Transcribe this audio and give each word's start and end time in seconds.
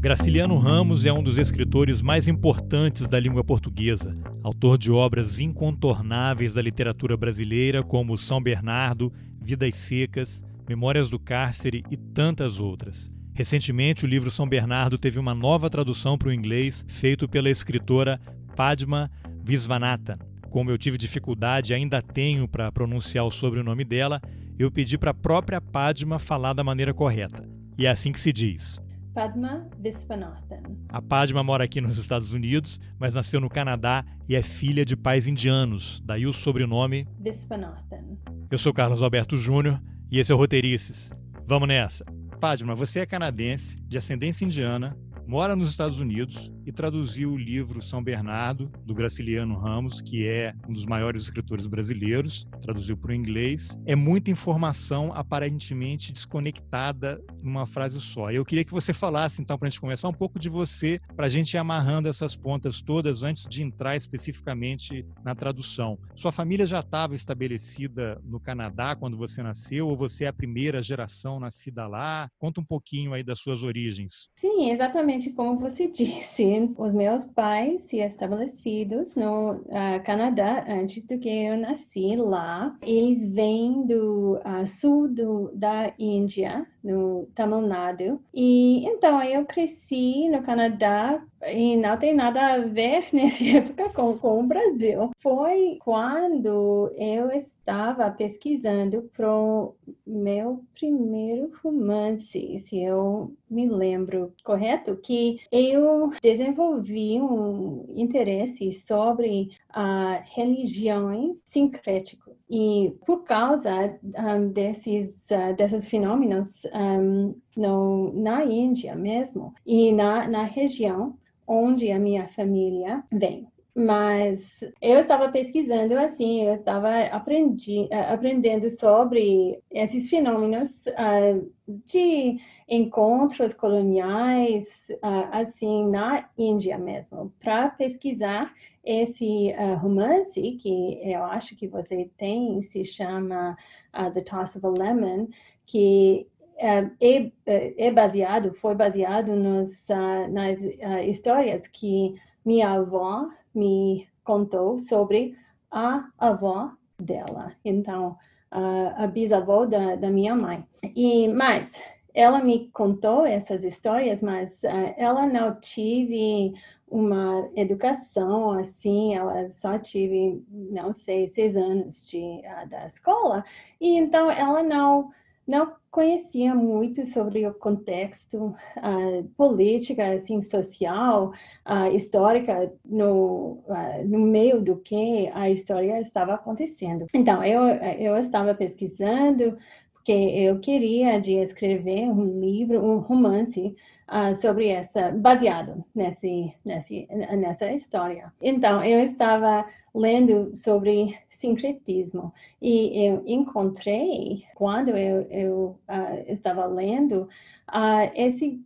Graciliano 0.00 0.56
Ramos 0.58 1.04
é 1.04 1.12
um 1.12 1.24
dos 1.24 1.38
escritores 1.38 2.00
mais 2.00 2.28
importantes 2.28 3.08
da 3.08 3.18
língua 3.18 3.42
portuguesa, 3.42 4.16
autor 4.44 4.78
de 4.78 4.92
obras 4.92 5.40
incontornáveis 5.40 6.54
da 6.54 6.62
literatura 6.62 7.16
brasileira 7.16 7.82
como 7.82 8.16
São 8.16 8.40
Bernardo, 8.40 9.12
Vidas 9.42 9.74
Secas, 9.74 10.40
Memórias 10.68 11.10
do 11.10 11.18
Cárcere 11.18 11.82
e 11.90 11.96
tantas 11.96 12.60
outras. 12.60 13.10
Recentemente, 13.34 14.04
o 14.04 14.08
livro 14.08 14.30
São 14.30 14.48
Bernardo 14.48 14.96
teve 14.96 15.18
uma 15.18 15.34
nova 15.34 15.68
tradução 15.68 16.16
para 16.16 16.28
o 16.28 16.32
inglês, 16.32 16.86
feito 16.86 17.28
pela 17.28 17.50
escritora 17.50 18.20
Padma 18.54 19.10
Visvanathan. 19.42 20.18
Como 20.48 20.70
eu 20.70 20.78
tive 20.78 20.96
dificuldade 20.96 21.72
e 21.72 21.74
ainda 21.74 22.00
tenho 22.00 22.46
para 22.46 22.70
pronunciar 22.70 23.26
o 23.26 23.32
sobrenome 23.32 23.84
dela, 23.84 24.22
eu 24.56 24.70
pedi 24.70 24.96
para 24.96 25.10
a 25.10 25.14
própria 25.14 25.60
Padma 25.60 26.20
falar 26.20 26.52
da 26.52 26.62
maneira 26.62 26.94
correta. 26.94 27.44
E 27.76 27.84
é 27.84 27.90
assim 27.90 28.12
que 28.12 28.20
se 28.20 28.32
diz. 28.32 28.80
Padma 29.18 29.68
Viswanathan. 29.80 30.62
A 30.88 31.02
Padma 31.02 31.42
mora 31.42 31.64
aqui 31.64 31.80
nos 31.80 31.98
Estados 31.98 32.32
Unidos, 32.32 32.80
mas 33.00 33.16
nasceu 33.16 33.40
no 33.40 33.48
Canadá 33.48 34.04
e 34.28 34.36
é 34.36 34.42
filha 34.42 34.84
de 34.84 34.96
pais 34.96 35.26
indianos, 35.26 36.00
daí 36.04 36.24
o 36.24 36.32
sobrenome 36.32 37.04
Viswanathan. 37.18 38.16
Eu 38.48 38.56
sou 38.58 38.72
Carlos 38.72 39.02
Alberto 39.02 39.36
Júnior 39.36 39.82
e 40.08 40.20
esse 40.20 40.30
é 40.30 40.34
o 40.36 40.38
Roteirices. 40.38 41.10
Vamos 41.44 41.66
nessa! 41.66 42.04
Padma, 42.40 42.76
você 42.76 43.00
é 43.00 43.06
canadense, 43.06 43.76
de 43.88 43.98
ascendência 43.98 44.44
indiana, 44.44 44.96
mora 45.28 45.54
nos 45.54 45.68
Estados 45.68 46.00
Unidos 46.00 46.50
e 46.64 46.72
traduziu 46.72 47.32
o 47.32 47.36
livro 47.36 47.82
São 47.82 48.02
Bernardo, 48.02 48.72
do 48.82 48.94
Graciliano 48.94 49.58
Ramos, 49.58 50.00
que 50.00 50.26
é 50.26 50.54
um 50.66 50.72
dos 50.72 50.86
maiores 50.86 51.22
escritores 51.22 51.66
brasileiros, 51.66 52.46
traduziu 52.62 52.96
para 52.96 53.10
o 53.10 53.14
inglês. 53.14 53.78
É 53.84 53.94
muita 53.94 54.30
informação 54.30 55.12
aparentemente 55.14 56.14
desconectada 56.14 57.22
numa 57.42 57.66
frase 57.66 58.00
só. 58.00 58.30
Eu 58.30 58.42
queria 58.42 58.64
que 58.64 58.72
você 58.72 58.94
falasse, 58.94 59.42
então, 59.42 59.58
para 59.58 59.68
a 59.68 59.70
gente 59.70 59.80
começar, 59.80 60.08
um 60.08 60.14
pouco 60.14 60.38
de 60.38 60.48
você, 60.48 60.98
para 61.14 61.26
a 61.26 61.28
gente 61.28 61.52
ir 61.52 61.58
amarrando 61.58 62.08
essas 62.08 62.34
pontas 62.34 62.80
todas 62.80 63.22
antes 63.22 63.46
de 63.46 63.62
entrar 63.62 63.96
especificamente 63.96 65.04
na 65.22 65.34
tradução. 65.34 65.98
Sua 66.16 66.32
família 66.32 66.64
já 66.64 66.80
estava 66.80 67.14
estabelecida 67.14 68.18
no 68.24 68.40
Canadá 68.40 68.96
quando 68.96 69.16
você 69.16 69.42
nasceu, 69.42 69.88
ou 69.88 69.96
você 69.96 70.24
é 70.24 70.28
a 70.28 70.32
primeira 70.32 70.80
geração 70.80 71.38
nascida 71.38 71.86
lá? 71.86 72.30
Conta 72.38 72.62
um 72.62 72.64
pouquinho 72.64 73.12
aí 73.12 73.22
das 73.22 73.40
suas 73.40 73.62
origens. 73.62 74.30
Sim, 74.36 74.70
exatamente 74.70 75.17
como 75.30 75.58
você 75.58 75.86
disse. 75.90 76.72
Os 76.76 76.94
meus 76.94 77.24
pais 77.26 77.82
se 77.82 77.98
estabelecidos 77.98 79.14
no 79.16 79.52
uh, 79.54 80.02
Canadá 80.04 80.64
antes 80.68 81.06
do 81.06 81.18
que 81.18 81.28
eu 81.28 81.56
nasci 81.56 82.16
lá. 82.16 82.76
Eles 82.82 83.24
vêm 83.26 83.86
do 83.86 84.36
uh, 84.38 84.66
sul 84.66 85.08
do, 85.08 85.50
da 85.54 85.92
Índia, 85.98 86.66
no 86.82 87.28
Tamil 87.34 87.62
Nadu. 87.62 88.20
E 88.32 88.84
então 88.86 89.22
eu 89.22 89.44
cresci 89.44 90.28
no 90.28 90.42
Canadá 90.42 91.22
e 91.46 91.76
não 91.76 91.96
tem 91.96 92.14
nada 92.14 92.54
a 92.54 92.58
ver 92.58 93.06
nessa 93.12 93.44
época 93.44 93.90
com, 93.90 94.18
com 94.18 94.40
o 94.40 94.46
Brasil. 94.46 95.10
Foi 95.18 95.78
quando 95.80 96.92
eu 96.96 97.30
estava 97.30 98.10
pesquisando 98.10 99.10
para 99.16 99.30
o 99.30 99.74
meu 100.06 100.64
primeiro 100.74 101.52
romance, 101.62 102.58
se 102.58 102.82
eu 102.82 103.32
me 103.50 103.68
lembro 103.68 104.32
correto, 104.44 104.96
que 104.96 105.40
eu 105.50 106.10
desenvolvi 106.22 107.20
um 107.20 107.86
interesse 107.94 108.72
sobre 108.72 109.50
uh, 109.70 110.22
religiões 110.34 111.42
sincréticas. 111.44 112.46
E 112.50 112.94
por 113.06 113.24
causa 113.24 113.98
um, 114.02 114.48
desses, 114.48 115.26
uh, 115.30 115.54
desses 115.56 115.88
fenômenos 115.88 116.64
um, 116.78 117.34
no, 117.56 118.12
na 118.14 118.44
Índia 118.44 118.94
mesmo 118.94 119.52
e 119.66 119.92
na, 119.92 120.28
na 120.28 120.44
região, 120.44 121.18
onde 121.46 121.90
a 121.90 121.98
minha 121.98 122.28
família 122.28 123.02
vem. 123.10 123.48
Mas 123.74 124.60
eu 124.82 124.98
estava 124.98 125.28
pesquisando 125.30 125.96
assim, 125.96 126.42
eu 126.42 126.54
estava 126.54 127.04
aprendi, 127.12 127.88
aprendendo 127.92 128.68
sobre 128.70 129.62
esses 129.70 130.10
fenômenos 130.10 130.86
uh, 130.86 131.48
de 131.86 132.38
encontros 132.68 133.54
coloniais, 133.54 134.88
uh, 134.96 135.28
assim, 135.30 135.86
na 135.88 136.28
Índia 136.36 136.76
mesmo, 136.76 137.32
para 137.38 137.68
pesquisar 137.68 138.52
esse 138.84 139.52
uh, 139.52 139.76
romance 139.76 140.40
que 140.60 141.00
eu 141.08 141.22
acho 141.22 141.54
que 141.54 141.68
você 141.68 142.10
tem, 142.18 142.60
se 142.62 142.84
chama 142.84 143.56
The 143.92 144.22
Toss 144.22 144.56
of 144.56 144.66
a 144.66 144.70
Lemon, 144.70 145.28
que 145.64 146.26
é, 146.58 146.90
é, 147.00 147.86
é, 147.86 147.90
baseado, 147.90 148.52
foi 148.54 148.74
baseado 148.74 149.34
nos, 149.34 149.88
uh, 149.88 150.30
nas 150.30 150.60
uh, 150.60 150.98
histórias 151.06 151.66
que 151.68 152.14
minha 152.44 152.72
avó 152.72 153.28
me 153.54 154.08
contou 154.24 154.78
sobre 154.78 155.36
a 155.70 156.08
avó 156.18 156.72
dela, 156.98 157.52
então 157.64 158.16
uh, 158.52 158.94
a 158.96 159.06
bisavó 159.06 159.64
da, 159.64 159.96
da 159.96 160.10
minha 160.10 160.34
mãe. 160.34 160.66
E 160.82 161.28
mais, 161.28 161.72
ela 162.12 162.42
me 162.42 162.68
contou 162.70 163.24
essas 163.24 163.64
histórias, 163.64 164.22
mas 164.22 164.62
uh, 164.64 164.94
ela 164.96 165.26
não 165.26 165.54
tive 165.60 166.54
uma 166.90 167.48
educação 167.54 168.52
assim, 168.52 169.14
ela 169.14 169.48
só 169.48 169.78
tive, 169.78 170.42
não 170.50 170.92
sei, 170.92 171.28
seis 171.28 171.56
anos 171.56 172.06
de, 172.08 172.18
uh, 172.18 172.68
da 172.68 172.86
escola, 172.86 173.44
e 173.80 173.96
então 173.96 174.30
ela 174.30 174.62
não 174.62 175.10
não 175.48 175.72
conhecia 175.90 176.54
muito 176.54 177.06
sobre 177.06 177.46
o 177.46 177.54
contexto 177.54 178.54
uh, 178.76 179.24
política, 179.34 180.12
assim, 180.12 180.42
social, 180.42 181.32
uh, 181.66 181.96
histórica 181.96 182.70
no, 182.84 183.64
uh, 183.66 184.06
no 184.06 184.18
meio 184.18 184.60
do 184.60 184.76
que 184.76 185.28
a 185.32 185.48
história 185.48 185.98
estava 186.00 186.34
acontecendo. 186.34 187.06
Então, 187.14 187.42
eu, 187.42 187.62
eu 187.62 188.16
estava 188.18 188.54
pesquisando 188.54 189.56
porque 189.98 190.12
eu 190.12 190.58
queria 190.58 191.20
de 191.20 191.34
escrever 191.34 192.08
um 192.08 192.40
livro, 192.40 192.82
um 192.82 192.98
romance 192.98 193.76
uh, 194.08 194.34
sobre 194.34 194.68
essa, 194.68 195.10
baseado 195.10 195.84
nesse, 195.94 196.54
nesse, 196.64 197.06
nessa 197.36 197.70
história. 197.72 198.32
Então, 198.40 198.82
eu 198.82 199.00
estava 199.00 199.66
lendo 199.94 200.56
sobre 200.56 201.18
sincretismo 201.28 202.32
e 202.62 203.06
eu 203.06 203.22
encontrei, 203.26 204.44
quando 204.54 204.90
eu, 204.90 205.22
eu 205.30 205.78
uh, 205.88 206.24
estava 206.26 206.64
lendo, 206.64 207.28
uh, 207.68 208.10
esse 208.14 208.58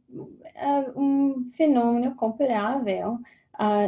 um 0.95 1.51
fenômeno 1.57 2.15
comparável 2.15 3.19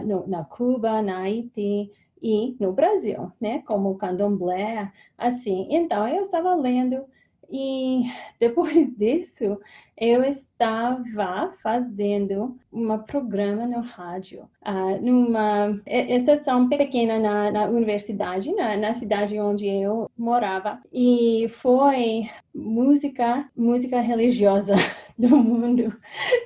no, 0.05 0.27
na 0.27 0.45
Cuba, 0.45 1.03
na 1.03 1.21
Haiti, 1.21 1.91
e 2.23 2.57
no 2.59 2.73
Brasil, 2.73 3.31
né, 3.39 3.63
como 3.67 3.91
o 3.91 3.97
candomblé, 3.97 4.91
assim. 5.19 5.69
Então, 5.71 6.09
eu 6.09 6.23
estava 6.23 6.55
lendo 6.55 7.05
e 7.51 8.03
depois 8.41 8.91
disso, 8.97 9.61
eu 9.97 10.25
estava 10.25 11.55
fazendo 11.63 12.57
um 12.73 12.99
programa 12.99 13.67
no 13.67 13.81
rádio, 13.81 14.49
uh, 14.67 15.01
numa 15.01 15.81
estação 15.87 16.69
pequena 16.69 17.19
na, 17.19 17.51
na 17.53 17.65
universidade, 17.67 18.53
na, 18.53 18.77
na, 18.77 18.93
cidade 18.93 19.39
onde 19.39 19.69
eu 19.69 20.11
morava. 20.19 20.81
E 20.93 21.47
foi 21.51 22.29
música, 22.53 23.49
música 23.57 24.01
religiosa 24.01 24.75
do 25.17 25.37
mundo. 25.37 25.97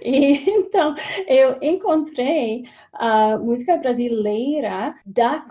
E 0.03 0.51
então 0.51 0.95
eu 1.27 1.57
encontrei 1.63 2.65
a 2.93 3.39
música 3.39 3.77
brasileira 3.77 4.95
da 5.07 5.47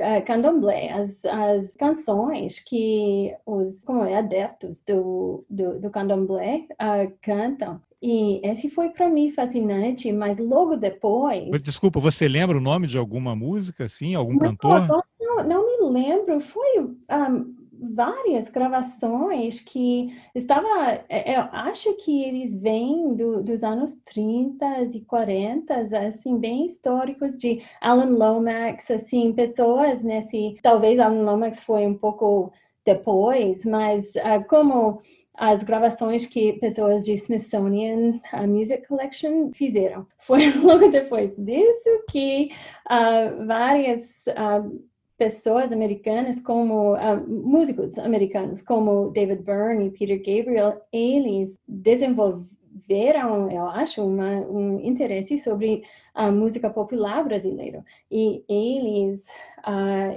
eh, 0.00 0.20
candomblé, 0.22 0.90
as, 0.90 1.24
as 1.24 1.76
canções 1.76 2.58
que 2.58 3.34
os 3.46 3.82
como 3.82 4.04
é, 4.04 4.16
adeptos 4.16 4.84
do, 4.84 5.44
do, 5.48 5.78
do 5.80 5.90
candomblé 5.90 6.66
uh, 6.72 7.16
cantam. 7.38 7.80
E 8.00 8.40
esse 8.46 8.70
foi 8.70 8.90
para 8.90 9.08
mim 9.08 9.32
fascinante, 9.32 10.12
mas 10.12 10.38
logo 10.38 10.76
depois. 10.76 11.62
Desculpa, 11.62 11.98
você 11.98 12.28
lembra 12.28 12.56
o 12.56 12.60
nome 12.60 12.86
de 12.86 12.96
alguma 12.96 13.34
música, 13.34 13.84
assim, 13.84 14.14
algum 14.14 14.34
não, 14.34 14.38
cantor? 14.38 15.04
Não, 15.20 15.44
não, 15.44 15.66
me 15.66 16.00
lembro. 16.00 16.40
Foi 16.40 16.80
um, 16.80 17.54
várias 17.72 18.48
gravações 18.48 19.60
que 19.60 20.16
estava, 20.32 21.04
é, 21.08 21.36
eu 21.36 21.42
acho 21.52 21.92
que 21.94 22.22
eles 22.22 22.54
vêm 22.54 23.14
do, 23.14 23.42
dos 23.42 23.64
anos 23.64 23.96
30 24.06 24.82
e 24.94 25.00
40, 25.00 25.74
assim, 26.06 26.38
bem 26.38 26.66
históricos 26.66 27.36
de 27.36 27.62
Alan 27.80 28.16
Lomax, 28.16 28.92
assim, 28.92 29.32
pessoas 29.32 30.04
nesse, 30.04 30.56
talvez 30.62 31.00
Alan 31.00 31.24
Lomax 31.24 31.64
foi 31.64 31.84
um 31.84 31.94
pouco 31.94 32.52
depois, 32.84 33.64
mas 33.64 34.12
uh, 34.14 34.46
como 34.48 35.00
as 35.38 35.62
gravações 35.62 36.26
que 36.26 36.54
pessoas 36.54 37.04
de 37.04 37.12
Smithsonian 37.12 38.20
Music 38.48 38.86
Collection 38.88 39.50
fizeram. 39.52 40.04
Foi 40.18 40.50
logo 40.52 40.88
depois 40.88 41.34
disso 41.36 41.88
que 42.10 42.50
uh, 42.90 43.46
várias 43.46 44.24
uh, 44.26 44.82
pessoas 45.16 45.70
americanas, 45.72 46.40
como 46.40 46.94
uh, 46.94 47.24
músicos 47.28 47.96
americanos, 47.98 48.62
como 48.62 49.10
David 49.10 49.42
Byrne 49.42 49.86
e 49.86 49.90
Peter 49.90 50.18
Gabriel, 50.18 50.82
eles 50.92 51.56
desenvolveram, 51.68 53.48
eu 53.48 53.66
acho, 53.66 54.04
uma, 54.04 54.40
um 54.40 54.80
interesse 54.80 55.38
sobre 55.38 55.84
a 56.14 56.32
música 56.32 56.68
popular 56.68 57.22
brasileira. 57.22 57.84
E 58.10 58.42
eles, 58.48 59.24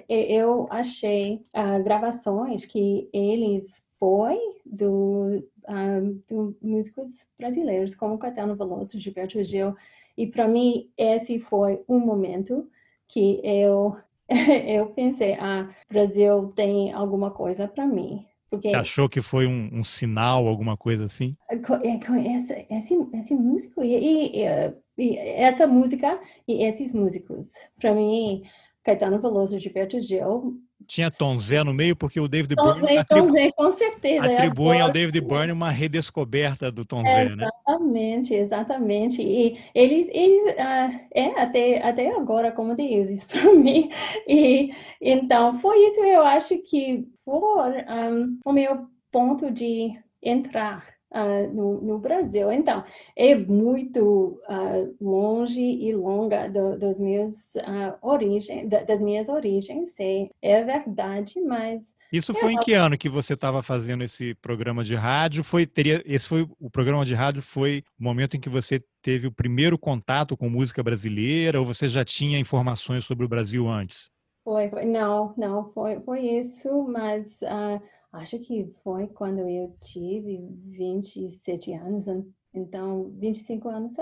eu 0.09 0.67
achei 0.71 1.41
gravações 1.83 2.65
que 2.65 3.07
eles 3.13 3.81
foi 4.01 4.36
do, 4.65 5.48
um, 5.69 6.21
do 6.27 6.57
músicos 6.59 7.27
brasileiros, 7.38 7.94
como 7.94 8.18
Caetano 8.18 8.56
Veloso, 8.56 9.00
Gilberto 9.00 9.44
Gil, 9.44 9.75
e 10.18 10.25
para 10.25 10.48
mim 10.48 10.89
esse 10.98 11.39
foi 11.39 11.83
um 11.88 12.00
momento 12.00 12.68
que 13.07 13.39
eu 13.44 13.95
eu 14.65 14.88
pensei, 14.88 15.33
ah, 15.33 15.69
Brasil 15.88 16.51
tem 16.56 16.92
alguma 16.94 17.30
coisa 17.30 17.68
para 17.68 17.86
mim. 17.86 18.25
Porque 18.50 18.69
Você 18.69 18.75
achou 18.75 19.07
que 19.07 19.21
foi 19.21 19.45
um, 19.45 19.69
um, 19.71 19.83
sinal, 19.83 20.48
alguma 20.48 20.75
coisa 20.75 21.06
assim? 21.06 21.38
É, 21.50 21.57
com 21.57 22.15
esse, 22.15 22.65
esse, 22.69 23.07
esse 23.13 23.36
músico 23.36 23.83
e, 23.83 24.42
e, 24.42 24.74
e, 24.98 25.18
essa 25.18 25.68
música 25.68 26.19
e 26.48 26.63
esses 26.63 26.92
músicos, 26.94 27.53
para 27.80 27.94
mim, 27.94 28.44
Caetano 28.83 29.21
Veloso, 29.21 29.59
Gilberto 29.59 30.01
Gil, 30.01 30.59
tinha 30.91 31.09
Tom 31.09 31.38
Zé 31.38 31.63
no 31.63 31.73
meio, 31.73 31.95
porque 31.95 32.19
o 32.19 32.27
David 32.27 32.53
Tom 32.53 32.63
Byrne 32.63 32.97
Zé, 32.97 33.03
Tom 33.05 33.31
Zé, 33.31 33.51
com 33.53 33.71
certeza. 33.71 34.25
atribuem 34.25 34.81
ao 34.81 34.91
David 34.91 35.21
Byrne 35.21 35.53
uma 35.53 35.69
redescoberta 35.69 36.69
do 36.69 36.83
Tom 36.83 37.01
Zé, 37.05 37.33
né? 37.33 37.47
Exatamente, 37.47 38.33
exatamente. 38.33 39.21
E 39.21 39.57
eles, 39.73 40.09
eles 40.11 40.43
uh, 40.53 40.99
é 41.13 41.41
até, 41.41 41.81
até 41.81 42.13
agora 42.13 42.51
como 42.51 42.75
deuses 42.75 43.23
para 43.23 43.53
mim. 43.53 43.89
E 44.27 44.71
então 44.99 45.57
foi 45.59 45.77
isso, 45.88 46.01
eu 46.01 46.23
acho 46.23 46.57
que 46.57 47.07
por 47.23 47.69
um, 47.69 48.38
o 48.45 48.51
meu 48.51 48.85
ponto 49.09 49.49
de 49.49 49.97
entrar 50.21 50.85
uh, 51.11 51.53
no, 51.53 51.81
no, 51.81 51.99
Brasil. 51.99 52.51
Então, 52.51 52.83
é 53.15 53.35
muito 53.35 54.41
uh, 54.49 54.95
longe 54.99 55.61
e 55.61 55.93
longa 55.95 56.47
do, 56.47 56.77
dos 56.77 56.99
meus 56.99 57.55
uh, 57.55 57.97
origens, 58.01 58.69
das 58.69 59.01
minhas 59.01 59.29
origens, 59.29 59.99
é, 59.99 60.29
é 60.41 60.63
verdade, 60.63 61.39
mas 61.41 61.95
isso 62.11 62.33
foi 62.33 62.51
em 62.51 62.59
que 62.59 62.73
ano 62.73 62.97
que 62.97 63.07
você 63.07 63.35
estava 63.35 63.63
fazendo 63.63 64.03
esse 64.03 64.35
programa 64.35 64.83
de 64.83 64.95
rádio? 64.95 65.45
Foi 65.45 65.65
teria 65.65 66.03
esse 66.05 66.27
foi 66.27 66.45
o 66.59 66.69
programa 66.69 67.05
de 67.05 67.15
rádio 67.15 67.41
foi 67.41 67.83
o 67.97 68.03
momento 68.03 68.35
em 68.35 68.39
que 68.39 68.49
você 68.49 68.83
teve 69.01 69.27
o 69.27 69.31
primeiro 69.31 69.77
contato 69.77 70.35
com 70.35 70.49
música 70.49 70.83
brasileira 70.83 71.57
ou 71.57 71.65
você 71.65 71.87
já 71.87 72.03
tinha 72.03 72.37
informações 72.37 73.05
sobre 73.05 73.25
o 73.25 73.29
Brasil 73.29 73.65
antes? 73.65 74.11
Foi, 74.43 74.69
foi 74.69 74.83
não, 74.85 75.33
não 75.37 75.71
foi 75.71 76.01
foi 76.01 76.19
isso, 76.21 76.83
mas 76.83 77.39
uh, 77.43 77.81
Acho 78.11 78.37
que 78.39 78.73
foi 78.83 79.07
quando 79.07 79.39
eu 79.39 79.75
tive 79.81 80.39
27 80.65 81.73
anos, 81.73 82.05
então 82.53 83.09
25 83.17 83.69
anos 83.69 83.93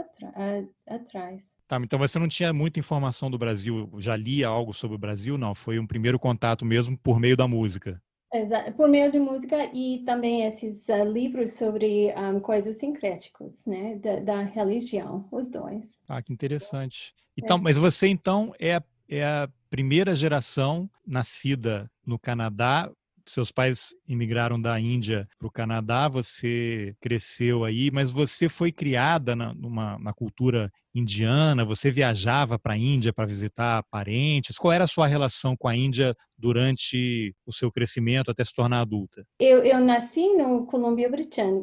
atrás. 0.88 1.44
Tá, 1.68 1.78
então 1.78 2.00
você 2.00 2.18
não 2.18 2.28
tinha 2.28 2.52
muita 2.52 2.80
informação 2.80 3.30
do 3.30 3.38
Brasil, 3.38 3.88
já 4.00 4.16
lia 4.16 4.48
algo 4.48 4.74
sobre 4.74 4.96
o 4.96 5.00
Brasil? 5.00 5.38
Não, 5.38 5.54
foi 5.54 5.78
um 5.78 5.86
primeiro 5.86 6.18
contato 6.18 6.66
mesmo 6.66 6.98
por 6.98 7.20
meio 7.20 7.38
da 7.38 7.48
música. 7.48 8.02
Exato, 8.34 8.74
por 8.74 8.88
meio 8.88 9.12
de 9.12 9.20
música 9.20 9.56
e 9.74 10.04
também 10.06 10.46
esses 10.46 10.88
uh, 10.88 11.04
livros 11.04 11.54
sobre 11.54 12.14
um, 12.16 12.40
coisas 12.40 12.78
sincréticas, 12.78 13.66
né, 13.66 13.96
da, 13.98 14.20
da, 14.20 14.42
religião, 14.42 15.28
os 15.32 15.50
dois. 15.50 16.00
Ah, 16.08 16.22
que 16.22 16.32
interessante. 16.32 17.14
Então, 17.36 17.58
é. 17.58 17.62
mas 17.62 17.78
você 17.78 18.08
então 18.08 18.54
é, 18.60 18.82
é 19.08 19.24
a 19.24 19.50
primeira 19.70 20.14
geração 20.16 20.90
nascida 21.06 21.90
no 22.06 22.20
Canadá 22.20 22.92
seus 23.34 23.52
pais 23.52 23.90
imigraram 24.08 24.60
da 24.60 24.80
Índia 24.80 25.28
para 25.38 25.48
o 25.48 25.52
Canadá, 25.52 26.08
você 26.08 26.96
cresceu 27.00 27.64
aí, 27.64 27.92
mas 27.92 28.12
você 28.12 28.50
foi 28.50 28.72
criada 28.72 29.36
na, 29.36 29.54
numa, 29.54 29.98
na 30.00 30.14
cultura 30.14 30.72
indiana, 30.94 31.64
você 31.64 31.92
viajava 31.92 32.58
para 32.58 32.74
a 32.74 32.78
Índia 32.78 33.14
para 33.14 33.26
visitar 33.26 33.84
parentes. 33.92 34.58
Qual 34.58 34.74
era 34.74 34.84
a 34.84 34.88
sua 34.88 35.08
relação 35.08 35.56
com 35.56 35.68
a 35.68 35.76
Índia 35.76 36.16
durante 36.38 37.34
o 37.46 37.54
seu 37.54 37.72
crescimento 37.72 38.32
até 38.32 38.44
se 38.44 38.54
tornar 38.54 38.82
adulta? 38.82 39.24
Eu, 39.40 39.64
eu 39.64 39.80
nasci 39.80 40.36
no 40.36 40.66
Colômbia 40.66 41.10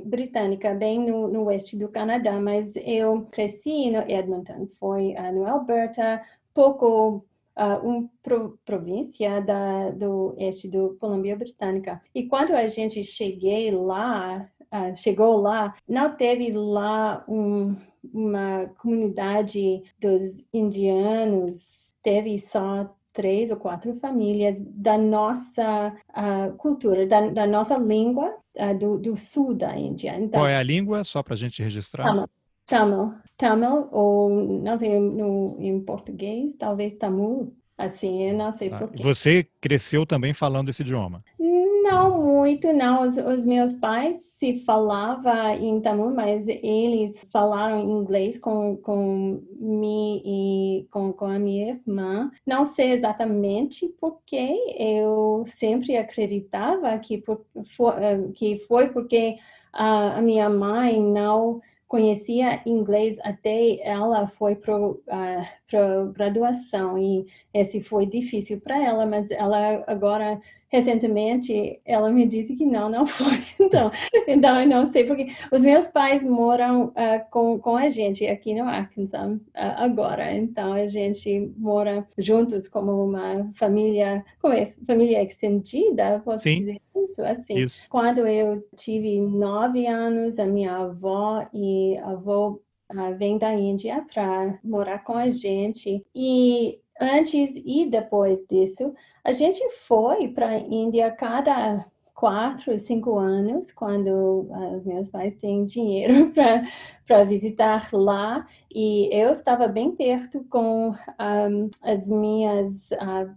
Britânica, 0.04 0.74
bem 0.74 1.00
no, 1.00 1.28
no 1.28 1.44
oeste 1.44 1.76
do 1.76 1.88
Canadá, 1.88 2.38
mas 2.38 2.74
eu 2.76 3.22
cresci 3.32 3.90
no 3.90 3.98
Edmonton, 4.08 4.68
foi 4.78 5.14
uh, 5.14 5.32
no 5.32 5.46
Alberta, 5.46 6.22
pouco 6.54 7.26
uh, 7.56 7.86
uma 7.86 8.08
pro, 8.22 8.58
província 8.64 9.40
da, 9.40 9.90
do 9.90 10.34
este 10.38 10.68
do 10.68 10.96
Colômbia 11.00 11.36
Britânica. 11.36 12.00
E 12.14 12.24
quando 12.24 12.52
a 12.52 12.66
gente 12.66 13.02
cheguei 13.02 13.70
lá, 13.70 14.48
uh, 14.72 14.96
chegou 14.96 15.40
lá, 15.40 15.74
não 15.88 16.14
teve 16.14 16.52
lá 16.52 17.24
um, 17.28 17.76
uma 18.12 18.66
comunidade 18.78 19.82
dos 19.98 20.44
indianos, 20.52 21.94
teve 22.02 22.38
só 22.38 22.94
três 23.12 23.50
ou 23.50 23.56
quatro 23.56 23.96
famílias 23.98 24.60
da 24.60 24.98
nossa 24.98 25.96
uh, 26.10 26.54
cultura, 26.58 27.06
da, 27.06 27.28
da, 27.30 27.46
nossa 27.46 27.76
língua 27.78 28.36
uh, 28.56 28.78
do, 28.78 28.98
do, 28.98 29.16
sul 29.16 29.54
da 29.54 29.74
Índia. 29.74 30.14
Então, 30.14 30.40
Qual 30.40 30.46
é 30.46 30.56
a 30.56 30.62
língua, 30.62 31.02
só 31.02 31.22
para 31.22 31.32
a 31.32 31.36
gente 31.36 31.62
registrar? 31.62 32.28
Tamil, 32.66 33.14
Tamil, 33.36 33.88
ou 33.92 34.30
não 34.30 34.78
sei 34.78 34.98
no, 34.98 35.56
em 35.60 35.80
português, 35.80 36.54
talvez 36.58 36.94
Tamil, 36.94 37.54
assim, 37.78 38.30
eu 38.30 38.34
não 38.36 38.52
sei 38.52 38.70
ah, 38.72 38.78
porquê. 38.78 39.02
Você 39.02 39.46
cresceu 39.60 40.06
também 40.06 40.32
falando 40.32 40.68
esse 40.68 40.82
idioma? 40.82 41.22
Não 41.38 42.20
muito, 42.20 42.72
não. 42.72 43.06
Os, 43.06 43.16
os 43.16 43.44
meus 43.44 43.72
pais 43.74 44.24
se 44.24 44.58
falava 44.60 45.54
em 45.54 45.80
Tamil, 45.80 46.10
mas 46.10 46.48
eles 46.48 47.26
falaram 47.30 47.78
inglês 47.78 48.38
com, 48.38 48.76
com 48.78 49.40
mim 49.58 50.22
e 50.24 50.86
com, 50.90 51.12
com 51.12 51.26
a 51.26 51.38
minha 51.38 51.74
irmã. 51.74 52.30
Não 52.44 52.64
sei 52.64 52.92
exatamente 52.92 53.88
porque 54.00 54.74
eu 54.78 55.44
sempre 55.46 55.96
acreditava 55.96 56.98
que, 56.98 57.18
por, 57.18 57.44
for, 57.76 58.02
eh, 58.02 58.28
que 58.34 58.58
foi 58.66 58.88
porque 58.88 59.36
a, 59.72 60.18
a 60.18 60.22
minha 60.22 60.48
mãe 60.48 61.00
não 61.00 61.60
conhecia 61.88 62.62
inglês 62.66 63.18
até 63.22 63.80
ela 63.80 64.26
foi 64.26 64.56
para 64.56 64.76
uh, 64.78 66.12
graduação 66.12 66.98
e 66.98 67.26
esse 67.54 67.80
foi 67.80 68.06
difícil 68.06 68.60
para 68.60 68.82
ela, 68.82 69.06
mas 69.06 69.30
ela 69.30 69.84
agora 69.86 70.40
recentemente 70.68 71.80
ela 71.84 72.10
me 72.10 72.26
disse 72.26 72.54
que 72.54 72.66
não, 72.66 72.88
não 72.88 73.06
foi. 73.06 73.42
Então, 73.60 73.90
então 74.26 74.60
eu 74.60 74.68
não 74.68 74.86
sei 74.86 75.04
porque 75.04 75.28
os 75.52 75.62
meus 75.62 75.86
pais 75.88 76.24
moram 76.24 76.88
uh, 76.88 77.30
com, 77.30 77.58
com 77.58 77.76
a 77.76 77.88
gente 77.88 78.26
aqui 78.26 78.54
no 78.54 78.64
Arkansas 78.64 79.36
uh, 79.36 79.40
agora. 79.54 80.32
Então 80.32 80.72
a 80.72 80.86
gente 80.86 81.52
mora 81.56 82.06
juntos 82.18 82.68
como 82.68 83.04
uma 83.04 83.50
família, 83.54 84.24
como 84.40 84.54
é 84.54 84.72
família 84.86 85.22
extendida, 85.22 86.20
posso 86.24 86.44
Sim. 86.44 86.58
dizer 86.58 86.80
isso 87.08 87.22
assim. 87.22 87.56
Isso. 87.58 87.86
Quando 87.88 88.26
eu 88.26 88.66
tive 88.74 89.20
nove 89.20 89.86
anos, 89.86 90.38
a 90.38 90.46
minha 90.46 90.76
avó 90.76 91.46
e 91.52 91.96
avô 91.98 92.60
uh, 92.92 93.16
vem 93.16 93.38
da 93.38 93.54
Índia 93.54 94.04
para 94.12 94.58
morar 94.64 95.04
com 95.04 95.14
a 95.14 95.30
gente 95.30 96.04
e 96.14 96.78
antes 97.00 97.54
e 97.64 97.86
depois 97.88 98.44
disso, 98.48 98.94
a 99.24 99.32
gente 99.32 99.62
foi 99.86 100.28
para 100.28 100.48
a 100.48 100.58
Índia 100.58 101.10
cada 101.10 101.84
quatro, 102.16 102.78
cinco 102.78 103.18
anos, 103.18 103.70
quando 103.70 104.48
uh, 104.48 104.82
meus 104.86 105.10
pais 105.10 105.36
têm 105.36 105.66
dinheiro 105.66 106.32
para 107.06 107.24
visitar 107.24 107.88
lá. 107.92 108.46
E 108.74 109.08
eu 109.14 109.30
estava 109.30 109.68
bem 109.68 109.92
perto 109.92 110.42
com 110.48 110.90
um, 110.90 111.70
as 111.82 112.08
minhas 112.08 112.90
uh, 112.92 113.30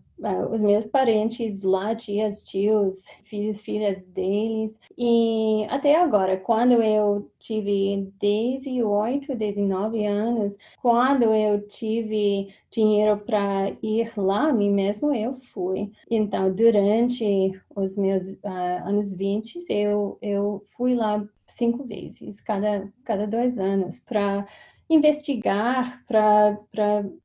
os 0.51 0.61
meus 0.61 0.85
parentes 0.85 1.63
lá, 1.63 1.95
tias, 1.95 2.43
tios, 2.43 3.05
filhos, 3.25 3.61
filhas 3.61 4.01
deles. 4.01 4.79
E 4.97 5.65
até 5.69 5.95
agora, 5.95 6.37
quando 6.37 6.73
eu 6.73 7.31
tive 7.39 8.11
18, 8.19 9.35
19 9.35 10.05
anos, 10.05 10.57
quando 10.81 11.23
eu 11.23 11.65
tive 11.67 12.53
dinheiro 12.69 13.17
para 13.17 13.71
ir 13.81 14.11
lá, 14.17 14.51
mim 14.51 14.71
mesmo 14.71 15.13
eu 15.13 15.37
fui. 15.53 15.91
Então, 16.09 16.53
durante 16.53 17.59
os 17.75 17.97
meus 17.97 18.27
uh, 18.27 18.85
anos 18.85 19.13
20, 19.13 19.65
eu, 19.69 20.17
eu 20.21 20.65
fui 20.75 20.95
lá 20.95 21.25
cinco 21.47 21.83
vezes, 21.83 22.39
cada, 22.41 22.91
cada 23.03 23.25
dois 23.25 23.57
anos, 23.57 23.99
para 23.99 24.47
investigar, 24.89 26.03
para. 26.07 26.57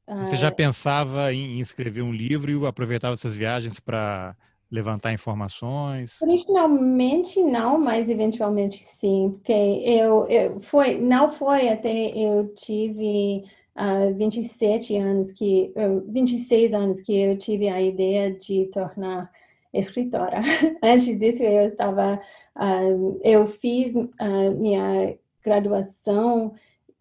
Uh... 0.06 0.18
Você 0.20 0.36
já 0.36 0.50
pensava 0.50 1.32
em 1.32 1.60
escrever 1.60 2.02
um 2.02 2.12
livro 2.12 2.50
e 2.50 2.66
aproveitava 2.66 3.14
essas 3.14 3.36
viagens 3.36 3.80
para 3.80 4.36
levantar 4.70 5.12
informações? 5.12 6.20
Originalmente 6.20 7.40
não, 7.40 7.78
mas 7.78 8.10
eventualmente 8.10 8.78
sim, 8.82 9.30
porque 9.34 9.52
eu, 9.52 10.26
eu 10.28 10.60
foi, 10.60 10.98
não 10.98 11.30
foi 11.30 11.68
até 11.68 12.08
eu 12.08 12.52
tive 12.54 13.44
uh, 13.76 14.14
27 14.14 14.96
anos 14.96 15.30
que, 15.30 15.72
uh, 15.76 16.04
26 16.10 16.74
anos 16.74 17.00
que 17.00 17.16
eu 17.16 17.38
tive 17.38 17.68
a 17.68 17.80
ideia 17.80 18.32
de 18.32 18.66
tornar 18.66 19.30
escritora. 19.72 20.40
Antes 20.82 21.18
disso 21.18 21.42
eu 21.42 21.68
estava, 21.68 22.20
uh, 22.56 23.20
eu 23.22 23.46
fiz 23.46 23.94
uh, 23.94 24.50
minha 24.58 25.16
graduação 25.44 26.54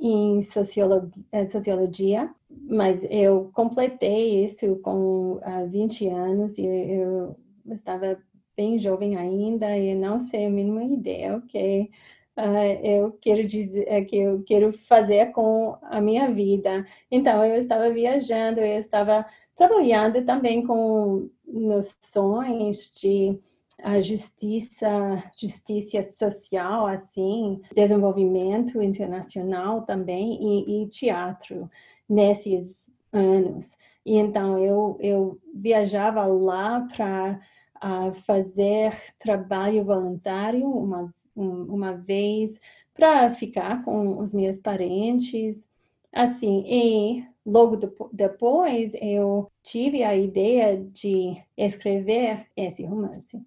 em 0.03 0.41
sociologia, 0.41 1.12
eh, 1.31 1.48
sociologia, 1.48 2.29
mas 2.69 3.05
eu 3.10 3.50
completei 3.53 4.43
isso 4.43 4.75
com 4.77 5.36
uh, 5.38 5.67
20 5.69 6.10
anos 6.10 6.57
e 6.57 6.65
eu 6.65 7.36
estava 7.72 8.17
bem 8.55 8.77
jovem 8.77 9.15
ainda 9.15 9.77
e 9.77 9.95
não 9.95 10.19
sei 10.19 10.45
a 10.45 10.50
mínima 10.50 10.83
ideia 10.83 11.38
o 11.38 11.41
que 11.41 11.89
uh, 12.38 12.86
eu 12.86 13.13
quero 13.22 13.48
dizer 13.48 13.86
eh, 13.88 14.03
que 14.03 14.17
eu 14.17 14.43
quero 14.43 14.74
fazer 14.74 15.31
com 15.31 15.77
a 15.83 16.01
minha 16.01 16.29
vida. 16.31 16.86
Então 17.10 17.43
eu 17.45 17.55
estava 17.55 17.89
viajando, 17.89 18.60
eu 18.60 18.77
estava 18.79 19.25
trabalhando 19.55 20.25
também 20.25 20.65
com 20.65 21.29
noções 21.48 22.91
de 23.00 23.39
a 23.82 24.01
justiça, 24.01 25.24
justiça 25.38 26.03
social, 26.03 26.86
assim, 26.88 27.62
desenvolvimento 27.74 28.82
internacional 28.82 29.82
também 29.84 30.38
e, 30.42 30.84
e 30.84 30.88
teatro 30.89 31.70
nesses 32.08 32.92
anos. 33.12 33.72
E 34.06 34.18
então 34.18 34.60
eu, 34.60 34.98
eu 35.00 35.39
viajava 35.53 36.25
lá 36.25 36.88
para 36.96 37.39
uh, 37.84 38.13
fazer 38.13 38.98
trabalho 39.20 39.84
voluntário 39.84 40.68
uma, 40.68 41.13
um, 41.36 41.63
uma 41.74 41.94
vez, 41.94 42.60
para 42.94 43.34
ficar 43.34 43.84
com 43.84 44.20
os 44.20 44.34
meus 44.34 44.58
parentes, 44.58 45.68
assim, 46.12 46.63
e 46.68 47.25
logo 47.46 47.77
depois 48.12 48.94
eu 49.01 49.51
tive 49.63 50.03
a 50.03 50.15
ideia 50.15 50.77
de 50.77 51.42
escrever 51.58 52.46
esse 52.56 52.86
romance. 52.86 53.42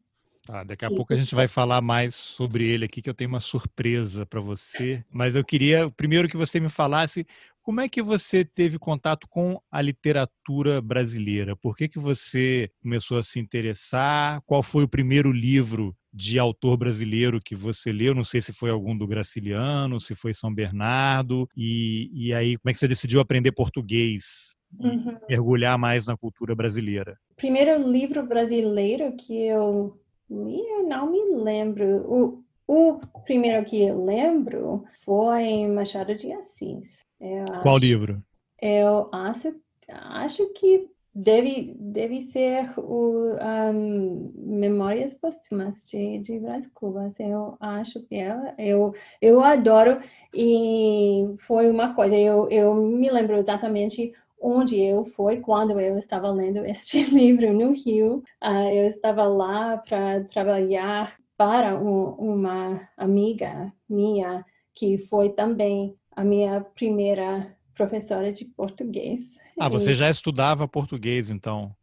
Tá, 0.46 0.62
daqui 0.62 0.84
a 0.84 0.90
pouco 0.90 1.12
a 1.12 1.16
gente 1.16 1.34
vai 1.34 1.48
falar 1.48 1.80
mais 1.80 2.14
sobre 2.14 2.64
ele 2.64 2.84
aqui, 2.84 3.02
que 3.02 3.10
eu 3.10 3.14
tenho 3.14 3.28
uma 3.28 3.40
surpresa 3.40 4.24
para 4.24 4.40
você. 4.40 5.04
Mas 5.12 5.34
eu 5.34 5.44
queria 5.44 5.90
primeiro 5.90 6.28
que 6.28 6.36
você 6.36 6.60
me 6.60 6.68
falasse 6.68 7.26
como 7.66 7.80
é 7.80 7.88
que 7.88 8.00
você 8.00 8.44
teve 8.44 8.78
contato 8.78 9.26
com 9.28 9.60
a 9.68 9.82
literatura 9.82 10.80
brasileira? 10.80 11.56
Por 11.56 11.76
que, 11.76 11.88
que 11.88 11.98
você 11.98 12.70
começou 12.80 13.18
a 13.18 13.24
se 13.24 13.40
interessar? 13.40 14.40
Qual 14.46 14.62
foi 14.62 14.84
o 14.84 14.88
primeiro 14.88 15.32
livro 15.32 15.92
de 16.12 16.38
autor 16.38 16.76
brasileiro 16.76 17.40
que 17.40 17.56
você 17.56 17.90
leu? 17.90 18.14
Não 18.14 18.22
sei 18.22 18.40
se 18.40 18.52
foi 18.52 18.70
algum 18.70 18.96
do 18.96 19.04
Graciliano, 19.04 19.98
se 19.98 20.14
foi 20.14 20.32
São 20.32 20.54
Bernardo. 20.54 21.48
E, 21.56 22.08
e 22.14 22.32
aí, 22.32 22.56
como 22.56 22.70
é 22.70 22.72
que 22.72 22.78
você 22.78 22.86
decidiu 22.86 23.18
aprender 23.18 23.50
português? 23.50 24.54
Uhum. 24.78 25.18
Mergulhar 25.28 25.76
mais 25.76 26.06
na 26.06 26.16
cultura 26.16 26.54
brasileira? 26.54 27.18
Primeiro 27.34 27.90
livro 27.90 28.24
brasileiro 28.24 29.16
que 29.16 29.44
eu 29.44 30.00
eu 30.30 30.82
não 30.88 31.10
me 31.10 31.36
lembro. 31.36 32.42
O, 32.66 33.00
o 33.12 33.20
primeiro 33.24 33.64
que 33.64 33.82
eu 33.82 34.04
lembro 34.04 34.84
foi 35.04 35.66
Machado 35.66 36.14
de 36.14 36.32
Assis. 36.32 37.06
Qual 37.62 37.78
livro? 37.78 38.22
Eu 38.60 39.08
acho, 39.12 39.54
acho 39.88 40.46
que 40.52 40.88
deve, 41.14 41.74
deve 41.78 42.20
ser 42.20 42.72
o 42.78 43.36
um, 43.72 44.32
Memórias 44.36 45.14
Póstumas 45.14 45.88
de, 45.88 46.18
de 46.18 46.38
Brás 46.38 46.66
Cubas. 46.66 47.18
Eu 47.18 47.56
acho 47.58 48.02
que 48.02 48.16
ela, 48.16 48.54
eu, 48.58 48.94
eu 49.20 49.42
adoro 49.42 50.00
e 50.34 51.24
foi 51.38 51.70
uma 51.70 51.94
coisa, 51.94 52.16
eu, 52.16 52.48
eu 52.50 52.74
me 52.74 53.10
lembro 53.10 53.36
exatamente 53.36 54.12
onde 54.40 54.80
eu 54.80 55.04
fui 55.04 55.38
quando 55.38 55.78
eu 55.80 55.96
estava 55.98 56.30
lendo 56.30 56.64
este 56.64 57.02
livro 57.12 57.52
no 57.52 57.72
Rio. 57.72 58.22
Uh, 58.42 58.68
eu 58.72 58.86
estava 58.86 59.24
lá 59.24 59.76
para 59.78 60.24
trabalhar 60.24 61.16
para 61.36 61.78
um, 61.78 62.10
uma 62.12 62.88
amiga 62.96 63.72
minha 63.88 64.44
que 64.74 64.98
foi 64.98 65.30
também 65.30 65.94
a 66.14 66.24
minha 66.24 66.60
primeira 66.60 67.54
professora 67.74 68.32
de 68.32 68.44
português. 68.44 69.38
Ah, 69.58 69.68
você 69.68 69.90
e... 69.90 69.94
já 69.94 70.10
estudava 70.10 70.66
português, 70.68 71.30
então? 71.30 71.74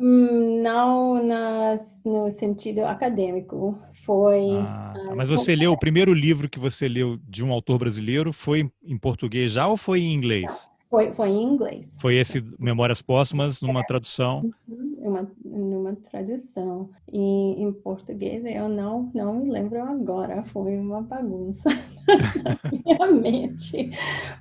Hum, 0.00 0.62
não 0.62 1.22
na, 1.22 1.76
no 2.04 2.30
sentido 2.32 2.80
acadêmico. 2.80 3.78
Foi. 4.04 4.50
Ah, 4.50 4.94
tá. 4.94 5.14
mas 5.14 5.28
você 5.28 5.54
leu 5.54 5.72
o 5.72 5.78
primeiro 5.78 6.12
livro 6.12 6.48
que 6.48 6.58
você 6.58 6.88
leu 6.88 7.18
de 7.28 7.44
um 7.44 7.52
autor 7.52 7.78
brasileiro 7.78 8.32
foi 8.32 8.70
em 8.82 8.98
português 8.98 9.52
já 9.52 9.66
ou 9.66 9.76
foi 9.76 10.00
em 10.00 10.12
inglês? 10.12 10.68
Foi, 10.92 11.10
foi 11.14 11.30
em 11.30 11.42
inglês. 11.42 11.96
Foi 12.02 12.16
esse 12.16 12.44
Memórias 12.58 13.00
Póstumas 13.00 13.62
numa 13.62 13.82
tradução? 13.82 14.52
Uhum, 14.68 14.94
uma, 14.98 15.32
numa 15.42 15.96
tradução. 15.96 16.90
E 17.10 17.18
em 17.18 17.72
português 17.72 18.44
eu 18.44 18.68
não, 18.68 19.10
não 19.14 19.36
me 19.36 19.50
lembro 19.50 19.82
agora, 19.82 20.44
foi 20.44 20.76
uma 20.76 21.00
bagunça 21.00 21.70
na 23.00 23.10
minha 23.10 23.10
mente. 23.10 23.90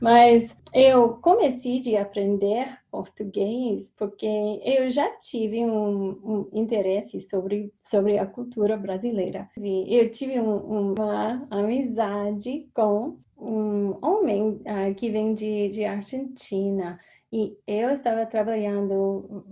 Mas 0.02 0.54
eu 0.74 1.14
comecei 1.22 1.96
a 1.96 2.02
aprender 2.02 2.68
português 2.92 3.90
porque 3.98 4.28
eu 4.66 4.92
já 4.92 5.10
tive 5.20 5.66
um, 5.66 6.10
um 6.22 6.50
interesse 6.52 7.22
sobre, 7.22 7.72
sobre 7.82 8.18
a 8.18 8.26
cultura 8.26 8.76
brasileira. 8.76 9.50
Eu 9.56 10.12
tive 10.12 10.38
um, 10.38 10.92
uma 10.92 11.48
amizade 11.50 12.68
com 12.74 13.16
um 13.42 13.98
homem 14.02 14.62
uh, 14.62 14.94
que 14.96 15.10
vem 15.10 15.34
de, 15.34 15.70
de 15.70 15.84
Argentina 15.84 17.00
e 17.34 17.58
eu 17.66 17.90
estava 17.92 18.26
trabalhando 18.26 19.46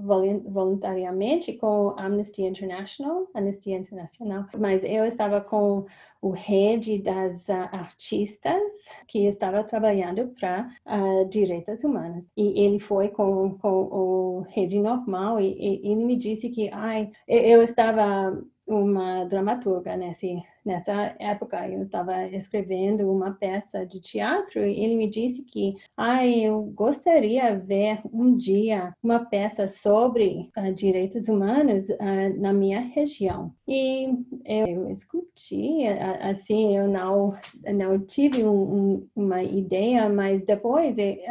voluntariamente 0.46 1.54
com 1.54 1.96
Amnesty 1.98 2.44
International, 2.44 3.26
Amnesty 3.34 3.72
Internacional, 3.72 4.46
mas 4.58 4.84
eu 4.84 5.06
estava 5.06 5.40
com 5.40 5.86
o 6.22 6.30
rede 6.32 7.02
das 7.02 7.48
uh, 7.48 7.70
artistas 7.72 8.62
que 9.08 9.26
estava 9.26 9.64
trabalhando 9.64 10.28
para 10.38 10.70
uh, 10.86 11.26
direitos 11.30 11.82
humanos. 11.86 12.28
E 12.36 12.62
ele 12.66 12.80
foi 12.80 13.08
com, 13.08 13.58
com 13.58 13.70
o 13.70 14.42
rede 14.50 14.78
normal 14.78 15.40
e, 15.40 15.56
e 15.58 15.90
ele 15.90 16.04
me 16.04 16.18
disse 16.18 16.50
que 16.50 16.70
ai, 16.74 17.10
eu 17.26 17.62
estava 17.62 18.38
uma 18.68 19.24
dramaturga 19.24 19.96
nesse 19.96 20.44
nessa 20.66 21.16
época 21.20 21.68
eu 21.70 21.84
estava 21.84 22.28
escrevendo 22.28 23.12
uma 23.12 23.32
peça 23.32 23.86
de 23.86 24.00
teatro 24.00 24.66
e 24.66 24.84
ele 24.84 24.96
me 24.96 25.10
disse 25.10 25.44
que 25.44 25.76
ah, 25.96 26.26
eu 26.26 26.64
gostaria 26.76 27.56
de 27.56 27.66
ver 27.66 28.00
um 28.12 28.36
dia 28.36 28.94
uma 29.04 29.26
peça 29.26 29.68
sobre 29.68 30.50
uh, 30.58 30.74
direitos 30.74 31.28
humanos 31.28 31.90
uh, 31.90 32.40
na 32.40 32.54
minha 32.54 32.80
região. 32.80 33.54
E 33.68 34.10
eu, 34.46 34.68
eu 34.68 34.96
assim 36.22 36.76
eu 36.76 36.88
não 36.88 37.34
não 37.74 38.00
tive 38.00 38.44
um, 38.44 38.76
um, 38.76 39.08
uma 39.16 39.44
ideia 39.44 40.10
mas 40.10 40.44
depois 40.44 40.98
eh, 40.98 41.22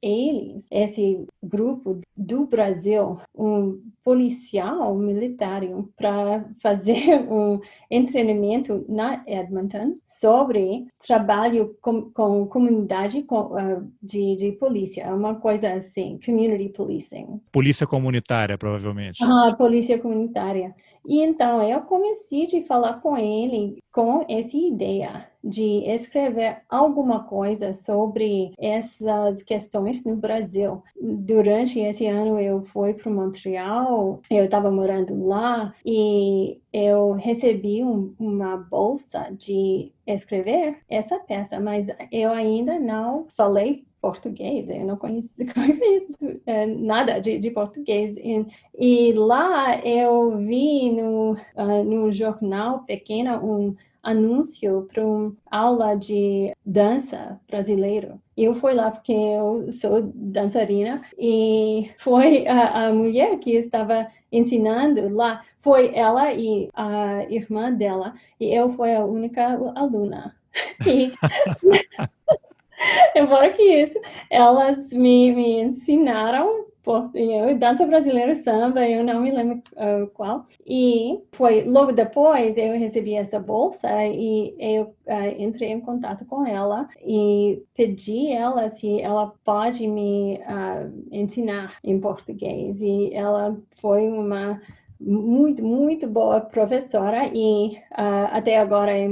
eles 0.00 0.66
esse 0.70 1.26
grupo 1.42 2.00
do 2.16 2.46
Brasil 2.46 3.18
um 3.34 3.80
policial 4.02 4.94
militar 4.96 5.62
para 5.96 6.44
fazer 6.60 7.20
um 7.28 7.60
treinamento 8.06 8.63
na 8.88 9.22
Edmonton 9.26 9.96
sobre 10.06 10.86
trabalho 11.04 11.76
com, 11.80 12.10
com 12.10 12.46
comunidade 12.46 13.22
com, 13.22 13.40
uh, 13.40 13.92
de, 14.02 14.36
de 14.36 14.52
polícia, 14.52 15.14
uma 15.14 15.34
coisa 15.34 15.72
assim, 15.74 16.18
community 16.24 16.68
policing. 16.70 17.40
Polícia 17.52 17.86
comunitária, 17.86 18.56
provavelmente. 18.58 19.22
Ah, 19.22 19.54
polícia 19.56 19.98
comunitária. 19.98 20.74
E 21.06 21.20
então 21.22 21.62
eu 21.62 21.82
comecei 21.82 22.44
a 22.44 22.66
falar 22.66 23.00
com 23.00 23.16
ele 23.16 23.78
com 23.92 24.24
essa 24.28 24.56
ideia 24.56 25.28
de 25.44 25.84
escrever 25.90 26.62
alguma 26.70 27.24
coisa 27.24 27.74
sobre 27.74 28.52
essas 28.58 29.42
questões 29.42 30.02
no 30.04 30.16
Brasil. 30.16 30.82
Durante 31.00 31.78
esse 31.78 32.06
ano 32.06 32.40
eu 32.40 32.62
fui 32.62 32.94
para 32.94 33.12
Montreal, 33.12 34.20
eu 34.30 34.46
estava 34.46 34.70
morando 34.70 35.26
lá 35.26 35.74
e 35.84 36.58
eu 36.72 37.12
recebi 37.12 37.84
um, 37.84 38.14
uma 38.18 38.56
bolsa 38.56 39.28
de 39.38 39.92
escrever 40.06 40.78
essa 40.88 41.18
peça, 41.18 41.60
mas 41.60 41.86
eu 42.10 42.32
ainda 42.32 42.78
não 42.78 43.26
falei 43.36 43.84
português, 44.00 44.68
eu 44.68 44.84
não 44.84 44.96
conheço, 44.96 45.34
conheço 45.54 46.40
é, 46.44 46.66
nada 46.66 47.18
de, 47.20 47.38
de 47.38 47.50
português. 47.50 48.14
E, 48.18 48.46
e, 48.78 49.12
lá 49.14 49.80
eu 49.82 50.36
vi 50.36 50.90
no, 50.90 51.32
uh, 51.32 51.84
no 51.84 52.12
jornal 52.12 52.80
pequeno 52.80 53.36
um 53.42 53.76
anúncio 54.04 54.86
para 54.92 55.04
uma 55.04 55.34
aula 55.50 55.96
de 55.96 56.52
dança 56.64 57.40
brasileiro. 57.48 58.20
Eu 58.36 58.54
fui 58.54 58.74
lá 58.74 58.90
porque 58.90 59.12
eu 59.12 59.72
sou 59.72 60.02
dançarina 60.14 61.02
e 61.18 61.90
foi 61.98 62.46
a, 62.46 62.88
a 62.88 62.92
mulher 62.92 63.38
que 63.38 63.52
estava 63.52 64.06
ensinando 64.30 65.08
lá, 65.14 65.44
foi 65.62 65.94
ela 65.94 66.32
e 66.32 66.68
a 66.74 67.24
irmã 67.30 67.72
dela, 67.72 68.14
e 68.38 68.52
eu 68.52 68.68
fui 68.70 68.94
a 68.94 69.04
única 69.04 69.58
aluna. 69.74 70.36
E, 70.86 71.12
Embora 73.14 73.50
que 73.50 73.62
isso, 73.62 73.98
elas 74.30 74.92
me, 74.92 75.32
me 75.32 75.62
ensinaram 75.62 76.64
dança 77.58 77.86
brasileira 77.86 78.34
samba, 78.34 78.86
eu 78.86 79.02
não 79.02 79.22
me 79.22 79.30
lembro 79.30 79.62
uh, 79.72 80.06
qual. 80.08 80.44
E 80.66 81.18
foi 81.32 81.64
logo 81.64 81.92
depois 81.92 82.58
eu 82.58 82.78
recebi 82.78 83.14
essa 83.14 83.40
bolsa 83.40 83.88
e 84.04 84.54
eu 84.58 84.84
uh, 85.06 85.42
entrei 85.42 85.70
em 85.70 85.80
contato 85.80 86.26
com 86.26 86.46
ela 86.46 86.86
e 87.00 87.62
pedi 87.74 88.30
ela 88.32 88.68
se 88.68 89.00
ela 89.00 89.32
pode 89.44 89.86
me 89.86 90.38
uh, 90.42 91.08
ensinar 91.10 91.78
em 91.82 91.98
português. 91.98 92.82
E 92.82 93.14
ela 93.14 93.56
foi 93.80 94.06
uma 94.06 94.60
muito, 95.00 95.64
muito 95.64 96.06
boa 96.06 96.40
professora 96.40 97.30
e 97.34 97.76
até 98.30 98.58
agora 98.58 98.96
é 98.96 99.08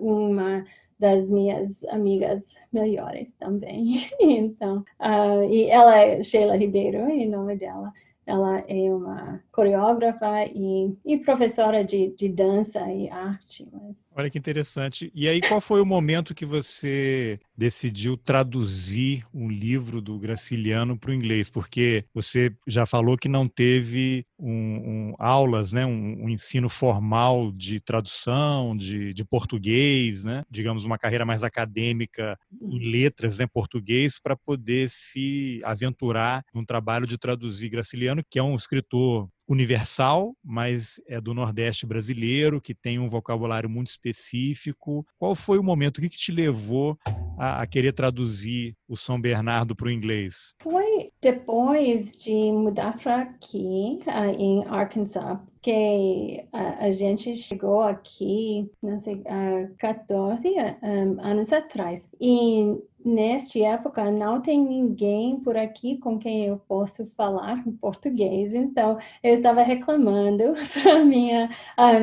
uma 0.00 0.64
das 1.00 1.30
minhas 1.30 1.82
amigas 1.84 2.58
melhores 2.70 3.32
também. 3.32 4.06
então, 4.20 4.84
uh, 5.00 5.42
e 5.50 5.64
ela 5.70 5.98
é 5.98 6.22
Sheila 6.22 6.56
Ribeiro, 6.56 7.08
em 7.08 7.28
nome 7.28 7.56
dela. 7.56 7.90
Ela 8.26 8.62
é 8.68 8.94
uma 8.94 9.42
coreógrafa 9.50 10.44
e, 10.44 10.94
e 11.04 11.16
professora 11.16 11.82
de, 11.82 12.14
de, 12.14 12.28
dança 12.28 12.80
e 12.92 13.08
arte. 13.08 13.66
Mas... 13.72 14.06
Olha 14.14 14.30
que 14.30 14.38
interessante. 14.38 15.10
E 15.14 15.26
aí, 15.26 15.40
qual 15.40 15.60
foi 15.60 15.80
o 15.80 15.86
momento 15.86 16.34
que 16.34 16.44
você 16.44 17.40
decidiu 17.60 18.16
traduzir 18.16 19.22
um 19.34 19.46
livro 19.50 20.00
do 20.00 20.18
Graciliano 20.18 20.98
para 20.98 21.10
o 21.10 21.14
inglês? 21.14 21.50
Porque 21.50 22.06
você 22.14 22.50
já 22.66 22.86
falou 22.86 23.18
que 23.18 23.28
não 23.28 23.46
teve 23.46 24.24
um, 24.38 25.10
um, 25.10 25.14
aulas, 25.18 25.70
né, 25.74 25.84
um, 25.84 26.24
um, 26.24 26.30
ensino 26.30 26.70
formal 26.70 27.52
de 27.52 27.78
tradução, 27.78 28.74
de, 28.74 29.12
de, 29.12 29.24
português, 29.26 30.24
né, 30.24 30.42
digamos, 30.50 30.86
uma 30.86 30.96
carreira 30.96 31.26
mais 31.26 31.44
acadêmica 31.44 32.34
em 32.62 32.78
letras, 32.90 33.38
né, 33.38 33.46
português, 33.46 34.18
para 34.18 34.34
poder 34.34 34.88
se 34.88 35.60
aventurar 35.62 36.42
num 36.54 36.64
trabalho 36.64 37.06
de 37.06 37.18
traduzir 37.18 37.68
Graciliano, 37.68 38.24
que 38.30 38.38
é 38.38 38.42
um 38.42 38.56
escritor 38.56 39.28
universal, 39.50 40.36
mas 40.44 41.00
é 41.08 41.20
do 41.20 41.34
Nordeste 41.34 41.84
brasileiro, 41.84 42.60
que 42.60 42.72
tem 42.72 43.00
um 43.00 43.08
vocabulário 43.08 43.68
muito 43.68 43.88
específico. 43.88 45.04
Qual 45.18 45.34
foi 45.34 45.58
o 45.58 45.62
momento, 45.62 45.98
o 45.98 46.00
que, 46.00 46.08
que 46.08 46.16
te 46.16 46.30
levou 46.30 46.96
a, 47.36 47.60
a 47.60 47.66
querer 47.66 47.92
traduzir 47.92 48.76
o 48.88 48.96
São 48.96 49.20
Bernardo 49.20 49.74
para 49.74 49.88
o 49.88 49.90
inglês? 49.90 50.54
Foi 50.62 51.10
depois 51.20 52.16
de 52.22 52.52
mudar 52.52 52.96
para 52.98 53.22
aqui, 53.22 53.98
uh, 54.06 54.30
em 54.38 54.64
Arkansas, 54.66 55.38
que 55.60 56.46
a, 56.52 56.86
a, 56.86 56.90
gente 56.90 57.36
chegou 57.36 57.82
aqui, 57.82 58.70
não 58.82 59.00
sei, 59.00 59.22
há 59.26 59.68
14 59.78 60.48
um, 60.48 61.20
anos 61.20 61.52
atrás. 61.52 62.08
E 62.20 62.78
nesta 63.04 63.58
época 63.58 64.10
não 64.10 64.40
tem 64.40 64.60
ninguém 64.60 65.38
por 65.40 65.56
aqui 65.56 65.98
com 65.98 66.18
quem 66.18 66.46
eu 66.46 66.58
posso 66.68 67.06
falar 67.16 67.62
português. 67.80 68.54
Então 68.54 68.98
eu 69.22 69.34
estava 69.34 69.62
reclamando 69.62 70.54
para 70.82 71.04
minha 71.04 71.50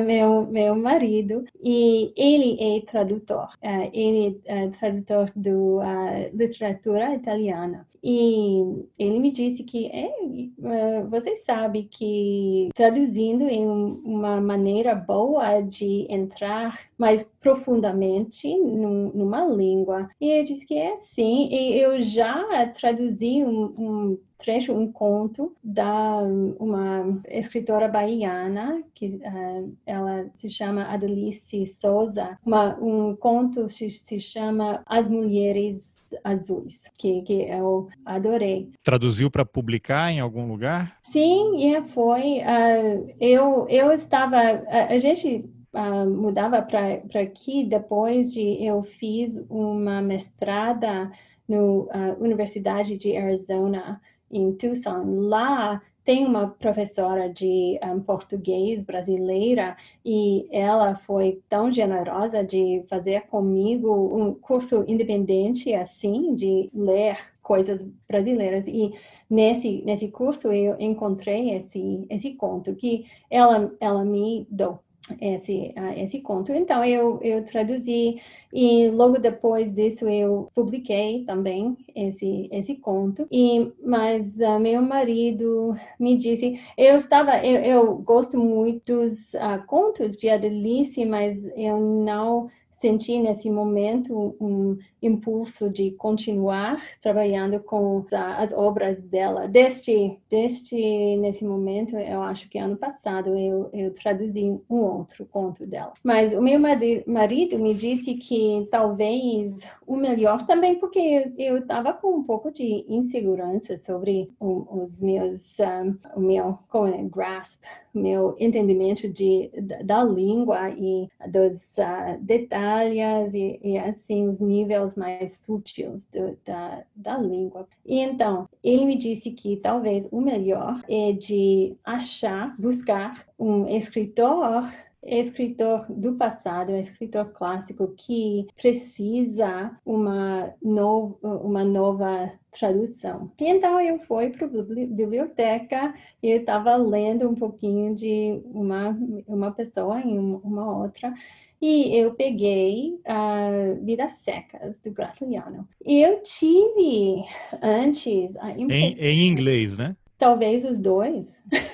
meu 0.04 0.46
meu 0.46 0.74
marido 0.74 1.44
e 1.62 2.12
ele 2.16 2.56
é 2.60 2.80
tradutor. 2.82 3.50
Uh, 3.62 3.90
ele 3.92 4.40
é 4.44 4.68
tradutor 4.68 5.30
do 5.34 5.78
uh, 5.78 6.30
literatura 6.32 7.14
italiana. 7.14 7.86
E 8.02 8.86
ele 8.98 9.18
me 9.18 9.30
disse 9.30 9.64
que 9.64 9.86
é, 9.86 10.08
uh, 10.08 11.08
você 11.08 11.36
sabe 11.36 11.84
que 11.84 12.68
traduzindo 12.74 13.44
em 13.44 13.66
uma 13.66 14.40
maneira 14.40 14.94
boa 14.94 15.60
de 15.60 16.06
entrar 16.08 16.78
mais 16.96 17.22
profundamente 17.40 18.48
num, 18.58 19.10
numa 19.14 19.44
língua. 19.46 20.08
E 20.20 20.26
ele 20.26 20.44
disse 20.44 20.66
que 20.66 20.76
é 20.76 20.96
sim. 20.96 21.48
E 21.50 21.78
eu 21.78 22.02
já 22.02 22.66
traduzi 22.68 23.44
um, 23.44 23.64
um 23.78 24.18
trecho, 24.38 24.72
um 24.72 24.90
conto 24.90 25.52
da 25.62 26.18
uma 26.58 27.20
escritora 27.28 27.88
baiana, 27.88 28.82
que 28.94 29.06
uh, 29.06 29.76
ela 29.84 30.30
se 30.36 30.48
chama 30.48 30.84
Adelice 30.84 31.66
Souza. 31.66 32.38
Uma, 32.46 32.78
um 32.80 33.16
conto 33.16 33.68
se, 33.68 33.90
se 33.90 34.20
chama 34.20 34.82
As 34.86 35.08
Mulheres 35.08 35.97
Azuis, 36.24 36.90
que, 36.96 37.22
que 37.22 37.42
eu 37.42 37.88
adorei. 38.04 38.70
Traduziu 38.82 39.30
para 39.30 39.44
publicar 39.44 40.10
em 40.10 40.20
algum 40.20 40.46
lugar? 40.48 40.96
Sim, 41.02 41.56
yeah, 41.56 41.86
foi. 41.86 42.40
Uh, 42.40 43.14
eu, 43.20 43.66
eu 43.68 43.92
estava. 43.92 44.36
A, 44.36 44.92
a 44.92 44.98
gente 44.98 45.44
Uh, 45.70 46.08
mudava 46.08 46.62
para 46.62 47.20
aqui 47.20 47.62
depois 47.62 48.32
de 48.32 48.64
eu 48.64 48.82
fiz 48.82 49.36
uma 49.50 50.00
mestrada 50.00 51.12
na 51.46 51.60
uh, 51.60 51.88
Universidade 52.18 52.96
de 52.96 53.14
Arizona 53.14 54.00
em 54.30 54.50
Tucson. 54.52 55.04
Lá 55.28 55.80
tem 56.08 56.24
uma 56.24 56.48
professora 56.48 57.28
de 57.28 57.78
um, 57.84 58.00
português 58.00 58.82
brasileira 58.82 59.76
e 60.02 60.48
ela 60.50 60.96
foi 60.96 61.42
tão 61.50 61.70
generosa 61.70 62.42
de 62.42 62.82
fazer 62.88 63.26
comigo 63.26 63.92
um 64.18 64.32
curso 64.32 64.86
independente 64.88 65.74
assim 65.74 66.34
de 66.34 66.70
ler 66.72 67.18
coisas 67.42 67.86
brasileiras. 68.08 68.66
E 68.66 68.94
nesse 69.28 69.82
nesse 69.84 70.08
curso 70.08 70.50
eu 70.50 70.80
encontrei 70.80 71.50
esse 71.50 72.06
esse 72.08 72.32
conto 72.36 72.74
que 72.74 73.04
ela 73.30 73.70
ela 73.78 74.02
me 74.02 74.46
deu 74.50 74.78
esse, 75.20 75.74
uh, 75.76 75.98
esse 75.98 76.20
conto. 76.20 76.52
Então, 76.52 76.84
eu, 76.84 77.18
eu 77.22 77.44
traduzi 77.44 78.20
e 78.52 78.88
logo 78.90 79.18
depois 79.18 79.72
disso 79.72 80.08
eu 80.08 80.50
publiquei 80.54 81.24
também 81.24 81.76
esse, 81.94 82.48
esse 82.52 82.76
conto. 82.76 83.26
E, 83.30 83.72
mas 83.84 84.38
uh, 84.40 84.58
meu 84.58 84.82
marido 84.82 85.74
me 85.98 86.16
disse, 86.16 86.60
eu 86.76 86.96
estava, 86.96 87.44
eu, 87.44 87.60
eu 87.62 87.94
gosto 87.98 88.38
muito 88.38 88.94
dos 88.94 89.34
uh, 89.34 89.64
contos 89.66 90.16
de 90.16 90.28
Adelice, 90.28 91.04
mas 91.04 91.44
eu 91.56 91.78
não 91.78 92.48
senti 92.78 93.18
nesse 93.18 93.50
momento 93.50 94.36
um 94.40 94.78
impulso 95.02 95.68
de 95.68 95.90
continuar 95.92 96.80
trabalhando 97.02 97.60
com 97.60 98.06
as 98.12 98.52
obras 98.52 99.00
dela. 99.00 99.48
Desde, 99.48 100.16
desde 100.30 101.16
nesse 101.16 101.44
momento, 101.44 101.96
eu 101.96 102.22
acho 102.22 102.48
que 102.48 102.56
ano 102.56 102.76
passado 102.76 103.36
eu, 103.36 103.68
eu 103.72 103.92
traduzi 103.92 104.60
um 104.70 104.76
outro 104.76 105.26
conto 105.26 105.66
dela. 105.66 105.92
Mas 106.04 106.32
o 106.32 106.40
meu 106.40 106.60
marido 107.06 107.58
me 107.58 107.74
disse 107.74 108.14
que 108.14 108.66
talvez 108.70 109.60
o 109.86 109.96
melhor 109.96 110.46
também 110.46 110.76
porque 110.76 111.32
eu 111.36 111.58
estava 111.58 111.92
com 111.92 112.16
um 112.16 112.22
pouco 112.22 112.52
de 112.52 112.84
insegurança 112.88 113.76
sobre 113.76 114.30
os 114.38 115.00
meus, 115.00 115.58
um, 115.58 115.98
o 116.16 116.20
meu 116.20 116.58
como 116.68 116.86
é, 116.86 117.02
grasp 117.02 117.60
meu 117.94 118.36
entendimento 118.38 119.08
de, 119.08 119.50
da, 119.84 120.02
língua 120.04 120.70
e 120.70 121.08
dos 121.28 121.76
uh, 121.78 122.18
detalhes 122.20 123.34
e, 123.34 123.58
e, 123.62 123.78
assim 123.78 124.28
os 124.28 124.40
níveis 124.40 124.96
mais 124.96 125.38
sutis 125.38 126.04
do, 126.06 126.36
da, 126.44 126.84
da 126.94 127.18
língua. 127.18 127.66
E 127.84 128.00
então, 128.00 128.48
ele 128.62 128.84
me 128.84 128.96
disse 128.96 129.30
que 129.30 129.56
talvez 129.56 130.06
o 130.10 130.20
melhor 130.20 130.82
é 130.88 131.12
de 131.12 131.76
achar, 131.84 132.54
buscar 132.58 133.26
um 133.38 133.66
escritor 133.68 134.68
escritor 135.02 135.86
do 135.88 136.14
passado, 136.14 136.72
um 136.72 136.80
escritor 136.80 137.26
clássico 137.32 137.94
que 137.96 138.46
precisa 138.56 139.76
uma, 139.84 140.52
no, 140.62 141.18
uma 141.22 141.64
nova 141.64 142.32
tradução. 142.50 143.30
E 143.40 143.44
então 143.44 143.80
eu 143.80 143.98
fui 144.00 144.30
para 144.30 144.46
a 144.46 144.50
biblioteca 144.50 145.94
e 146.22 146.28
estava 146.30 146.76
lendo 146.76 147.28
um 147.28 147.34
pouquinho 147.34 147.94
de 147.94 148.40
uma, 148.44 148.98
uma 149.26 149.52
pessoa 149.52 150.00
e 150.00 150.18
uma 150.18 150.78
outra 150.78 151.12
e 151.60 151.96
eu 151.96 152.14
peguei 152.14 153.00
a 153.04 153.48
uh, 153.50 153.84
Vidas 153.84 154.12
Secas 154.12 154.78
do 154.78 154.92
Graciliano. 154.92 155.68
E 155.84 156.00
eu 156.00 156.22
tive 156.22 157.24
antes 157.60 158.36
a 158.36 158.52
impressão... 158.52 159.04
Em, 159.04 159.24
em 159.24 159.26
inglês, 159.26 159.76
né? 159.76 159.96
Talvez 160.18 160.64
os 160.64 160.78
dois. 160.78 161.42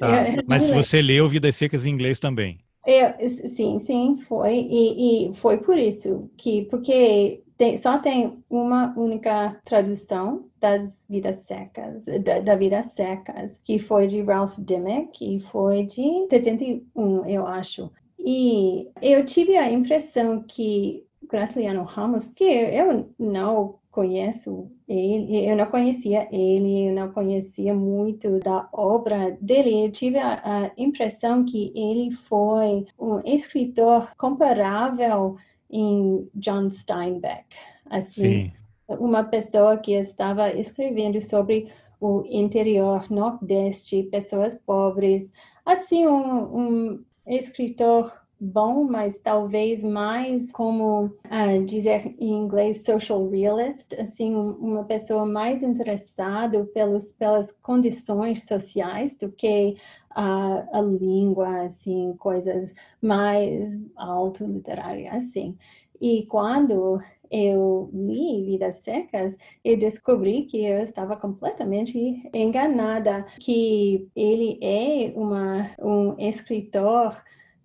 Tá. 0.00 0.28
eu, 0.28 0.42
Mas 0.46 0.64
se 0.64 0.72
você 0.72 1.00
leu 1.00 1.28
Vidas 1.28 1.54
Secas 1.54 1.86
em 1.86 1.90
inglês 1.90 2.18
também? 2.18 2.58
Eu, 2.84 3.14
sim, 3.48 3.78
sim, 3.78 4.18
foi. 4.28 4.54
E, 4.58 5.30
e, 5.30 5.34
foi 5.34 5.58
por 5.58 5.78
isso 5.78 6.28
que, 6.36 6.62
porque 6.66 7.42
tem, 7.56 7.76
só 7.76 7.98
tem 7.98 8.38
uma 8.50 8.92
única 8.98 9.60
tradução 9.64 10.46
das 10.60 10.92
Vidas 11.08 11.36
Secas, 11.46 12.04
da, 12.22 12.40
da 12.40 12.54
Vidas 12.54 12.86
Secas, 12.86 13.58
que 13.64 13.78
foi 13.78 14.08
de 14.08 14.20
Ralph 14.22 14.56
Dimmick 14.58 15.36
e 15.36 15.40
foi 15.40 15.84
de 15.84 16.26
71, 16.30 17.26
eu 17.26 17.46
acho. 17.46 17.90
E 18.18 18.88
eu 19.00 19.24
tive 19.24 19.56
a 19.56 19.70
impressão 19.70 20.42
que 20.46 21.04
Graciliano 21.28 21.82
Ramos, 21.82 22.24
porque 22.24 22.44
eu 22.44 23.12
não 23.18 23.76
conheço 23.96 24.70
ele, 24.86 25.48
eu 25.48 25.56
não 25.56 25.64
conhecia 25.64 26.28
ele, 26.30 26.88
eu 26.88 26.94
não 26.94 27.10
conhecia 27.10 27.74
muito 27.74 28.38
da 28.40 28.68
obra 28.70 29.38
dele. 29.40 29.86
Eu 29.86 29.90
tive 29.90 30.18
a, 30.18 30.34
a 30.44 30.70
impressão 30.76 31.46
que 31.46 31.72
ele 31.74 32.10
foi 32.12 32.86
um 32.98 33.20
escritor 33.24 34.14
comparável 34.18 35.38
em 35.70 36.28
John 36.34 36.70
Steinbeck. 36.70 37.46
Assim, 37.88 38.50
Sim. 38.50 38.52
uma 38.86 39.24
pessoa 39.24 39.78
que 39.78 39.92
estava 39.92 40.52
escrevendo 40.52 41.22
sobre 41.22 41.72
o 41.98 42.22
interior 42.26 43.10
nordeste, 43.10 44.02
pessoas 44.10 44.54
pobres, 44.54 45.32
assim 45.64 46.06
um, 46.06 46.58
um 46.58 47.04
escritor 47.26 48.12
bom, 48.38 48.84
mas 48.84 49.18
talvez 49.18 49.82
mais 49.82 50.52
como 50.52 51.06
uh, 51.06 51.64
dizer 51.64 52.14
em 52.18 52.32
inglês 52.32 52.84
social 52.84 53.28
realist, 53.28 53.94
assim 53.98 54.34
uma 54.34 54.84
pessoa 54.84 55.24
mais 55.24 55.62
interessada 55.62 56.64
pelos 56.66 57.12
pelas 57.12 57.52
condições 57.62 58.44
sociais 58.44 59.16
do 59.16 59.30
que 59.32 59.76
uh, 60.12 60.68
a 60.72 60.80
língua, 60.80 61.62
assim 61.62 62.14
coisas 62.18 62.74
mais 63.00 63.86
alto 63.96 64.44
literárias, 64.44 65.14
assim. 65.14 65.56
E 66.00 66.26
quando 66.26 67.00
eu 67.30 67.90
li 67.92 68.44
Vidas 68.44 68.76
Secas, 68.76 69.36
eu 69.64 69.78
descobri 69.78 70.42
que 70.42 70.64
eu 70.64 70.78
estava 70.80 71.16
completamente 71.16 72.22
enganada, 72.32 73.26
que 73.40 74.08
ele 74.14 74.58
é 74.62 75.12
uma, 75.16 75.70
um 75.80 76.14
escritor 76.18 77.16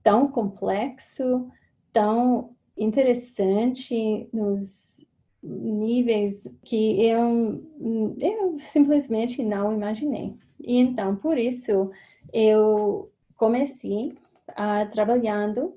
tão 0.04 0.28
complexo, 0.28 1.50
tão 1.92 2.56
interessante 2.78 4.30
nos 4.34 5.06
níveis 5.44 6.48
que 6.64 7.04
eu, 7.06 7.64
eu 8.20 8.60
simplesmente 8.60 9.44
não 9.44 9.74
imaginei. 9.74 10.36
E 10.60 10.78
então, 10.78 11.16
por 11.16 11.38
isso, 11.38 11.92
eu 12.32 13.12
comecei 13.36 14.14
a 14.56 14.86
trabalhando 14.86 15.76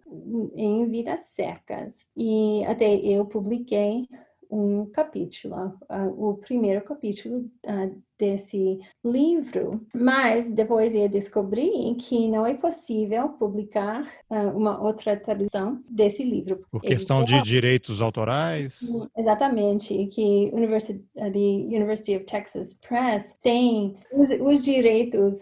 em 0.55 0.87
vidas 0.89 1.21
secas 1.27 2.07
e 2.17 2.65
até 2.67 2.95
eu 2.95 3.25
publiquei 3.25 4.09
um 4.55 4.87
capítulo, 4.87 5.77
uh, 5.90 6.31
o 6.31 6.37
primeiro 6.37 6.81
capítulo 6.85 7.51
uh, 7.67 8.03
desse 8.17 8.79
livro, 9.05 9.85
mas 9.93 10.51
depois 10.53 10.95
eu 10.95 11.09
descobri 11.09 11.97
que 11.99 12.29
não 12.29 12.47
é 12.47 12.55
possível 12.55 13.31
publicar 13.31 14.03
uh, 14.31 14.57
uma 14.57 14.81
outra 14.81 15.17
tradução 15.17 15.83
desse 15.90 16.23
livro. 16.23 16.64
Por 16.71 16.81
questão 16.81 17.25
de 17.25 17.43
direitos 17.43 18.01
autorais? 18.01 18.88
Exatamente, 19.19 20.07
que 20.07 20.51
University, 20.53 21.05
the 21.17 21.77
University 21.77 22.14
of 22.17 22.25
Texas 22.25 22.79
Press 22.87 23.35
tem 23.43 23.97
os, 24.12 24.29
os 24.40 24.64
direitos 24.64 25.38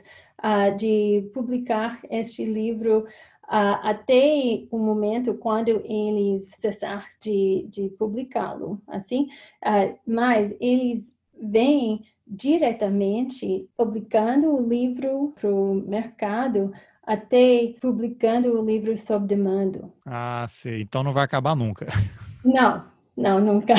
de 0.76 1.30
publicar 1.32 2.00
este 2.10 2.44
livro 2.44 3.04
Uh, 3.04 3.08
até 3.54 4.64
o 4.70 4.78
momento 4.78 5.34
quando 5.34 5.68
eles 5.84 6.54
cessar 6.58 7.06
de, 7.20 7.66
de 7.68 7.88
publicá-lo, 7.98 8.80
assim, 8.88 9.28
uh, 9.64 9.98
mas 10.06 10.54
eles 10.58 11.14
vêm 11.38 12.02
diretamente 12.26 13.68
publicando 13.76 14.54
o 14.54 14.66
livro 14.66 15.34
para 15.38 15.50
o 15.50 15.74
mercado 15.74 16.72
até 17.02 17.74
publicando 17.80 18.58
o 18.58 18.64
livro 18.64 18.96
sob 18.96 19.26
demanda. 19.26 19.90
Ah, 20.06 20.46
sei. 20.48 20.82
Então 20.82 21.02
não 21.02 21.12
vai 21.12 21.24
acabar 21.24 21.54
nunca. 21.54 21.86
Não, 22.44 22.84
não, 23.16 23.40
nunca. 23.40 23.72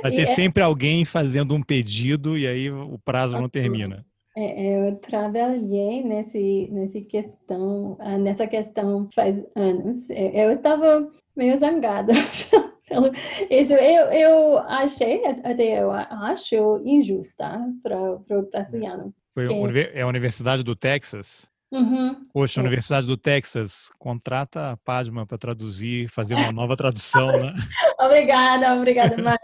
Vai 0.00 0.10
ter 0.10 0.20
e 0.20 0.22
é 0.22 0.26
sempre 0.26 0.62
é... 0.62 0.64
alguém 0.64 1.04
fazendo 1.04 1.54
um 1.54 1.60
pedido 1.60 2.38
e 2.38 2.46
aí 2.46 2.70
o 2.70 2.98
prazo 3.04 3.38
não 3.38 3.46
termina. 3.46 4.06
É, 4.38 4.88
eu 4.88 4.96
trabalhei 4.96 6.04
nesse, 6.04 6.68
nesse 6.70 7.00
questão, 7.00 7.96
ah, 7.98 8.18
nessa 8.18 8.46
questão 8.46 9.08
faz 9.14 9.42
anos. 9.54 10.10
É, 10.10 10.44
eu 10.44 10.52
estava 10.52 11.10
meio 11.34 11.56
zangada 11.56 12.12
isso. 13.50 13.72
Eu, 13.72 14.12
eu 14.12 14.58
achei, 14.58 15.24
até 15.24 15.82
eu 15.82 15.90
acho 15.90 16.82
injusta 16.84 17.60
para 17.82 17.98
o 17.98 18.50
brasileiro. 18.50 19.14
Foi 19.32 19.46
é 19.94 20.02
a 20.02 20.06
Universidade 20.06 20.62
do 20.62 20.76
Texas? 20.76 21.50
Uhum. 21.72 22.22
Poxa, 22.32 22.60
a 22.60 22.62
é. 22.62 22.66
Universidade 22.66 23.06
do 23.06 23.16
Texas 23.16 23.90
contrata 23.98 24.70
a 24.70 24.76
Padma 24.76 25.26
para 25.26 25.38
traduzir, 25.38 26.08
fazer 26.08 26.34
uma 26.34 26.52
nova 26.52 26.76
tradução, 26.76 27.26
né? 27.38 27.54
obrigada, 27.98 28.74
obrigada, 28.74 29.16
mas, 29.22 29.38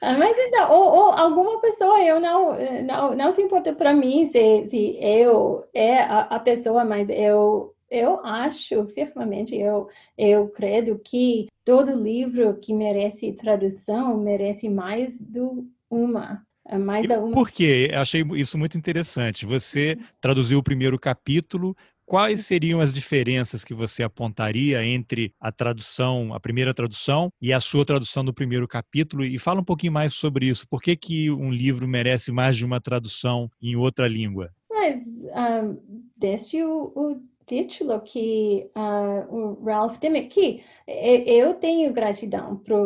ah, 0.00 0.16
mas 0.16 0.36
então, 0.38 0.70
ou, 0.70 0.84
ou, 0.84 1.12
alguma 1.12 1.60
pessoa, 1.60 2.02
eu 2.02 2.18
não, 2.18 2.56
não, 2.84 3.14
não 3.14 3.32
se 3.32 3.42
importa 3.42 3.74
para 3.74 3.92
mim 3.92 4.24
se, 4.24 4.68
se 4.68 4.98
eu 5.00 5.64
é 5.74 5.98
a, 5.98 6.20
a 6.20 6.38
pessoa, 6.40 6.84
mas 6.84 7.08
eu 7.10 7.74
eu 7.90 8.24
acho 8.24 8.86
firmemente, 8.86 9.56
eu, 9.56 9.88
eu 10.16 10.48
creio 10.50 10.96
que 11.00 11.48
todo 11.64 12.00
livro 12.00 12.56
que 12.60 12.72
merece 12.72 13.32
tradução 13.32 14.16
merece 14.16 14.68
mais 14.68 15.20
do 15.20 15.68
uma 15.90 16.46
mais 16.78 17.06
da 17.06 17.18
uma... 17.18 17.32
Por 17.32 17.50
quê? 17.50 17.90
Achei 17.94 18.24
isso 18.34 18.56
muito 18.58 18.76
interessante. 18.76 19.46
Você 19.46 19.96
uhum. 19.98 20.04
traduziu 20.20 20.58
o 20.58 20.62
primeiro 20.62 20.98
capítulo. 20.98 21.76
Quais 22.04 22.44
seriam 22.44 22.80
as 22.80 22.92
diferenças 22.92 23.64
que 23.64 23.72
você 23.72 24.02
apontaria 24.02 24.84
entre 24.84 25.32
a 25.40 25.52
tradução, 25.52 26.34
a 26.34 26.40
primeira 26.40 26.74
tradução 26.74 27.30
e 27.40 27.52
a 27.52 27.60
sua 27.60 27.84
tradução 27.84 28.24
do 28.24 28.34
primeiro 28.34 28.66
capítulo? 28.66 29.24
E 29.24 29.38
fala 29.38 29.60
um 29.60 29.64
pouquinho 29.64 29.92
mais 29.92 30.14
sobre 30.14 30.46
isso. 30.46 30.66
Por 30.68 30.82
que, 30.82 30.96
que 30.96 31.30
um 31.30 31.52
livro 31.52 31.86
merece 31.86 32.32
mais 32.32 32.56
de 32.56 32.64
uma 32.64 32.80
tradução 32.80 33.48
em 33.62 33.76
outra 33.76 34.08
língua? 34.08 34.50
Mas 34.68 35.06
um, 35.06 35.30
ah, 35.34 35.74
desde 36.16 36.64
o, 36.64 36.92
o 36.96 37.22
título 37.50 38.00
que 38.00 38.70
uh, 38.76 39.34
o 39.34 39.64
Ralph 39.64 39.98
Dimmick, 39.98 40.28
que 40.28 40.64
eu 40.86 41.54
tenho 41.54 41.92
gratidão 41.92 42.56
para 42.56 42.76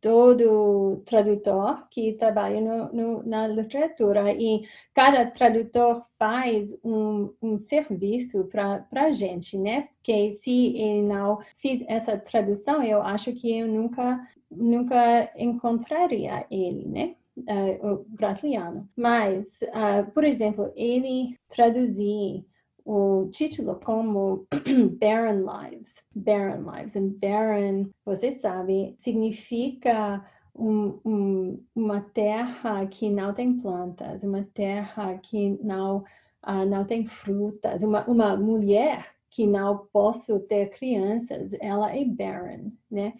todo 0.00 1.02
tradutor 1.06 1.86
que 1.88 2.14
trabalha 2.14 2.60
no, 2.60 2.92
no, 2.92 3.22
na 3.22 3.46
literatura 3.46 4.32
e 4.32 4.62
cada 4.92 5.26
tradutor 5.26 6.02
faz 6.18 6.76
um, 6.82 7.32
um 7.40 7.58
serviço 7.58 8.44
para 8.44 8.84
a 8.92 9.12
gente, 9.12 9.56
né? 9.56 9.88
Porque 9.96 10.32
se 10.40 10.76
ele 10.76 11.02
não 11.02 11.38
fiz 11.56 11.84
essa 11.86 12.16
tradução, 12.18 12.82
eu 12.82 13.00
acho 13.02 13.32
que 13.32 13.56
eu 13.56 13.68
nunca, 13.68 14.20
nunca 14.50 15.30
encontraria 15.36 16.44
ele, 16.50 16.86
né? 16.86 17.14
Uh, 17.36 17.92
o 17.92 18.04
brasileiro. 18.08 18.88
Mas, 18.96 19.60
uh, 19.62 20.10
por 20.10 20.24
exemplo, 20.24 20.72
ele 20.74 21.38
traduzir 21.48 22.44
o 22.88 23.28
título 23.30 23.78
como 23.84 24.46
Barren 24.98 25.44
Lives. 25.44 25.96
Barren 26.14 26.64
Lives. 26.64 26.96
E 26.96 27.00
barren, 27.00 27.90
você 28.02 28.32
sabe, 28.32 28.94
significa 28.96 30.24
um, 30.54 30.98
um, 31.04 31.64
uma 31.74 32.00
terra 32.00 32.86
que 32.86 33.10
não 33.10 33.34
tem 33.34 33.58
plantas, 33.58 34.24
uma 34.24 34.42
terra 34.54 35.18
que 35.18 35.50
não, 35.62 35.98
uh, 36.46 36.64
não 36.66 36.86
tem 36.86 37.04
frutas, 37.04 37.82
uma, 37.82 38.06
uma 38.06 38.34
mulher 38.38 39.06
que 39.30 39.46
não 39.46 39.86
posso 39.92 40.40
ter 40.40 40.70
crianças, 40.70 41.52
ela 41.60 41.94
é 41.94 42.06
barren, 42.06 42.72
né? 42.90 43.12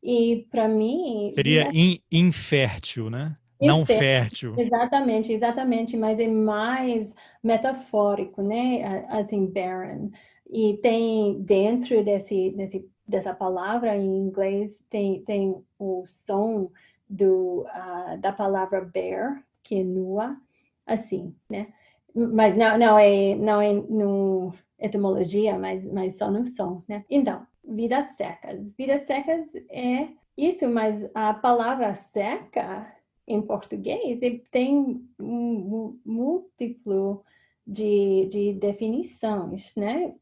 E 0.00 0.46
para 0.52 0.68
mim... 0.68 1.32
Seria 1.34 1.68
in, 1.74 1.98
infértil, 2.12 3.10
né? 3.10 3.36
Não 3.60 3.86
fértil. 3.86 4.54
Exatamente, 4.58 5.32
exatamente, 5.32 5.96
mas 5.96 6.20
é 6.20 6.26
mais 6.26 7.14
metafórico, 7.42 8.42
né? 8.42 9.06
Assim, 9.08 9.46
barren. 9.46 10.10
E 10.48 10.78
tem 10.82 11.42
dentro 11.42 12.04
desse, 12.04 12.50
desse 12.50 12.88
dessa 13.06 13.32
palavra 13.32 13.96
em 13.96 14.16
inglês 14.18 14.84
tem 14.90 15.22
tem 15.22 15.64
o 15.78 16.04
som 16.06 16.70
do 17.08 17.62
uh, 17.62 18.18
da 18.18 18.32
palavra 18.32 18.80
bare, 18.80 19.44
que 19.62 19.76
é 19.76 19.84
nua, 19.84 20.36
assim, 20.84 21.34
né? 21.48 21.68
Mas 22.14 22.56
não 22.56 22.78
não 22.78 22.98
é 22.98 23.34
não 23.36 23.60
é 23.60 23.72
no 23.72 24.52
etimologia, 24.78 25.58
mas 25.58 25.86
mas 25.90 26.16
só 26.16 26.30
no 26.30 26.44
som, 26.44 26.82
né? 26.88 27.04
Então 27.08 27.46
vidas 27.64 28.06
secas. 28.16 28.72
Vidas 28.76 29.06
secas 29.06 29.54
é 29.70 30.08
isso, 30.36 30.68
mas 30.68 31.08
a 31.14 31.34
palavra 31.34 31.94
seca 31.94 32.92
em 33.26 33.42
português 33.42 34.20
tem 34.50 35.04
um 35.18 35.98
múltiplo 36.04 37.24
de, 37.66 38.26
de 38.26 38.52
definições, 38.54 39.74
né? 39.74 40.14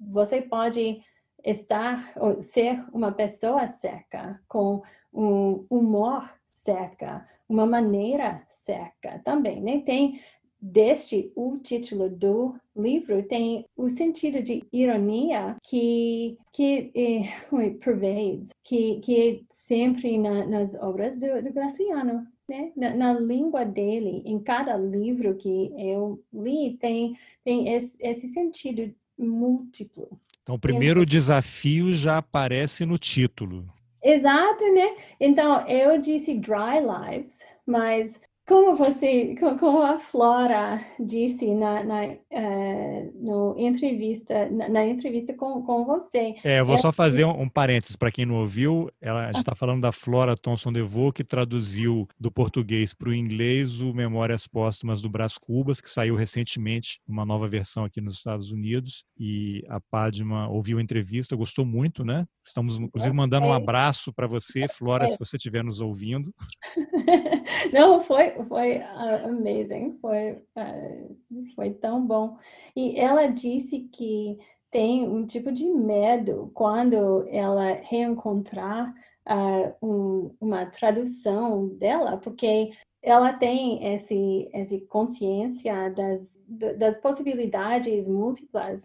Você 0.00 0.40
pode 0.40 1.02
estar 1.44 2.12
ou 2.16 2.42
ser 2.42 2.84
uma 2.92 3.12
pessoa 3.12 3.66
seca 3.66 4.40
com 4.46 4.82
um 5.12 5.66
humor 5.68 6.30
seca, 6.52 7.28
uma 7.48 7.66
maneira 7.66 8.46
seca 8.48 9.20
também, 9.24 9.60
né? 9.60 9.80
Tem 9.80 10.20
deste 10.60 11.32
o 11.34 11.58
título 11.58 12.08
do 12.08 12.54
livro 12.76 13.20
tem 13.24 13.66
o 13.76 13.88
sentido 13.88 14.40
de 14.40 14.64
ironia 14.72 15.56
que 15.60 16.38
que 16.52 16.92
é, 16.94 17.70
pervade, 17.80 18.46
que 18.62 19.00
que 19.00 19.20
é 19.20 19.40
sempre 19.52 20.16
na, 20.18 20.46
nas 20.46 20.74
obras 20.76 21.18
do, 21.18 21.42
do 21.42 21.52
Graciano, 21.52 22.26
né? 22.52 22.70
Na, 22.76 22.94
na, 22.94 23.18
língua 23.18 23.64
dele, 23.64 24.22
em 24.26 24.38
cada 24.38 24.76
livro 24.76 25.34
que 25.34 25.72
eu 25.78 26.22
li 26.30 26.76
tem 26.78 27.16
tem 27.42 27.74
esse, 27.74 27.96
esse 27.98 28.28
sentido 28.28 28.94
múltiplo. 29.18 30.20
Então, 30.42 30.56
o 30.56 30.58
primeiro 30.58 31.06
desafio 31.06 31.92
já 31.92 32.18
aparece 32.18 32.84
no 32.84 32.98
título. 32.98 33.66
Exato, 34.02 34.64
né? 34.74 34.96
Então, 35.18 35.66
eu 35.66 35.98
disse 35.98 36.34
Dry 36.34 36.80
Lives, 36.80 37.38
mas 37.64 38.20
como 38.46 38.76
você, 38.76 39.34
como 39.58 39.82
a 39.82 39.98
Flora 39.98 40.84
disse 40.98 41.54
na, 41.54 41.84
na 41.84 42.06
uh, 42.06 43.12
no 43.14 43.54
entrevista, 43.56 44.50
na, 44.50 44.68
na, 44.68 44.84
entrevista 44.84 45.32
com, 45.32 45.62
com 45.62 45.84
você. 45.84 46.34
É, 46.42 46.58
eu 46.60 46.66
vou 46.66 46.74
é, 46.74 46.78
só 46.78 46.90
fazer 46.90 47.24
um, 47.24 47.42
um 47.42 47.48
parênteses 47.48 47.94
para 47.94 48.10
quem 48.10 48.26
não 48.26 48.36
ouviu. 48.36 48.90
Ela 49.00 49.30
está 49.30 49.54
falando 49.54 49.82
da 49.82 49.92
Flora 49.92 50.36
Thomson 50.36 50.72
DeVoe, 50.72 51.12
que 51.12 51.22
traduziu 51.22 52.08
do 52.18 52.32
português 52.32 52.92
para 52.92 53.10
o 53.10 53.14
inglês 53.14 53.80
o 53.80 53.94
Memórias 53.94 54.46
Póstumas 54.46 55.00
do 55.00 55.08
Brás 55.08 55.38
Cubas, 55.38 55.80
que 55.80 55.88
saiu 55.88 56.16
recentemente, 56.16 57.00
uma 57.06 57.24
nova 57.24 57.46
versão 57.46 57.84
aqui 57.84 58.00
nos 58.00 58.16
Estados 58.16 58.50
Unidos. 58.50 59.04
E 59.16 59.64
a 59.68 59.80
Padma 59.80 60.48
ouviu 60.48 60.78
a 60.78 60.82
entrevista, 60.82 61.36
gostou 61.36 61.64
muito, 61.64 62.04
né? 62.04 62.26
Estamos, 62.44 62.76
inclusive, 62.76 63.14
mandando 63.14 63.46
um 63.46 63.52
abraço 63.52 64.12
para 64.12 64.26
você, 64.26 64.66
Flora, 64.66 65.06
se 65.06 65.16
você 65.16 65.36
estiver 65.36 65.62
nos 65.62 65.80
ouvindo. 65.80 66.32
Não, 67.72 68.00
foi, 68.00 68.31
foi 68.48 68.78
uh, 68.78 69.26
amazing, 69.26 69.98
foi, 70.00 70.32
uh, 70.32 71.16
foi 71.54 71.70
tão 71.74 72.06
bom. 72.06 72.36
E 72.74 72.98
ela 72.98 73.26
disse 73.26 73.80
que 73.92 74.38
tem 74.70 75.06
um 75.08 75.26
tipo 75.26 75.52
de 75.52 75.66
medo 75.66 76.50
quando 76.54 77.26
ela 77.28 77.72
reencontrar 77.82 78.94
uh, 79.28 79.86
um, 79.86 80.34
uma 80.40 80.66
tradução 80.66 81.68
dela, 81.68 82.16
porque 82.16 82.72
ela 83.02 83.32
tem 83.32 83.94
esse, 83.94 84.48
essa 84.52 84.78
consciência 84.88 85.90
das, 85.90 86.34
das 86.78 86.96
possibilidades 86.98 88.06
múltiplas 88.06 88.84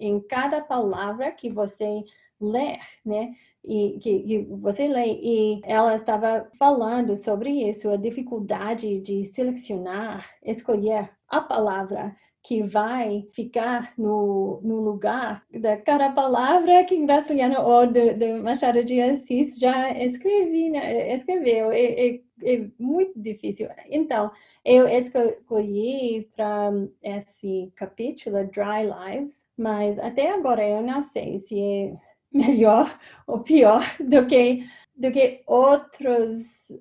em 0.00 0.20
cada 0.20 0.60
palavra 0.60 1.30
que 1.32 1.50
você 1.50 2.02
ler, 2.40 2.78
né? 3.04 3.34
E 3.68 3.98
que, 3.98 4.20
que, 4.20 4.38
você 4.62 4.88
lê 4.88 5.18
e 5.20 5.60
ela 5.64 5.94
estava 5.94 6.48
falando 6.58 7.16
sobre 7.18 7.50
isso, 7.68 7.90
a 7.90 7.96
dificuldade 7.96 8.98
de 9.00 9.24
selecionar, 9.24 10.26
escolher 10.42 11.10
a 11.28 11.42
palavra 11.42 12.16
que 12.42 12.62
vai 12.62 13.28
ficar 13.32 13.92
no, 13.98 14.58
no 14.62 14.80
lugar 14.80 15.44
da 15.52 15.76
cada 15.76 16.10
palavra 16.12 16.82
que 16.84 17.04
Graciliano 17.04 17.60
ou 17.60 17.86
do, 17.86 18.18
do 18.18 18.42
Machado 18.42 18.82
de 18.82 19.00
Assis 19.02 19.58
já 19.58 19.90
escrevi, 19.90 20.70
né? 20.70 21.12
escreveu. 21.12 21.70
É, 21.70 22.08
é, 22.08 22.20
é, 22.44 22.66
muito 22.78 23.20
difícil. 23.20 23.68
Então, 23.90 24.30
eu 24.64 24.88
escolhi 24.88 26.26
para 26.34 26.70
esse 27.02 27.70
capítulo 27.76 28.46
Dry 28.46 28.86
Lives, 28.86 29.44
mas 29.54 29.98
até 29.98 30.30
agora 30.30 30.66
eu 30.66 30.80
não 30.80 31.02
sei 31.02 31.38
se 31.40 31.60
é 31.60 32.07
melhor 32.32 32.98
ou 33.26 33.40
pior 33.40 33.82
do 34.00 34.26
que 34.26 34.66
do 34.96 35.12
que 35.12 35.42
outros 35.46 36.72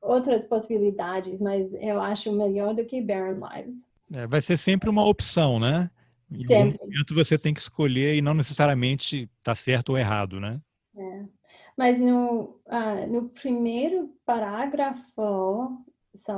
outras 0.00 0.44
possibilidades, 0.44 1.40
mas 1.40 1.72
eu 1.80 1.98
acho 2.00 2.30
melhor 2.30 2.74
do 2.74 2.84
que 2.84 3.00
Barren 3.00 3.40
Lives. 3.40 3.86
É, 4.14 4.26
vai 4.26 4.42
ser 4.42 4.58
sempre 4.58 4.90
uma 4.90 5.04
opção, 5.04 5.58
né? 5.58 5.90
Em 6.30 6.44
sempre. 6.44 6.78
algum 6.78 6.84
momento 6.84 7.14
você 7.14 7.38
tem 7.38 7.54
que 7.54 7.60
escolher 7.60 8.14
e 8.14 8.20
não 8.20 8.34
necessariamente 8.34 9.30
está 9.38 9.54
certo 9.54 9.90
ou 9.90 9.98
errado, 9.98 10.38
né? 10.38 10.60
É. 10.96 11.24
Mas 11.76 11.98
no, 11.98 12.60
uh, 12.66 13.06
no 13.08 13.28
primeiro 13.30 14.14
parágrafo, 14.24 15.82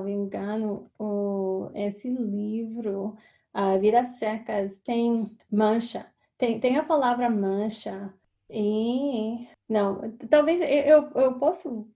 me 0.04 0.12
engano, 0.12 0.90
o, 0.98 1.70
esse 1.74 2.08
livro, 2.08 3.16
uh, 3.54 3.78
Vidas 3.80 4.16
Secas, 4.18 4.78
tem 4.78 5.30
mancha. 5.50 6.06
Tem, 6.38 6.60
tem 6.60 6.76
a 6.76 6.84
palavra 6.84 7.28
mancha 7.28 8.12
e 8.50 9.46
não, 9.68 10.12
talvez 10.28 10.60
eu, 10.60 11.10
eu 11.14 11.38
posso 11.38 11.88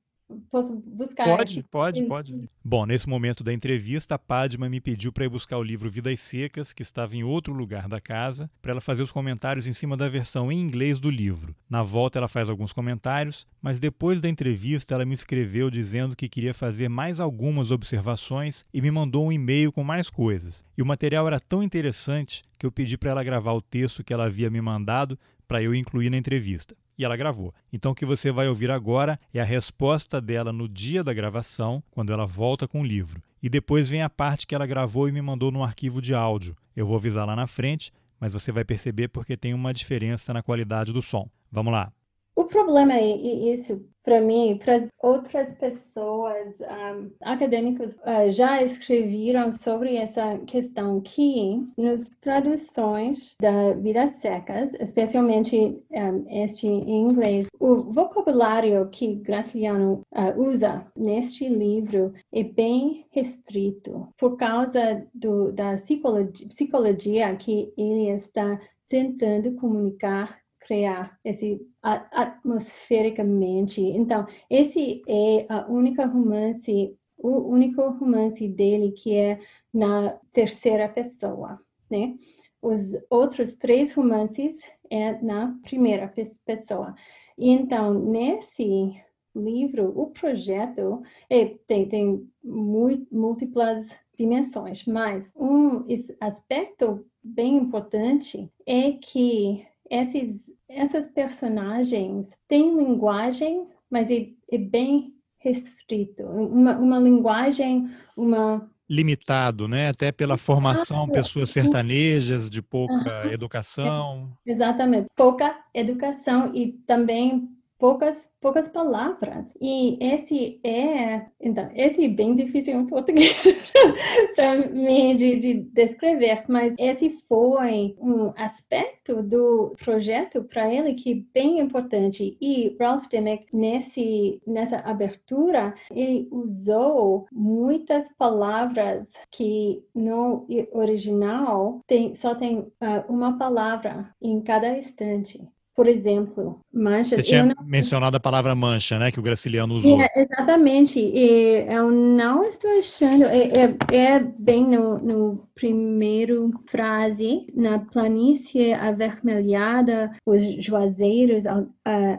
posso 0.50 0.74
buscar. 0.86 1.24
Pode, 1.24 1.62
pode, 1.64 2.02
pode. 2.04 2.50
Bom, 2.64 2.86
nesse 2.86 3.08
momento 3.08 3.42
da 3.42 3.52
entrevista, 3.52 4.14
a 4.14 4.18
Padma 4.18 4.68
me 4.68 4.80
pediu 4.80 5.12
para 5.12 5.24
ir 5.24 5.28
buscar 5.28 5.58
o 5.58 5.62
livro 5.62 5.90
Vidas 5.90 6.20
Secas, 6.20 6.72
que 6.72 6.82
estava 6.82 7.16
em 7.16 7.24
outro 7.24 7.52
lugar 7.52 7.88
da 7.88 8.00
casa, 8.00 8.50
para 8.60 8.72
ela 8.72 8.80
fazer 8.80 9.02
os 9.02 9.12
comentários 9.12 9.66
em 9.66 9.72
cima 9.72 9.96
da 9.96 10.08
versão 10.08 10.50
em 10.52 10.60
inglês 10.60 11.00
do 11.00 11.10
livro. 11.10 11.54
Na 11.68 11.82
volta, 11.82 12.18
ela 12.18 12.28
faz 12.28 12.48
alguns 12.48 12.72
comentários, 12.72 13.46
mas 13.60 13.80
depois 13.80 14.20
da 14.20 14.28
entrevista, 14.28 14.94
ela 14.94 15.04
me 15.04 15.14
escreveu 15.14 15.70
dizendo 15.70 16.16
que 16.16 16.28
queria 16.28 16.54
fazer 16.54 16.88
mais 16.88 17.20
algumas 17.20 17.70
observações 17.70 18.64
e 18.72 18.80
me 18.80 18.90
mandou 18.90 19.26
um 19.26 19.32
e-mail 19.32 19.72
com 19.72 19.82
mais 19.82 20.08
coisas. 20.10 20.64
E 20.76 20.82
o 20.82 20.86
material 20.86 21.26
era 21.26 21.40
tão 21.40 21.62
interessante 21.62 22.42
que 22.58 22.66
eu 22.66 22.72
pedi 22.72 22.98
para 22.98 23.10
ela 23.10 23.24
gravar 23.24 23.52
o 23.52 23.62
texto 23.62 24.04
que 24.04 24.12
ela 24.12 24.26
havia 24.26 24.50
me 24.50 24.60
mandado 24.60 25.18
para 25.50 25.60
eu 25.60 25.74
incluir 25.74 26.10
na 26.10 26.16
entrevista. 26.16 26.76
E 26.96 27.04
ela 27.04 27.16
gravou. 27.16 27.52
Então 27.72 27.90
o 27.90 27.94
que 27.94 28.06
você 28.06 28.30
vai 28.30 28.46
ouvir 28.46 28.70
agora 28.70 29.18
é 29.34 29.40
a 29.40 29.44
resposta 29.44 30.20
dela 30.20 30.52
no 30.52 30.68
dia 30.68 31.02
da 31.02 31.12
gravação, 31.12 31.82
quando 31.90 32.12
ela 32.12 32.24
volta 32.24 32.68
com 32.68 32.82
o 32.82 32.86
livro. 32.86 33.20
E 33.42 33.48
depois 33.48 33.90
vem 33.90 34.00
a 34.00 34.08
parte 34.08 34.46
que 34.46 34.54
ela 34.54 34.64
gravou 34.64 35.08
e 35.08 35.12
me 35.12 35.20
mandou 35.20 35.50
no 35.50 35.64
arquivo 35.64 36.00
de 36.00 36.14
áudio. 36.14 36.56
Eu 36.76 36.86
vou 36.86 36.94
avisar 36.94 37.26
lá 37.26 37.34
na 37.34 37.48
frente, 37.48 37.92
mas 38.20 38.32
você 38.32 38.52
vai 38.52 38.64
perceber 38.64 39.08
porque 39.08 39.36
tem 39.36 39.52
uma 39.52 39.74
diferença 39.74 40.32
na 40.32 40.40
qualidade 40.40 40.92
do 40.92 41.02
som. 41.02 41.28
Vamos 41.50 41.72
lá. 41.72 41.92
O 42.34 42.44
problema 42.44 42.94
é 42.94 43.06
isso, 43.06 43.84
para 44.02 44.20
mim, 44.20 44.58
para 44.62 44.88
outras 45.02 45.52
pessoas, 45.54 46.58
um, 46.60 47.10
acadêmicos 47.20 47.94
uh, 47.96 48.30
já 48.30 48.62
escreveram 48.62 49.52
sobre 49.52 49.96
essa 49.96 50.38
questão 50.46 51.00
que 51.00 51.66
nas 51.76 52.04
traduções 52.20 53.34
da 53.40 53.72
Vidas 53.74 54.12
Secas, 54.12 54.72
especialmente 54.80 55.56
um, 55.90 56.42
este 56.42 56.66
em 56.66 57.02
inglês, 57.02 57.48
o 57.58 57.82
vocabulário 57.82 58.88
que 58.88 59.16
Graciliano 59.16 60.00
uh, 60.12 60.40
usa 60.40 60.86
neste 60.96 61.48
livro 61.48 62.14
é 62.32 62.42
bem 62.42 63.04
restrito 63.10 64.08
por 64.16 64.36
causa 64.36 65.06
do, 65.12 65.52
da 65.52 65.74
psicologia, 65.74 66.48
psicologia 66.48 67.36
que 67.36 67.72
ele 67.76 68.08
está 68.08 68.58
tentando 68.88 69.52
comunicar 69.54 70.39
criar 70.70 71.18
esse 71.24 71.60
atmosfericamente. 71.82 73.80
Então, 73.82 74.24
esse 74.48 75.02
é 75.08 75.44
a 75.48 75.66
única 75.68 76.06
romance, 76.06 76.96
o 77.18 77.50
único 77.50 77.82
romance 77.90 78.46
dele 78.46 78.92
que 78.92 79.12
é 79.12 79.40
na 79.74 80.16
terceira 80.32 80.88
pessoa, 80.88 81.60
né? 81.90 82.14
Os 82.62 82.92
outros 83.10 83.56
três 83.56 83.92
romances 83.94 84.60
é 84.88 85.20
na 85.20 85.58
primeira 85.64 86.12
pessoa. 86.44 86.94
Então, 87.36 87.92
nesse 87.92 88.94
livro, 89.34 89.92
o 89.98 90.10
projeto 90.10 91.02
é, 91.28 91.46
tem, 91.66 91.88
tem 91.88 92.30
múltiplas 92.44 93.88
dimensões, 94.16 94.84
mas 94.84 95.32
um 95.34 95.84
aspecto 96.20 97.04
bem 97.24 97.56
importante 97.56 98.48
é 98.64 98.92
que 98.92 99.66
esses, 99.90 100.54
essas 100.68 101.08
personagens 101.08 102.36
têm 102.46 102.76
linguagem, 102.76 103.66
mas 103.90 104.10
é, 104.10 104.28
é 104.50 104.58
bem 104.58 105.12
restrito. 105.38 106.22
Uma, 106.22 106.78
uma 106.78 106.98
linguagem, 106.98 107.90
uma 108.16 108.70
limitado, 108.88 109.68
né? 109.68 109.88
Até 109.88 110.10
pela 110.10 110.36
formação, 110.36 111.08
pessoas 111.08 111.50
sertanejas 111.50 112.50
de 112.50 112.60
pouca 112.60 113.32
educação. 113.32 114.32
Exatamente, 114.44 115.06
pouca 115.14 115.56
educação 115.72 116.52
e 116.52 116.72
também 116.86 117.48
poucas 117.80 118.30
poucas 118.40 118.68
palavras. 118.68 119.54
E 119.60 119.98
esse 120.00 120.60
é, 120.64 121.26
então, 121.40 121.70
esse 121.74 122.04
é 122.04 122.08
bem 122.08 122.34
difícil 122.34 122.74
em 122.74 122.86
português 122.86 123.44
para 124.34 124.56
mim 124.68 125.14
de, 125.14 125.36
de, 125.36 125.54
descrever, 125.72 126.44
mas 126.48 126.74
esse 126.78 127.10
foi 127.28 127.94
um 127.98 128.32
aspecto 128.36 129.22
do 129.22 129.74
projeto 129.82 130.42
para 130.44 130.72
ele 130.72 130.94
que 130.94 131.12
é 131.12 131.38
bem 131.38 131.60
importante. 131.60 132.36
E 132.40 132.76
Ralph 132.80 133.06
Dimmick, 133.08 133.46
nesse, 133.52 134.40
nessa 134.46 134.78
abertura, 134.78 135.74
ele 135.90 136.28
usou 136.30 137.26
muitas 137.30 138.10
palavras 138.16 139.12
que 139.30 139.84
no 139.94 140.46
original 140.72 141.80
tem, 141.86 142.14
só 142.14 142.34
tem 142.34 142.60
uh, 142.60 143.04
uma 143.08 143.36
palavra 143.36 144.14
em 144.20 144.40
cada 144.40 144.78
instante. 144.78 145.46
Por 145.80 145.88
exemplo, 145.88 146.60
manchas. 146.70 147.20
Você 147.20 147.22
tinha 147.22 147.42
não... 147.42 147.54
mencionado 147.64 148.14
a 148.14 148.20
palavra 148.20 148.54
mancha, 148.54 148.98
né? 148.98 149.10
Que 149.10 149.18
o 149.18 149.22
Graciliano 149.22 149.76
usou. 149.76 149.98
É, 149.98 150.10
exatamente. 150.14 151.00
E 151.00 151.64
eu 151.72 151.90
não 151.90 152.44
estou 152.44 152.70
achando. 152.78 153.24
É, 153.24 153.48
é, 153.90 153.96
é 153.96 154.18
bem 154.18 154.62
no, 154.62 154.98
no 154.98 155.48
primeiro 155.54 156.50
frase. 156.66 157.46
Na 157.54 157.78
planície 157.78 158.74
avermelhada, 158.74 160.14
os 160.26 160.42
juazeiros 160.62 161.44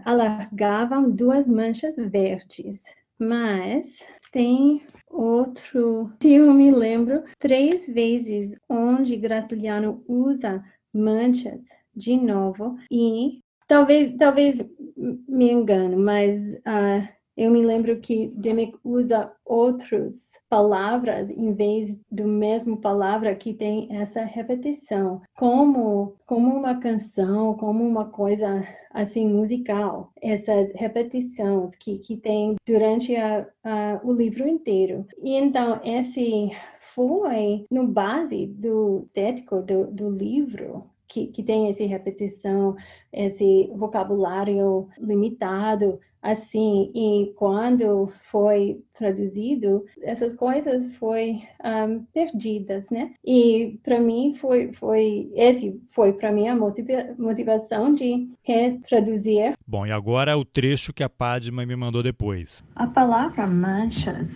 alargavam 0.03 1.11
duas 1.11 1.47
manchas 1.47 1.95
verdes. 1.97 2.81
Mas 3.19 4.03
tem 4.31 4.81
outro, 5.07 6.11
se 6.19 6.31
eu 6.31 6.51
me 6.51 6.71
lembro, 6.71 7.21
três 7.37 7.85
vezes 7.85 8.57
onde 8.67 9.15
Graciliano 9.17 10.03
usa 10.07 10.63
manchas 10.91 11.79
de 11.95 12.15
novo 12.17 12.77
e 12.89 13.41
Talvez, 13.71 14.13
talvez 14.17 14.61
me 14.97 15.49
engano, 15.49 15.97
mas 15.97 16.35
uh, 16.55 17.07
eu 17.37 17.49
me 17.49 17.61
lembro 17.65 18.01
que 18.01 18.27
Dimick 18.35 18.77
usa 18.83 19.31
outras 19.45 20.31
palavras 20.49 21.29
em 21.29 21.53
vez 21.53 21.97
do 22.11 22.27
mesmo 22.27 22.75
palavra 22.75 23.33
que 23.33 23.53
tem 23.53 23.87
essa 23.89 24.25
repetição, 24.25 25.21
como 25.37 26.17
como 26.25 26.53
uma 26.53 26.81
canção, 26.81 27.53
como 27.53 27.81
uma 27.81 28.09
coisa 28.09 28.61
assim 28.89 29.25
musical, 29.25 30.11
essas 30.21 30.69
repetições 30.75 31.73
que 31.73 31.97
que 31.99 32.17
tem 32.17 32.55
durante 32.67 33.15
a, 33.15 33.47
a, 33.63 34.01
o 34.03 34.11
livro 34.11 34.45
inteiro. 34.45 35.05
E 35.17 35.33
então 35.33 35.79
esse 35.81 36.51
foi 36.81 37.63
no 37.71 37.87
base 37.87 38.47
do 38.47 39.07
tético 39.13 39.61
do, 39.61 39.87
do 39.87 40.09
livro 40.09 40.90
que, 41.11 41.27
que 41.27 41.43
tem 41.43 41.69
essa 41.69 41.83
repetição, 41.85 42.77
esse 43.11 43.69
vocabulário 43.75 44.87
limitado, 44.97 45.99
assim, 46.21 46.89
e 46.95 47.33
quando 47.35 48.09
foi 48.29 48.81
traduzido, 48.93 49.83
essas 50.01 50.33
coisas 50.33 50.95
foi 50.95 51.41
um, 51.65 52.05
perdidas, 52.13 52.89
né? 52.89 53.11
E 53.25 53.77
para 53.83 53.99
mim 53.99 54.33
foi, 54.35 54.71
foi, 54.71 55.29
esse 55.35 55.81
foi 55.89 56.13
para 56.13 56.31
mim 56.31 56.47
a 56.47 56.55
motiva 56.55 57.13
motivação 57.17 57.91
de 57.91 58.29
retraduzir. 58.43 59.53
Bom, 59.67 59.85
e 59.85 59.91
agora 59.91 60.37
o 60.37 60.45
trecho 60.45 60.93
que 60.93 61.03
a 61.03 61.09
Padma 61.09 61.65
me 61.65 61.75
mandou 61.75 62.01
depois. 62.01 62.63
A 62.73 62.87
palavra 62.87 63.45
manchas 63.47 64.29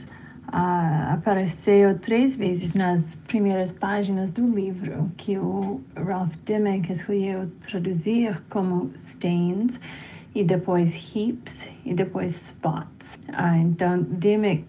apareceu 0.56 2.00
três 2.00 2.36
vezes 2.36 2.74
nas 2.74 3.04
primeiras 3.28 3.74
páginas 3.74 4.32
do 4.32 4.48
livro, 4.48 5.12
que 5.18 5.38
o 5.38 5.82
Ralph 5.96 6.34
Dimmick 6.46 6.94
escolheu 6.94 7.52
traduzir 7.68 8.42
como 8.50 8.90
stains, 8.96 9.74
e 10.34 10.44
depois 10.44 10.94
heaps, 10.94 11.58
e 11.86 11.94
depois 11.94 12.36
spots. 12.36 13.16
Uh, 13.30 13.56
então, 13.62 14.02
Dimmick 14.04 14.66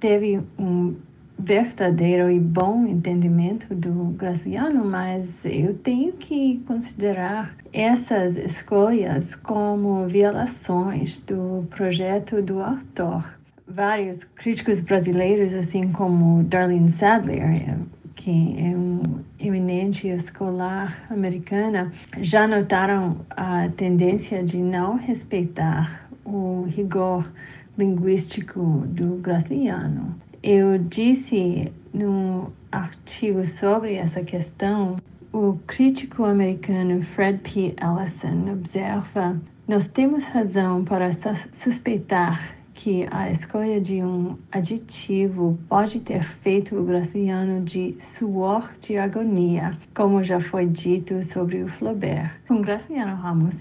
teve 0.00 0.40
um 0.58 0.96
verdadeiro 1.38 2.30
e 2.30 2.40
bom 2.40 2.86
entendimento 2.86 3.74
do 3.74 3.92
Graciano, 4.16 4.84
mas 4.84 5.28
eu 5.44 5.74
tenho 5.74 6.12
que 6.12 6.62
considerar 6.66 7.54
essas 7.72 8.36
escolhas 8.36 9.34
como 9.36 10.06
violações 10.06 11.18
do 11.18 11.66
projeto 11.70 12.42
do 12.42 12.60
autor 12.60 13.37
vários 13.68 14.24
críticos 14.24 14.80
brasileiros, 14.80 15.52
assim 15.52 15.92
como 15.92 16.42
Darlene 16.44 16.90
Sadler, 16.92 17.76
que 18.14 18.56
é 18.58 18.76
um 18.76 19.20
eminente 19.38 20.08
escolar 20.08 21.06
americana, 21.10 21.92
já 22.20 22.48
notaram 22.48 23.18
a 23.30 23.68
tendência 23.76 24.42
de 24.42 24.58
não 24.58 24.96
respeitar 24.96 26.08
o 26.24 26.64
rigor 26.68 27.30
linguístico 27.76 28.84
do 28.88 29.16
Graciliano. 29.16 30.16
Eu 30.42 30.78
disse 30.78 31.72
no 31.92 32.52
artigo 32.72 33.44
sobre 33.46 33.94
essa 33.94 34.22
questão, 34.22 34.96
o 35.32 35.58
crítico 35.66 36.24
americano 36.24 37.02
Fred 37.02 37.38
P. 37.38 37.74
Ellison 37.80 38.52
observa: 38.52 39.40
nós 39.66 39.86
temos 39.88 40.24
razão 40.24 40.84
para 40.84 41.10
suspeitar 41.52 42.57
que 42.78 43.08
a 43.10 43.28
escolha 43.28 43.80
de 43.80 44.00
um 44.04 44.38
aditivo 44.52 45.58
pode 45.68 45.98
ter 45.98 46.22
feito 46.22 46.76
o 46.76 46.84
Graciliano 46.84 47.64
de 47.64 47.96
suor 47.98 48.70
de 48.80 48.96
agonia, 48.96 49.76
como 49.92 50.22
já 50.22 50.40
foi 50.40 50.64
dito 50.64 51.20
sobre 51.24 51.64
o 51.64 51.68
Flaubert. 51.68 52.30
Com 52.46 52.62
Graciliano 52.62 53.16
Ramos, 53.16 53.56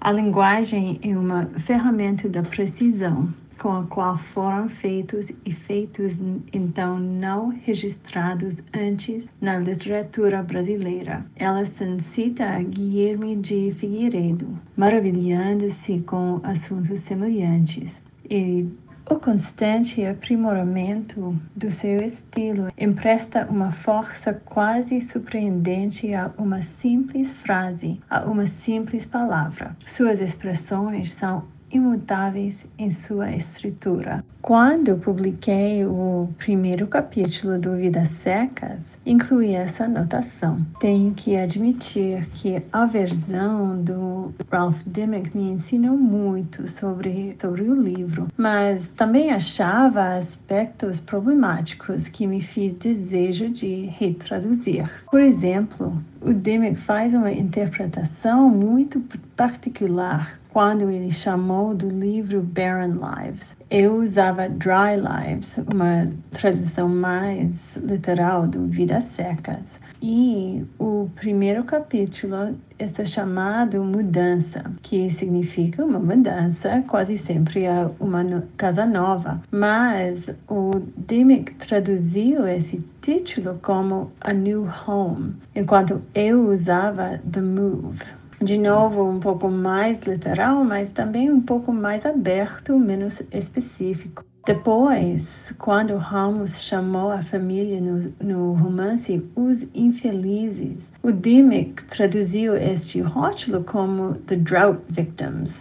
a 0.00 0.10
linguagem 0.10 0.98
é 1.02 1.14
uma 1.14 1.44
ferramenta 1.66 2.30
da 2.30 2.42
precisão, 2.42 3.28
com 3.58 3.72
a 3.72 3.84
qual 3.84 4.16
foram 4.16 4.70
feitos 4.70 5.26
efeitos 5.44 6.16
então 6.50 6.98
não 6.98 7.50
registrados 7.50 8.54
antes 8.72 9.28
na 9.38 9.58
literatura 9.58 10.42
brasileira. 10.42 11.26
Ellison 11.36 11.98
cita 12.14 12.58
Guilherme 12.62 13.36
de 13.36 13.74
Figueiredo, 13.78 14.48
maravilhando-se 14.74 15.98
com 16.06 16.40
assuntos 16.42 17.00
semelhantes 17.00 18.02
e 18.28 18.68
o 19.10 19.16
constante 19.16 20.04
aprimoramento 20.06 21.36
do 21.56 21.70
seu 21.70 22.00
estilo 22.02 22.68
empresta 22.78 23.46
uma 23.50 23.72
força 23.72 24.32
quase 24.32 25.00
surpreendente 25.00 26.14
a 26.14 26.30
uma 26.38 26.62
simples 26.62 27.32
frase, 27.34 28.00
a 28.08 28.24
uma 28.24 28.46
simples 28.46 29.04
palavra. 29.04 29.76
Suas 29.86 30.20
expressões 30.20 31.12
são 31.12 31.44
imutáveis 31.72 32.64
em 32.78 32.90
sua 32.90 33.32
estrutura. 33.32 34.24
Quando 34.40 34.98
publiquei 34.98 35.86
o 35.86 36.28
primeiro 36.36 36.86
capítulo 36.88 37.58
do 37.58 37.76
Vidas 37.76 38.10
Secas, 38.22 38.80
incluí 39.06 39.54
essa 39.54 39.84
anotação. 39.84 40.66
Tenho 40.80 41.14
que 41.14 41.36
admitir 41.36 42.28
que 42.30 42.60
a 42.72 42.84
versão 42.84 43.80
do 43.80 44.34
Ralph 44.50 44.80
Dimmick 44.84 45.36
me 45.36 45.52
ensinou 45.52 45.96
muito 45.96 46.68
sobre, 46.68 47.36
sobre 47.40 47.62
o 47.62 47.80
livro, 47.80 48.26
mas 48.36 48.88
também 48.88 49.30
achava 49.30 50.16
aspectos 50.16 51.00
problemáticos 51.00 52.08
que 52.08 52.26
me 52.26 52.42
fiz 52.42 52.72
desejo 52.72 53.48
de 53.48 53.86
retraduzir. 53.96 54.90
Por 55.08 55.20
exemplo, 55.20 56.02
o 56.20 56.34
Dimmick 56.34 56.76
faz 56.80 57.14
uma 57.14 57.30
interpretação 57.30 58.50
muito 58.50 59.00
particular 59.36 60.41
quando 60.52 60.90
ele 60.90 61.10
chamou 61.10 61.74
do 61.74 61.88
livro 61.88 62.42
Barren 62.42 62.92
Lives. 62.92 63.56
Eu 63.70 63.96
usava 63.96 64.50
Dry 64.50 64.96
Lives, 64.96 65.56
uma 65.72 66.10
tradução 66.30 66.90
mais 66.90 67.74
literal 67.76 68.46
do 68.46 68.66
Vidas 68.66 69.04
Secas. 69.04 69.64
E 70.02 70.62
o 70.78 71.08
primeiro 71.14 71.64
capítulo 71.64 72.58
está 72.78 73.04
chamado 73.04 73.82
Mudança, 73.82 74.64
que 74.82 75.08
significa 75.10 75.84
uma 75.84 75.98
mudança, 75.98 76.84
quase 76.86 77.16
sempre 77.16 77.64
é 77.64 77.88
uma 77.98 78.22
casa 78.56 78.84
nova. 78.84 79.40
Mas 79.50 80.28
o 80.48 80.72
Dimmick 81.06 81.54
traduziu 81.54 82.46
esse 82.46 82.84
título 83.00 83.58
como 83.62 84.12
A 84.20 84.32
New 84.32 84.68
Home, 84.86 85.34
enquanto 85.54 86.02
eu 86.14 86.50
usava 86.50 87.20
The 87.30 87.40
Move 87.40 88.21
de 88.42 88.58
novo 88.58 89.08
um 89.08 89.20
pouco 89.20 89.48
mais 89.48 90.02
literal, 90.02 90.64
mas 90.64 90.90
também 90.90 91.30
um 91.30 91.40
pouco 91.40 91.72
mais 91.72 92.04
aberto, 92.04 92.78
menos 92.78 93.22
específico. 93.30 94.24
Depois, 94.44 95.54
quando 95.58 95.96
Ramos 95.96 96.62
chamou 96.62 97.12
a 97.12 97.22
família 97.22 97.80
no, 97.80 98.12
no 98.20 98.52
romance 98.54 99.24
Os 99.36 99.64
Infelizes, 99.72 100.84
o 101.00 101.12
Dimmick 101.12 101.84
traduziu 101.84 102.56
este 102.56 103.00
rótulo 103.00 103.62
como 103.62 104.14
The 104.26 104.36
Drought 104.36 104.82
Victims, 104.88 105.52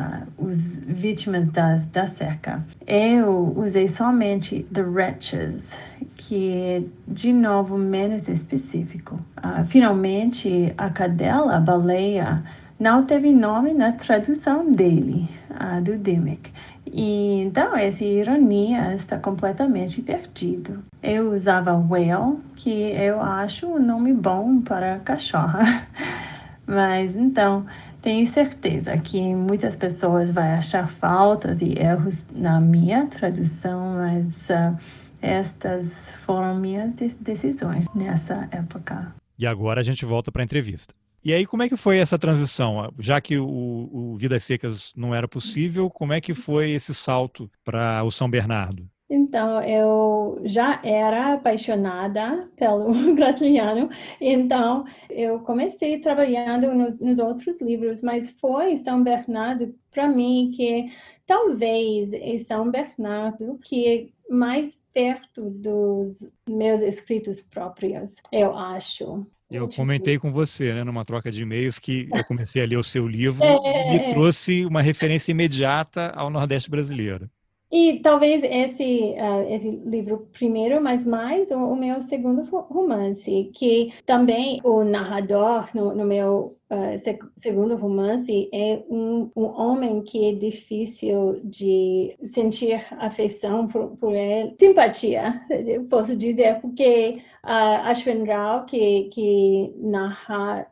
uh, 0.00 0.26
os 0.38 0.78
vítimas 0.78 1.48
das, 1.48 1.84
da 1.86 2.06
seca. 2.06 2.64
Eu 2.86 3.52
usei 3.56 3.88
somente 3.88 4.66
The 4.72 4.82
Wretches, 4.82 5.70
que 6.16 6.52
é 6.52 6.82
de 7.06 7.32
novo 7.32 7.76
menos 7.76 8.28
específico. 8.28 9.20
Uh, 9.38 9.64
finalmente, 9.66 10.72
a 10.78 10.88
cadela, 10.90 11.56
a 11.56 11.60
baleia, 11.60 12.42
não 12.78 13.04
teve 13.04 13.32
nome 13.32 13.74
na 13.74 13.92
tradução 13.92 14.72
dele, 14.72 15.28
uh, 15.50 15.82
do 15.82 15.98
Dimmick. 15.98 16.50
E 16.92 17.42
então 17.42 17.76
essa 17.76 18.04
ironia 18.04 18.94
está 18.94 19.18
completamente 19.18 20.02
perdido. 20.02 20.82
Eu 21.02 21.32
usava 21.32 21.72
whale, 21.74 22.38
que 22.56 22.70
eu 22.70 23.20
acho 23.20 23.66
um 23.66 23.78
nome 23.78 24.12
bom 24.12 24.60
para 24.60 24.98
cachorra. 24.98 25.86
Mas 26.66 27.16
então 27.16 27.66
tenho 28.02 28.26
certeza 28.26 28.96
que 28.98 29.20
muitas 29.34 29.76
pessoas 29.76 30.30
vão 30.30 30.42
achar 30.42 30.90
faltas 30.90 31.60
e 31.60 31.78
erros 31.78 32.24
na 32.32 32.60
minha 32.60 33.06
tradução, 33.06 33.94
mas 33.96 34.48
uh, 34.50 34.78
estas 35.20 36.12
foram 36.24 36.56
minhas 36.56 36.94
decisões 37.20 37.86
nessa 37.94 38.48
época. 38.50 39.14
E 39.38 39.46
agora 39.46 39.80
a 39.80 39.84
gente 39.84 40.04
volta 40.04 40.32
para 40.32 40.42
a 40.42 40.44
entrevista. 40.44 40.94
E 41.22 41.34
aí, 41.34 41.44
como 41.44 41.62
é 41.62 41.68
que 41.68 41.76
foi 41.76 41.98
essa 41.98 42.18
transição? 42.18 42.90
Já 42.98 43.20
que 43.20 43.36
o, 43.36 43.46
o 43.46 44.16
Vidas 44.16 44.42
Secas 44.42 44.92
não 44.96 45.14
era 45.14 45.28
possível, 45.28 45.90
como 45.90 46.14
é 46.14 46.20
que 46.20 46.32
foi 46.32 46.70
esse 46.70 46.94
salto 46.94 47.50
para 47.62 48.02
o 48.02 48.10
São 48.10 48.28
Bernardo? 48.30 48.88
Então, 49.10 49.60
eu 49.62 50.40
já 50.44 50.80
era 50.84 51.34
apaixonada 51.34 52.48
pelo 52.54 52.92
Graciliano, 53.16 53.90
então 54.20 54.84
eu 55.10 55.40
comecei 55.40 55.98
trabalhando 55.98 56.72
nos, 56.72 57.00
nos 57.00 57.18
outros 57.18 57.60
livros, 57.60 58.02
mas 58.02 58.30
foi 58.38 58.76
São 58.76 59.02
Bernardo 59.02 59.74
para 59.90 60.06
mim 60.06 60.52
que 60.54 60.92
talvez 61.26 62.12
é 62.12 62.36
São 62.38 62.70
Bernardo 62.70 63.58
que 63.64 63.88
é 63.88 64.32
mais 64.32 64.80
perto 64.94 65.50
dos 65.50 66.30
meus 66.48 66.80
escritos 66.80 67.42
próprios, 67.42 68.14
eu 68.30 68.56
acho. 68.56 69.26
Eu 69.50 69.68
comentei 69.68 70.16
com 70.16 70.32
você, 70.32 70.72
né, 70.72 70.84
numa 70.84 71.04
troca 71.04 71.32
de 71.32 71.42
e-mails, 71.42 71.80
que 71.80 72.08
eu 72.12 72.24
comecei 72.24 72.62
a 72.62 72.66
ler 72.66 72.76
o 72.76 72.84
seu 72.84 73.08
livro 73.08 73.42
é... 73.64 73.88
e 73.88 73.90
me 73.90 74.14
trouxe 74.14 74.64
uma 74.64 74.80
referência 74.80 75.32
imediata 75.32 76.12
ao 76.14 76.30
Nordeste 76.30 76.70
brasileiro. 76.70 77.28
E 77.72 78.00
talvez 78.00 78.42
esse, 78.42 79.14
uh, 79.16 79.48
esse 79.48 79.70
livro 79.70 80.28
primeiro, 80.32 80.82
mas 80.82 81.06
mais 81.06 81.50
o, 81.50 81.56
o, 81.56 81.76
meu 81.76 82.00
segundo 82.00 82.42
romance, 82.42 83.50
que 83.54 83.92
também 84.04 84.60
o 84.64 84.82
narrador 84.82 85.68
no, 85.74 85.94
no 85.94 86.04
meu 86.04 86.59
uh, 86.70 87.30
segundo 87.36 87.76
romance 87.76 88.48
é 88.52 88.82
um, 88.88 89.30
um 89.34 89.44
homem 89.44 90.02
que 90.02 90.30
é 90.30 90.32
difícil 90.32 91.40
de 91.42 92.16
sentir 92.22 92.84
afeição 92.92 93.66
por, 93.66 93.96
por 93.96 94.14
ele, 94.14 94.54
simpatia, 94.58 95.40
eu 95.50 95.84
posso 95.84 96.16
dizer, 96.16 96.60
porque 96.60 97.20
uh, 97.44 97.86
Ashwin 97.88 98.24
Rao, 98.24 98.64
que, 98.64 99.10
que 99.12 99.74
narra... 99.76 100.66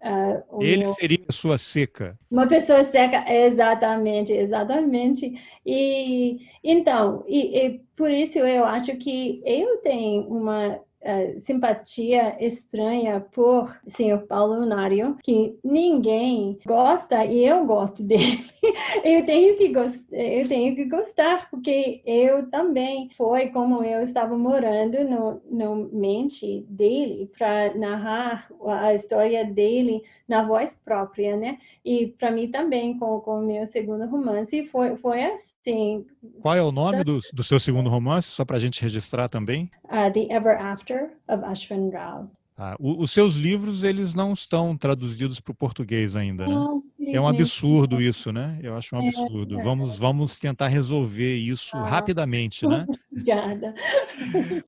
Uh, 0.51 0.63
ele 0.63 0.85
meu... 0.85 0.95
seria 0.95 1.21
a 1.29 1.33
sua 1.33 1.59
seca. 1.59 2.19
Uma 2.31 2.47
pessoa 2.47 2.85
seca, 2.85 3.25
exatamente, 3.31 4.33
exatamente. 4.33 5.35
E 5.67 6.39
então, 6.63 7.25
e, 7.27 7.59
e 7.59 7.81
por 7.97 8.11
isso 8.11 8.39
eu 8.39 8.65
acho 8.65 8.97
que 8.97 9.43
eu 9.45 9.79
tenho 9.79 10.23
uma 10.29 10.81
uh, 11.03 11.39
simpatia 11.39 12.37
estranha 12.45 13.21
por 13.33 13.77
senhor 13.87 14.21
Paulo 14.27 14.61
Lunário, 14.61 15.17
que 15.23 15.59
ninguém 15.63 16.59
gosta 16.67 17.25
e 17.25 17.45
eu 17.45 17.65
gosto 17.65 18.03
dele. 18.03 18.45
eu 19.05 19.25
tenho 19.25 19.57
que 19.57 19.73
eu 20.13 20.49
tenho 20.49 20.75
que 20.75 20.85
gostar 20.85 21.49
porque 21.51 22.03
eu 22.05 22.49
também 22.51 23.11
foi 23.17 23.49
como 23.49 23.85
eu 23.85 24.03
estava 24.03 24.37
morando 24.37 25.05
no, 25.05 25.43
no 25.51 25.91
mente 25.93 26.65
dele 26.69 27.31
para 27.37 27.75
narrar 27.75 28.49
a 28.67 28.95
história 28.95 29.45
dele 29.45 30.03
na 30.27 30.43
voz 30.47 30.75
própria, 30.85 31.37
né? 31.37 31.59
E 31.85 32.09
para 32.19 32.31
mim 32.31 32.51
também 32.51 32.99
com 32.99 33.23
o 33.25 33.47
meu 33.47 33.67
segundo 33.67 34.07
romance 34.07 34.67
foi 34.67 34.97
foi 34.97 35.23
assim. 35.25 36.05
Qual 36.41 36.55
é 36.55 36.63
o 36.63 36.73
nome 36.73 37.05
do, 37.05 37.19
do 37.33 37.45
seu 37.45 37.59
segundo 37.59 37.89
romance 37.89 38.29
só 38.29 38.45
para 38.45 38.57
a 38.57 38.61
gente 38.61 38.83
registrar 38.83 39.29
também? 39.29 39.71
Uh, 39.85 40.13
The 40.13 40.35
Ever 40.35 40.61
After 40.61 40.88
of 41.28 41.45
Ashwin 41.45 41.91
Rao. 41.91 42.30
Ah, 42.61 42.74
os 42.80 43.12
seus 43.12 43.34
livros 43.34 43.84
eles 43.84 44.14
não 44.14 44.32
estão 44.32 44.76
traduzidos 44.76 45.39
para 45.39 45.53
o 45.53 45.55
português 45.55 46.16
ainda, 46.16 46.45
né? 46.45 46.53
Não, 46.53 46.82
é 46.99 47.20
um 47.20 47.28
absurdo 47.28 48.03
isso, 48.03 48.32
né? 48.32 48.59
Eu 48.61 48.76
acho 48.76 48.97
um 48.97 49.07
absurdo. 49.07 49.61
É, 49.61 49.62
vamos 49.62 49.97
vamos 49.97 50.41
tentar 50.41 50.66
resolver 50.66 51.36
isso 51.36 51.76
ah, 51.76 51.86
rapidamente, 51.89 52.66
né? 52.66 52.84
Obrigada. 53.12 53.74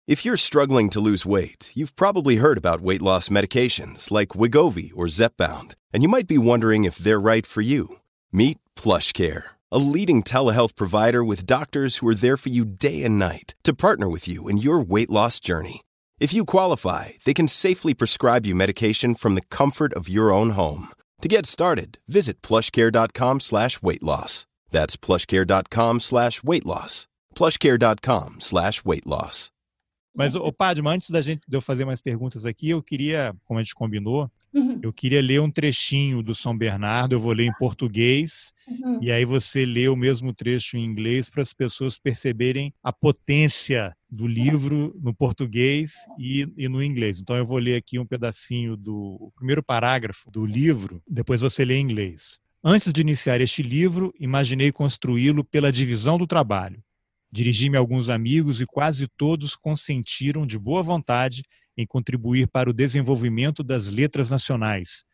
If 0.06 0.24
you're 0.24 0.38
struggling 0.38 0.88
to 0.90 1.00
lose 1.00 1.26
weight, 1.26 1.72
you've 1.74 1.96
probably 1.96 2.36
heard 2.36 2.56
about 2.56 2.80
weight 2.80 3.02
loss 3.02 3.28
medications 3.28 4.12
like 4.12 4.38
Wigovi 4.38 4.92
or 4.94 5.08
Zepbound, 5.08 5.74
and 5.92 6.04
you 6.04 6.08
might 6.08 6.28
be 6.28 6.38
wondering 6.38 6.84
if 6.84 6.96
they're 6.96 7.20
right 7.20 7.44
for 7.44 7.60
you. 7.60 7.96
Meet 8.32 8.58
PlushCare, 8.76 9.56
a 9.72 9.78
leading 9.78 10.22
telehealth 10.22 10.76
provider 10.76 11.24
with 11.24 11.44
doctors 11.44 11.96
who 11.96 12.06
are 12.06 12.14
there 12.14 12.36
for 12.36 12.50
you 12.50 12.64
day 12.64 13.02
and 13.02 13.18
night 13.18 13.54
to 13.64 13.74
partner 13.74 14.08
with 14.08 14.28
you 14.28 14.48
in 14.48 14.58
your 14.58 14.78
weight 14.78 15.10
loss 15.10 15.40
journey. 15.40 15.82
If 16.20 16.34
you 16.34 16.44
qualify, 16.44 17.12
they 17.24 17.32
can 17.32 17.48
safely 17.48 17.94
prescribe 17.94 18.44
you 18.44 18.54
medication 18.54 19.14
from 19.14 19.36
the 19.36 19.46
comfort 19.50 19.94
of 19.94 20.06
your 20.06 20.30
own 20.30 20.50
home. 20.50 20.88
To 21.22 21.28
get 21.28 21.46
started, 21.46 21.98
visit 22.08 22.42
plushcare.com 22.42 23.40
slash 23.40 23.80
weight 23.80 24.02
loss. 24.02 24.46
That's 24.70 24.96
plushcare.com 24.96 26.00
slash 26.00 26.42
weight 26.42 26.66
loss. 26.66 27.06
plushcare.com 27.34 28.40
slash 28.40 28.84
weight 28.84 29.06
loss. 29.06 29.50
Mas, 30.14 30.34
o 30.34 30.52
Padma, 30.52 30.92
antes 30.92 31.08
da 31.08 31.22
gente, 31.22 31.40
de 31.48 31.56
eu 31.56 31.62
fazer 31.62 31.86
mais 31.86 32.02
perguntas 32.02 32.44
aqui, 32.44 32.68
eu 32.68 32.82
queria, 32.82 33.34
como 33.44 33.58
a 33.58 33.62
gente 33.62 33.74
combinou. 33.74 34.30
Eu 34.82 34.92
queria 34.92 35.20
ler 35.20 35.40
um 35.40 35.50
trechinho 35.50 36.22
do 36.22 36.34
São 36.34 36.56
Bernardo, 36.56 37.14
eu 37.14 37.20
vou 37.20 37.32
ler 37.32 37.44
em 37.44 37.52
português, 37.58 38.52
uhum. 38.66 38.98
e 39.02 39.10
aí 39.10 39.24
você 39.24 39.66
lê 39.66 39.88
o 39.88 39.96
mesmo 39.96 40.32
trecho 40.32 40.76
em 40.76 40.84
inglês 40.84 41.28
para 41.28 41.42
as 41.42 41.52
pessoas 41.52 41.98
perceberem 41.98 42.72
a 42.82 42.92
potência 42.92 43.94
do 44.08 44.26
livro 44.26 44.96
no 45.02 45.14
português 45.14 45.92
e, 46.18 46.46
e, 46.56 46.68
no 46.68 46.82
inglês. 46.82 47.20
Então 47.20 47.36
eu 47.36 47.46
vou 47.46 47.58
ler 47.58 47.76
aqui 47.76 47.98
um 47.98 48.06
pedacinho 48.06 48.76
do 48.76 49.32
primeiro 49.36 49.62
parágrafo 49.62 50.30
do 50.30 50.44
livro, 50.44 51.02
depois 51.08 51.40
você 51.40 51.64
lê 51.64 51.76
em 51.76 51.82
inglês. 51.82 52.38
Antes 52.62 52.92
de 52.92 53.00
iniciar 53.00 53.40
este 53.40 53.62
livro, 53.62 54.12
imaginei 54.20 54.70
construí-lo 54.70 55.42
pela 55.42 55.72
divisão 55.72 56.18
do 56.18 56.26
trabalho. 56.26 56.82
Dirigi-me 57.32 57.76
a 57.76 57.80
alguns 57.80 58.08
amigos 58.08 58.60
e 58.60 58.66
quase 58.66 59.06
todos 59.06 59.54
consentiram 59.54 60.44
de 60.44 60.58
boa 60.58 60.82
vontade 60.82 61.42
em 61.76 61.86
contribuir 61.86 62.48
para 62.48 62.68
o 62.68 62.72
desenvolvimento 62.72 63.62
das 63.62 63.86
letras 63.88 64.30
nacionais. 64.30 65.04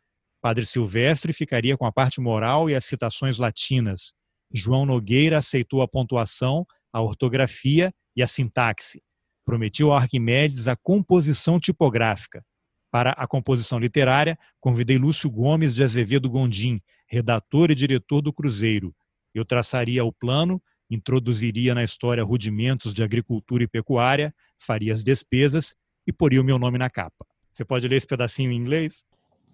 Padre 0.40 0.66
Silvestre 0.66 1.32
ficaria 1.32 1.76
com 1.76 1.86
a 1.86 1.92
parte 1.92 2.20
moral 2.20 2.70
e 2.70 2.74
as 2.74 2.84
citações 2.84 3.38
latinas. 3.38 4.12
João 4.52 4.86
Nogueira 4.86 5.38
aceitou 5.38 5.82
a 5.82 5.88
pontuação, 5.88 6.64
a 6.92 7.00
ortografia 7.00 7.92
e 8.14 8.22
a 8.22 8.26
sintaxe. 8.26 9.02
Prometiu 9.44 9.92
a 9.92 9.98
Arquimedes 9.98 10.68
a 10.68 10.76
composição 10.76 11.58
tipográfica. 11.58 12.44
Para 12.90 13.10
a 13.10 13.26
composição 13.26 13.78
literária, 13.78 14.38
convidei 14.60 14.96
Lúcio 14.96 15.30
Gomes 15.30 15.74
de 15.74 15.82
Azevedo 15.82 16.30
Gondim, 16.30 16.80
redator 17.06 17.70
e 17.70 17.74
diretor 17.74 18.22
do 18.22 18.32
Cruzeiro. 18.32 18.94
Eu 19.34 19.44
traçaria 19.44 20.04
o 20.04 20.12
plano, 20.12 20.62
introduziria 20.88 21.74
na 21.74 21.84
história 21.84 22.24
rudimentos 22.24 22.94
de 22.94 23.02
agricultura 23.02 23.64
e 23.64 23.68
pecuária, 23.68 24.34
faria 24.58 24.94
as 24.94 25.04
despesas 25.04 25.74
e 26.06 26.12
poria 26.12 26.40
o 26.40 26.44
meu 26.44 26.58
nome 26.58 26.78
na 26.78 26.88
capa. 26.88 27.26
Você 27.52 27.64
pode 27.64 27.88
ler 27.88 27.96
esse 27.96 28.06
pedacinho 28.06 28.52
em 28.52 28.56
inglês? 28.56 29.06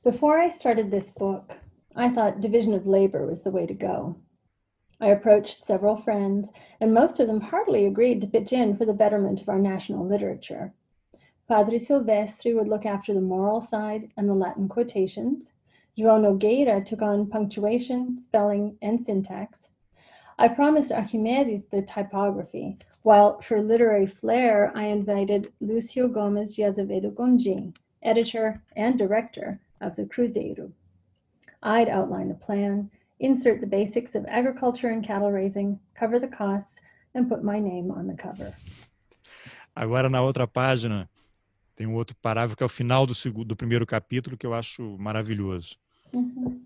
Before 0.04 0.44
I 0.44 0.50
started 0.50 0.90
this 0.90 1.12
book, 1.12 1.54
I 1.94 2.10
thought 2.10 2.40
division 2.40 2.74
of 2.74 2.88
labor 2.88 3.26
was 3.26 3.40
the 3.42 3.50
way 3.50 3.66
to 3.66 3.74
go. 3.74 4.16
I 5.00 5.08
approached 5.08 5.64
several 5.64 5.96
friends, 5.96 6.48
and 6.80 6.92
most 6.92 7.20
of 7.20 7.26
them 7.26 7.40
heartily 7.40 7.86
agreed 7.86 8.20
to 8.20 8.26
pitch 8.26 8.52
in 8.52 8.76
for 8.76 8.84
the 8.84 8.92
betterment 8.92 9.40
of 9.40 9.48
our 9.48 9.58
national 9.58 10.06
literature. 10.06 10.72
Padre 11.48 11.78
Silvestre 11.78 12.54
would 12.54 12.68
look 12.68 12.86
after 12.86 13.12
the 13.12 13.20
moral 13.20 13.60
side 13.60 14.10
and 14.16 14.28
the 14.28 14.34
Latin 14.34 14.68
quotations. 14.68 15.52
João 15.98 16.20
Nogueira 16.22 16.84
took 16.84 17.02
on 17.02 17.26
punctuation, 17.26 18.20
spelling, 18.20 18.78
and 18.80 19.04
syntax. 19.04 19.66
I 20.38 20.48
promised 20.48 20.92
Archimedes 20.92 21.66
the 21.66 21.82
typography, 21.82 22.78
while 23.02 23.40
for 23.40 23.60
literary 23.60 24.06
flair, 24.06 24.72
I 24.74 24.84
invited 24.84 25.52
Lucio 25.60 26.08
Gomez 26.08 26.54
de 26.54 26.62
Azevedo 26.62 27.10
Gondim, 27.10 27.74
editor 28.02 28.62
and 28.76 28.98
director 28.98 29.60
of 29.80 29.96
the 29.96 30.04
Cruzeiro. 30.04 30.70
I'd 31.62 31.88
outline 31.88 32.28
the 32.28 32.34
plan, 32.34 32.90
insert 33.20 33.60
the 33.60 33.66
basics 33.66 34.14
of 34.14 34.24
agriculture 34.28 34.88
and 34.88 35.04
cattle 35.04 35.30
raising, 35.30 35.78
cover 35.94 36.18
the 36.18 36.28
costs, 36.28 36.78
and 37.14 37.28
put 37.28 37.44
my 37.44 37.58
name 37.58 37.90
on 37.90 38.06
the 38.06 38.14
cover. 38.14 38.52
Agora, 39.74 40.08
na 40.08 40.20
outra 40.20 40.46
página, 40.46 41.08
tem 41.74 41.86
um 41.86 41.94
outro 41.94 42.14
parágrafo 42.20 42.56
que 42.56 42.62
é 42.62 42.66
o 42.66 42.68
final 42.68 43.06
do, 43.06 43.14
segundo, 43.14 43.48
do 43.48 43.56
primeiro 43.56 43.86
capítulo 43.86 44.36
que 44.36 44.46
eu 44.46 44.54
acho 44.54 44.96
maravilhoso. 44.98 45.76
Uhum. 46.12 46.60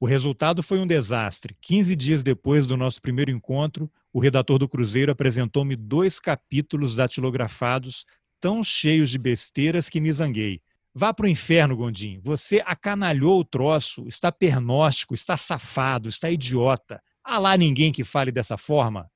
O 0.00 0.06
resultado 0.06 0.62
foi 0.62 0.78
um 0.78 0.86
desastre. 0.86 1.56
15 1.60 1.96
dias 1.96 2.22
depois 2.22 2.68
do 2.68 2.76
nosso 2.76 3.02
primeiro 3.02 3.32
encontro, 3.32 3.90
o 4.12 4.20
redator 4.20 4.56
do 4.56 4.68
Cruzeiro 4.68 5.10
apresentou-me 5.10 5.74
dois 5.74 6.20
capítulos 6.20 6.94
datilografados 6.94 8.06
tão 8.40 8.62
cheios 8.62 9.10
de 9.10 9.18
besteiras 9.18 9.88
que 9.88 10.00
me 10.00 10.12
zanguei. 10.12 10.62
Vá 10.94 11.12
para 11.12 11.26
o 11.26 11.28
inferno, 11.28 11.76
Gondim. 11.76 12.20
Você 12.22 12.62
acanalhou 12.64 13.40
o 13.40 13.44
troço, 13.44 14.06
está 14.06 14.30
pernóstico, 14.30 15.14
está 15.14 15.36
safado, 15.36 16.08
está 16.08 16.30
idiota. 16.30 17.02
Há 17.24 17.38
lá 17.38 17.56
ninguém 17.56 17.90
que 17.90 18.04
fale 18.04 18.30
dessa 18.30 18.56
forma. 18.56 19.10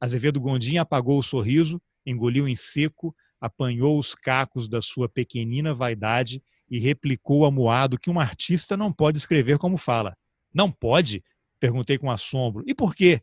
Azevedo 0.00 0.40
Gondim 0.40 0.78
apagou 0.78 1.18
o 1.18 1.22
sorriso, 1.22 1.80
engoliu 2.04 2.48
em 2.48 2.56
seco, 2.56 3.14
apanhou 3.40 3.98
os 4.00 4.16
cacos 4.16 4.68
da 4.68 4.82
sua 4.82 5.08
pequenina 5.08 5.72
vaidade 5.72 6.42
e 6.68 6.80
replicou 6.80 7.44
amuado 7.44 7.98
que 7.98 8.10
um 8.10 8.18
artista 8.18 8.76
não 8.76 8.92
pode 8.92 9.18
escrever 9.18 9.58
como 9.58 9.76
fala. 9.76 10.16
Não 10.54 10.70
pode? 10.70 11.24
Perguntei 11.58 11.98
com 11.98 12.10
assombro. 12.10 12.62
E 12.66 12.74
por 12.74 12.94
quê? 12.94 13.20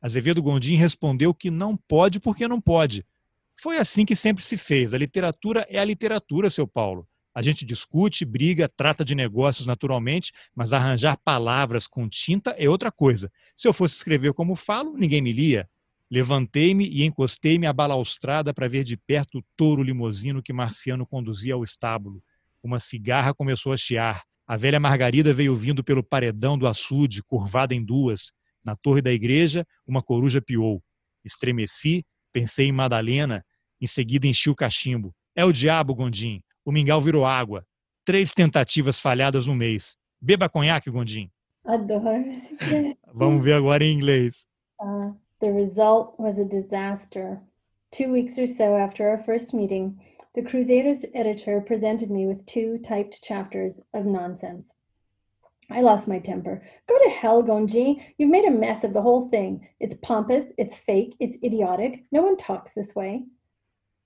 Azevedo 0.00 0.42
Gondim 0.42 0.74
respondeu 0.74 1.32
que 1.32 1.50
não 1.50 1.76
pode 1.76 2.18
porque 2.18 2.48
não 2.48 2.60
pode. 2.60 3.06
Foi 3.56 3.78
assim 3.78 4.04
que 4.04 4.16
sempre 4.16 4.42
se 4.42 4.56
fez. 4.56 4.92
A 4.92 4.98
literatura 4.98 5.64
é 5.70 5.78
a 5.78 5.84
literatura, 5.84 6.50
seu 6.50 6.66
Paulo. 6.66 7.06
A 7.34 7.40
gente 7.40 7.64
discute, 7.64 8.24
briga, 8.24 8.68
trata 8.68 9.04
de 9.04 9.14
negócios 9.14 9.64
naturalmente, 9.64 10.32
mas 10.54 10.72
arranjar 10.72 11.16
palavras 11.16 11.86
com 11.86 12.08
tinta 12.08 12.50
é 12.58 12.68
outra 12.68 12.90
coisa. 12.90 13.32
Se 13.56 13.66
eu 13.66 13.72
fosse 13.72 13.94
escrever 13.94 14.34
como 14.34 14.54
falo, 14.54 14.96
ninguém 14.96 15.22
me 15.22 15.32
lia. 15.32 15.68
Levantei-me 16.10 16.86
e 16.86 17.04
encostei-me 17.04 17.66
à 17.66 17.72
balaustrada 17.72 18.52
para 18.52 18.68
ver 18.68 18.84
de 18.84 18.98
perto 18.98 19.38
o 19.38 19.44
touro 19.56 19.82
limosino 19.82 20.42
que 20.42 20.52
Marciano 20.52 21.06
conduzia 21.06 21.54
ao 21.54 21.62
estábulo. 21.62 22.22
Uma 22.62 22.78
cigarra 22.78 23.32
começou 23.32 23.72
a 23.72 23.76
chiar. 23.78 24.22
A 24.52 24.56
velha 24.58 24.78
Margarida 24.78 25.32
veio 25.32 25.54
vindo 25.54 25.82
pelo 25.82 26.04
paredão 26.04 26.58
do 26.58 26.66
açude, 26.66 27.22
curvada 27.22 27.74
em 27.74 27.82
duas. 27.82 28.34
Na 28.62 28.76
torre 28.76 29.00
da 29.00 29.10
igreja, 29.10 29.66
uma 29.86 30.02
coruja 30.02 30.42
piou. 30.42 30.82
Estremeci, 31.24 32.04
pensei 32.30 32.66
em 32.66 32.72
Madalena, 32.72 33.42
em 33.80 33.86
seguida 33.86 34.26
enchi 34.26 34.50
o 34.50 34.54
cachimbo. 34.54 35.14
É 35.34 35.42
o 35.42 35.52
diabo, 35.52 35.94
Gondim. 35.94 36.42
O 36.66 36.70
mingau 36.70 37.00
virou 37.00 37.24
água. 37.24 37.64
Três 38.04 38.30
tentativas 38.34 39.00
falhadas 39.00 39.46
no 39.46 39.54
mês. 39.54 39.96
Beba 40.20 40.50
conhaque, 40.50 40.90
Gondim. 40.90 41.30
Adoro 41.64 42.30
esse 42.30 42.54
Vamos 43.14 43.42
ver 43.42 43.54
agora 43.54 43.82
em 43.82 43.96
inglês. 43.96 44.44
Uh, 44.78 45.16
the 45.40 45.50
result 45.50 46.14
was 46.18 46.38
a 46.38 46.44
disaster. 46.44 47.40
Two 47.90 48.12
weeks 48.12 48.36
or 48.36 48.46
so 48.46 48.76
after 48.76 49.08
our 49.08 49.24
first 49.24 49.54
meeting, 49.54 49.96
the 50.34 50.42
Crusaders 50.42 51.04
editor 51.14 51.60
presented 51.60 52.10
me 52.10 52.26
with 52.26 52.46
two 52.46 52.78
typed 52.78 53.22
chapters 53.22 53.80
of 53.92 54.06
nonsense. 54.06 54.72
I 55.70 55.82
lost 55.82 56.08
my 56.08 56.18
temper. 56.18 56.62
Go 56.88 56.98
to 56.98 57.10
hell, 57.10 57.42
Gonji. 57.42 58.02
You've 58.16 58.30
made 58.30 58.46
a 58.46 58.50
mess 58.50 58.82
of 58.82 58.94
the 58.94 59.02
whole 59.02 59.28
thing. 59.28 59.68
It's 59.78 59.96
pompous, 60.02 60.46
it's 60.56 60.78
fake, 60.78 61.14
it's 61.20 61.36
idiotic. 61.44 62.04
No 62.10 62.22
one 62.22 62.36
talks 62.36 62.72
this 62.72 62.94
way. 62.94 63.24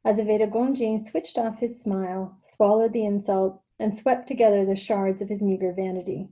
Azevedo 0.04 0.46
Gonjin 0.46 1.04
switched 1.04 1.38
off 1.38 1.58
his 1.58 1.80
smile, 1.80 2.36
swallowed 2.42 2.92
the 2.92 3.04
insult, 3.04 3.60
and 3.78 3.96
swept 3.96 4.26
together 4.28 4.64
the 4.64 4.76
shards 4.76 5.20
of 5.20 5.28
his 5.28 5.42
meager 5.42 5.72
vanity. 5.72 6.28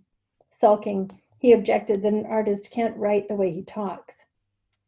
Sulking, 0.50 1.10
he 1.38 1.52
objected 1.52 2.02
that 2.02 2.12
an 2.12 2.26
artist 2.26 2.70
can't 2.70 2.96
write 2.96 3.28
the 3.28 3.34
way 3.34 3.52
he 3.52 3.62
talks. 3.62 4.26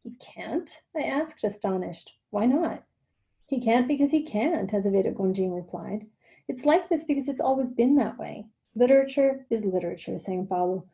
He 0.03 0.13
can't? 0.21 0.81
I 0.97 1.03
asked, 1.03 1.45
astonished. 1.45 2.13
Why 2.31 2.47
not? 2.47 2.85
He 3.47 3.61
can't 3.61 3.87
because 3.87 4.11
he 4.11 4.25
can't, 4.25 4.73
Azevedo 4.73 5.13
Gonjin 5.13 5.55
replied. 5.55 6.07
It's 6.49 6.65
like 6.65 6.89
this 6.89 7.05
because 7.05 7.29
it's 7.29 7.41
always 7.41 7.71
been 7.71 7.95
that 7.97 8.19
way. 8.19 8.47
Literature 8.75 9.47
is 9.51 9.65
literature, 9.65 10.19
sang 10.19 10.47
Paulo. 10.47 10.85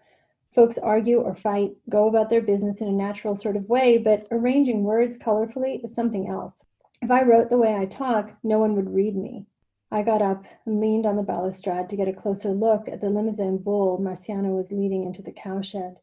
Folks 0.55 0.77
argue 0.77 1.21
or 1.21 1.35
fight, 1.35 1.77
go 1.89 2.09
about 2.09 2.29
their 2.29 2.43
business 2.43 2.83
in 2.83 2.89
a 2.89 2.93
natural 2.93 3.35
sort 3.35 3.57
of 3.57 3.71
way, 3.71 3.97
but 3.97 4.27
arranging 4.31 4.85
words 4.85 5.17
colorfully 5.17 5.83
is 5.83 5.95
something 5.95 6.29
else. 6.29 6.65
If 7.01 7.11
I 7.11 7.23
wrote 7.23 7.49
the 7.49 7.59
way 7.59 7.75
I 7.75 7.87
talk, 7.87 8.33
no 8.43 8.59
one 8.59 8.77
would 8.77 8.95
read 8.95 9.17
me. 9.17 9.47
I 9.91 10.03
got 10.03 10.21
up 10.21 10.45
and 10.67 10.79
leaned 10.79 11.07
on 11.07 11.17
the 11.17 11.23
balustrade 11.23 11.89
to 11.89 11.97
get 11.97 12.09
a 12.09 12.13
closer 12.13 12.51
look 12.51 12.87
at 12.87 13.01
the 13.01 13.09
limousine 13.09 13.59
bull 13.59 13.99
Marciano 13.99 14.55
was 14.55 14.71
leading 14.71 15.05
into 15.05 15.23
the 15.23 15.33
cowshed. 15.33 15.97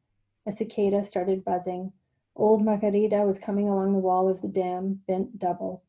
A 0.48 0.52
cicada 0.52 1.04
started 1.04 1.46
buzzing. 1.46 1.94
Old 2.36 2.64
Margarida 2.64 3.26
was 3.26 3.38
coming 3.38 3.68
along 3.68 3.94
the 3.94 4.00
wall 4.00 4.28
of 4.28 4.42
the 4.42 4.48
dam, 4.48 5.02
bent 5.08 5.38
double. 5.38 5.84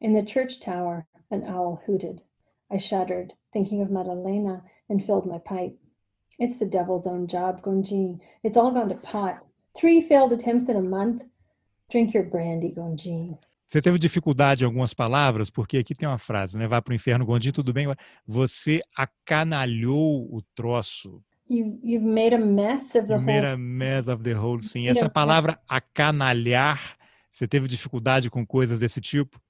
In 0.00 0.14
the 0.14 0.22
church 0.22 0.60
tower, 0.60 1.06
an 1.30 1.44
owl 1.44 1.82
hooted. 1.86 2.22
I 2.70 2.78
shuddered, 2.78 3.34
thinking 3.52 3.82
of 3.82 3.90
Madalena, 3.90 4.62
and 4.88 5.04
filled 5.04 5.26
my 5.26 5.38
pipe. 5.38 5.76
It's 6.38 6.58
the 6.58 6.64
devil's 6.64 7.06
own 7.06 7.26
job, 7.26 7.60
Gonji. 7.62 8.18
It's 8.42 8.56
all 8.56 8.70
gone 8.70 8.88
to 8.88 8.94
pot. 8.94 9.44
Three 9.76 10.00
failed 10.00 10.32
attempts 10.32 10.70
in 10.70 10.76
a 10.76 10.80
month. 10.80 11.22
Drink 11.90 12.14
your 12.14 12.24
brandy, 12.24 12.70
Gonji. 12.70 13.36
Você 13.66 13.80
teve 13.80 13.98
dificuldade 13.98 14.64
em 14.64 14.66
algumas 14.66 14.92
palavras, 14.92 15.48
porque 15.48 15.78
aqui 15.78 15.94
tem 15.94 16.08
uma 16.08 16.18
frase, 16.18 16.58
né? 16.58 16.66
Vai 16.66 16.82
para 16.82 16.90
o 16.90 16.94
inferno, 16.94 17.24
Gondim, 17.24 17.52
tudo 17.52 17.72
bem. 17.72 17.86
Você 18.26 18.80
acanalhou 18.96 20.26
o 20.34 20.42
troço. 20.56 21.22
You, 21.48 21.78
you've 21.84 22.04
made 22.04 22.34
a 22.34 22.38
mess 22.38 22.96
of 22.96 23.06
the 23.06 23.14
you 23.14 23.20
whole... 23.20 23.24
made 23.26 23.46
a 23.46 23.56
mess 23.56 24.08
of 24.08 24.24
the 24.24 24.34
whole 24.34 24.60
thing. 24.60 24.88
Essa 24.88 25.08
palavra 25.08 25.60
acanalhar, 25.68 26.96
você 27.30 27.46
teve 27.46 27.68
dificuldade 27.68 28.28
com 28.28 28.44
coisas 28.44 28.80
desse 28.80 29.00
tipo? 29.00 29.40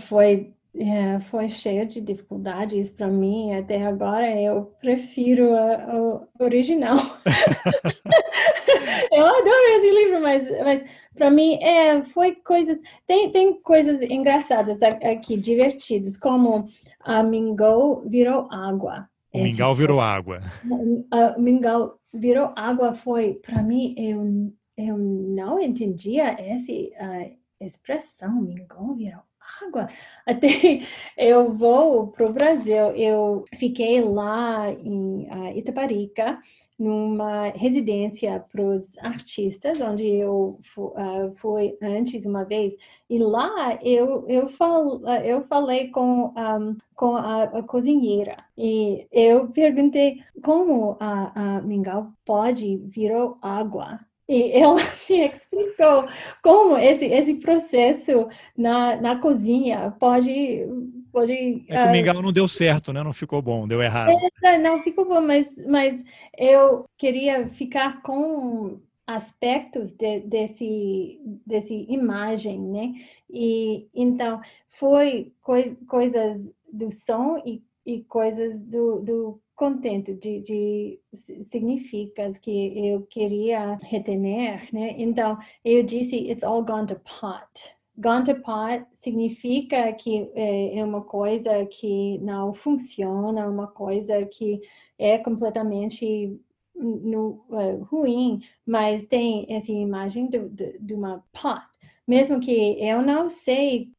Foi, 0.00 0.52
é, 0.76 1.20
foi 1.20 1.48
cheio 1.48 1.86
de 1.86 2.00
dificuldades 2.00 2.90
para 2.90 3.08
mim. 3.08 3.54
Até 3.54 3.84
agora 3.84 4.40
eu 4.40 4.72
prefiro 4.80 5.50
o 5.52 6.28
original. 6.38 6.96
eu 9.10 9.26
adoro 9.26 9.68
esse 9.76 9.90
livro, 9.90 10.20
mas, 10.20 10.50
mas 10.64 10.90
para 11.14 11.30
mim 11.30 11.58
é, 11.62 12.02
foi 12.04 12.36
coisas. 12.36 12.78
Tem, 13.06 13.30
tem 13.30 13.60
coisas 13.60 14.00
engraçadas 14.02 14.82
aqui, 14.82 15.36
divertidas, 15.36 16.16
como 16.16 16.68
a 17.00 17.22
mingau 17.22 18.02
virou 18.06 18.48
água. 18.52 19.08
O 19.32 19.42
mingau 19.42 19.74
virou 19.74 20.00
água. 20.00 20.40
A 21.10 21.38
mingau 21.38 21.98
virou 22.12 22.52
água 22.56 22.94
foi, 22.94 23.34
para 23.34 23.62
mim, 23.62 23.94
eu, 23.96 24.52
eu 24.76 24.96
não 24.96 25.60
entendia 25.60 26.34
essa 26.38 26.72
uh, 26.72 27.36
expressão, 27.60 28.40
mingau 28.40 28.94
virou 28.94 29.27
água. 29.64 29.88
Até 30.26 30.48
eu 31.16 31.52
vou 31.52 32.08
para 32.08 32.26
o 32.26 32.32
Brasil, 32.32 32.92
eu 32.94 33.44
fiquei 33.54 34.00
lá 34.00 34.70
em 34.70 35.28
uh, 35.30 35.56
Itaparica, 35.56 36.38
numa 36.78 37.48
residência 37.48 38.44
para 38.52 38.62
os 38.62 38.96
artistas, 38.98 39.80
onde 39.80 40.06
eu 40.06 40.60
uh, 40.76 41.34
fui 41.36 41.76
antes 41.82 42.24
uma 42.24 42.44
vez, 42.44 42.76
e 43.10 43.18
lá 43.18 43.76
eu, 43.82 44.24
eu, 44.28 44.48
fal, 44.48 45.00
eu 45.24 45.42
falei 45.48 45.88
com, 45.88 46.32
um, 46.36 46.76
com 46.94 47.16
a, 47.16 47.44
a, 47.44 47.62
cozinheira, 47.64 48.36
e 48.56 49.08
eu 49.10 49.48
perguntei 49.48 50.22
como 50.42 50.96
a, 51.00 51.56
a 51.56 51.62
mingau 51.62 52.12
pode 52.24 52.76
virar 52.76 53.34
água. 53.42 53.98
E 54.28 54.52
ela 54.52 54.76
me 55.08 55.26
explicou 55.26 56.06
como 56.42 56.76
esse, 56.76 57.06
esse 57.06 57.34
processo 57.36 58.28
na, 58.56 59.00
na 59.00 59.18
cozinha 59.18 59.94
pode 59.98 60.66
pode. 61.12 61.64
É 61.68 61.82
que 61.82 61.88
o 61.88 61.92
mingau 61.92 62.22
não 62.22 62.32
deu 62.32 62.46
certo, 62.46 62.92
né? 62.92 63.02
Não 63.02 63.12
ficou 63.12 63.40
bom, 63.42 63.66
deu 63.66 63.82
errado. 63.82 64.12
É, 64.42 64.58
não 64.58 64.82
ficou 64.82 65.04
bom, 65.04 65.20
mas, 65.20 65.56
mas 65.66 66.02
eu 66.36 66.84
queria 66.96 67.48
ficar 67.48 68.02
com 68.02 68.78
aspectos 69.06 69.92
de, 69.94 70.20
desse 70.20 71.18
desse 71.46 71.86
imagem, 71.88 72.60
né? 72.60 72.92
E 73.30 73.88
então 73.94 74.40
foi 74.68 75.32
coi, 75.40 75.76
coisas 75.88 76.52
do 76.70 76.92
som 76.92 77.42
e, 77.44 77.62
e 77.86 78.02
coisas 78.04 78.60
do, 78.60 79.00
do 79.00 79.40
contente 79.58 80.14
de, 80.14 80.40
de 80.40 81.00
significas 81.44 82.38
que 82.38 82.88
eu 82.88 83.02
queria 83.10 83.78
retener, 83.82 84.68
né? 84.72 84.94
Então 84.96 85.36
eu 85.64 85.82
disse 85.82 86.30
it's 86.30 86.44
all 86.44 86.64
gone 86.64 86.86
to 86.86 86.96
pot 87.00 87.76
Gantapot 87.98 88.86
significa 88.94 89.92
que 89.92 90.30
é, 90.34 90.78
é 90.78 90.84
uma 90.84 91.02
coisa 91.02 91.66
que 91.66 92.18
não 92.18 92.54
funciona, 92.54 93.48
uma 93.48 93.66
coisa 93.66 94.24
que 94.24 94.60
é 94.96 95.18
completamente 95.18 96.40
no, 96.76 97.44
uh, 97.48 97.82
ruim, 97.90 98.40
mas 98.64 99.04
tem 99.04 99.46
essa 99.48 99.72
imagem 99.72 100.28
de, 100.28 100.38
de, 100.78 100.94
uma 100.94 101.24
pot. 101.32 101.60
Mesmo 102.06 102.38
que 102.38 102.52
eu 102.80 103.02
não 103.02 103.28
sei 103.28 103.90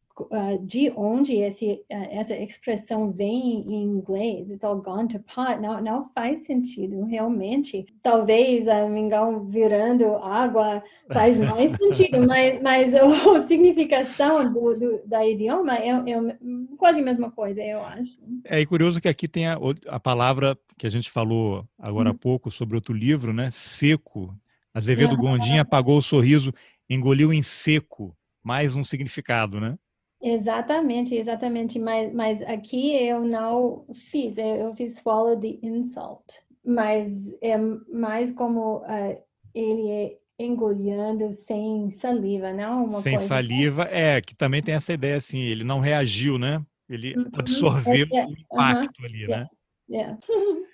de 0.62 0.92
onde 0.96 1.36
esse, 1.38 1.74
uh, 1.92 2.08
essa 2.12 2.36
expressão 2.36 3.12
vem 3.12 3.62
em 3.68 3.84
inglês, 3.84 4.50
it's 4.50 4.64
all 4.64 4.82
gone 4.82 5.08
to 5.08 5.20
pot, 5.20 5.60
não, 5.60 5.82
não 5.82 6.10
faz 6.14 6.46
sentido, 6.46 7.04
realmente. 7.04 7.86
Talvez 8.02 8.68
a 8.68 8.88
mingau 8.88 9.46
virando 9.46 10.16
água 10.16 10.84
faz 11.12 11.38
mais 11.38 11.76
sentido, 11.78 12.20
mas, 12.28 12.62
mas 12.62 12.94
a 12.96 13.42
significação 13.48 14.52
do, 14.52 14.76
do, 14.76 15.02
da 15.06 15.26
idioma 15.26 15.78
é, 15.78 15.90
é, 15.90 16.38
quase 16.78 17.00
a 17.00 17.04
mesma 17.04 17.32
coisa, 17.32 17.62
eu 17.62 17.82
acho. 17.84 18.18
É 18.44 18.66
curioso 18.66 19.02
que 19.02 19.08
aqui 19.08 19.28
tem 19.28 19.48
a, 19.48 19.58
a 19.88 20.00
palavra 20.00 20.58
que 20.78 20.88
a 20.88 20.90
gente 20.90 21.12
falou 21.12 21.66
agora 21.78 22.10
há 22.10 22.14
hum. 22.14 22.18
pouco 22.18 22.50
sobre 22.50 22.76
outro 22.76 22.94
livro, 22.94 23.34
né? 23.34 23.50
Seco. 23.52 24.36
Azevedo 24.74 25.18
Gondim 25.18 25.58
apagou 25.58 25.98
o 25.98 26.02
sorriso, 26.02 26.54
engoliu 26.90 27.34
em 27.34 27.42
seco. 27.42 28.16
Mais 28.42 28.76
um 28.76 28.84
significado, 28.84 29.60
né? 29.60 29.78
Exatamente, 30.22 31.16
exatamente. 31.16 31.80
Mas, 31.80 32.14
mas 32.14 32.42
aqui 32.44 32.96
eu 32.96 33.24
não 33.24 33.86
fiz, 33.94 34.38
eu 34.38 34.76
fiz 34.76 34.96
swallow 34.96 35.40
the 35.40 35.58
insult. 35.62 36.26
Mas 36.66 37.34
é 37.42 37.58
mais 37.58 38.32
como 38.32 38.78
uh, 38.78 39.24
ele 39.54 39.90
é 39.90 40.18
engolindo 40.38 41.32
sem 41.34 41.90
saliva, 41.92 42.54
não? 42.54 42.86
Uma 42.86 43.02
sem 43.02 43.18
saliva, 43.18 43.84
é, 43.92 44.22
que 44.22 44.36
também 44.36 44.62
tem 44.62 44.76
essa 44.76 44.94
ideia 44.94 45.18
assim, 45.18 45.40
ele 45.40 45.64
não 45.64 45.80
reagiu, 45.80 46.38
né? 46.38 46.62
Ele 46.90 47.16
uhum. 47.18 47.30
absorveu 47.34 48.08
é, 48.12 48.26
o 48.26 48.32
impacto 48.32 49.06
ali, 49.06 49.28
né? 49.28 49.48
Yeah. 49.90 50.18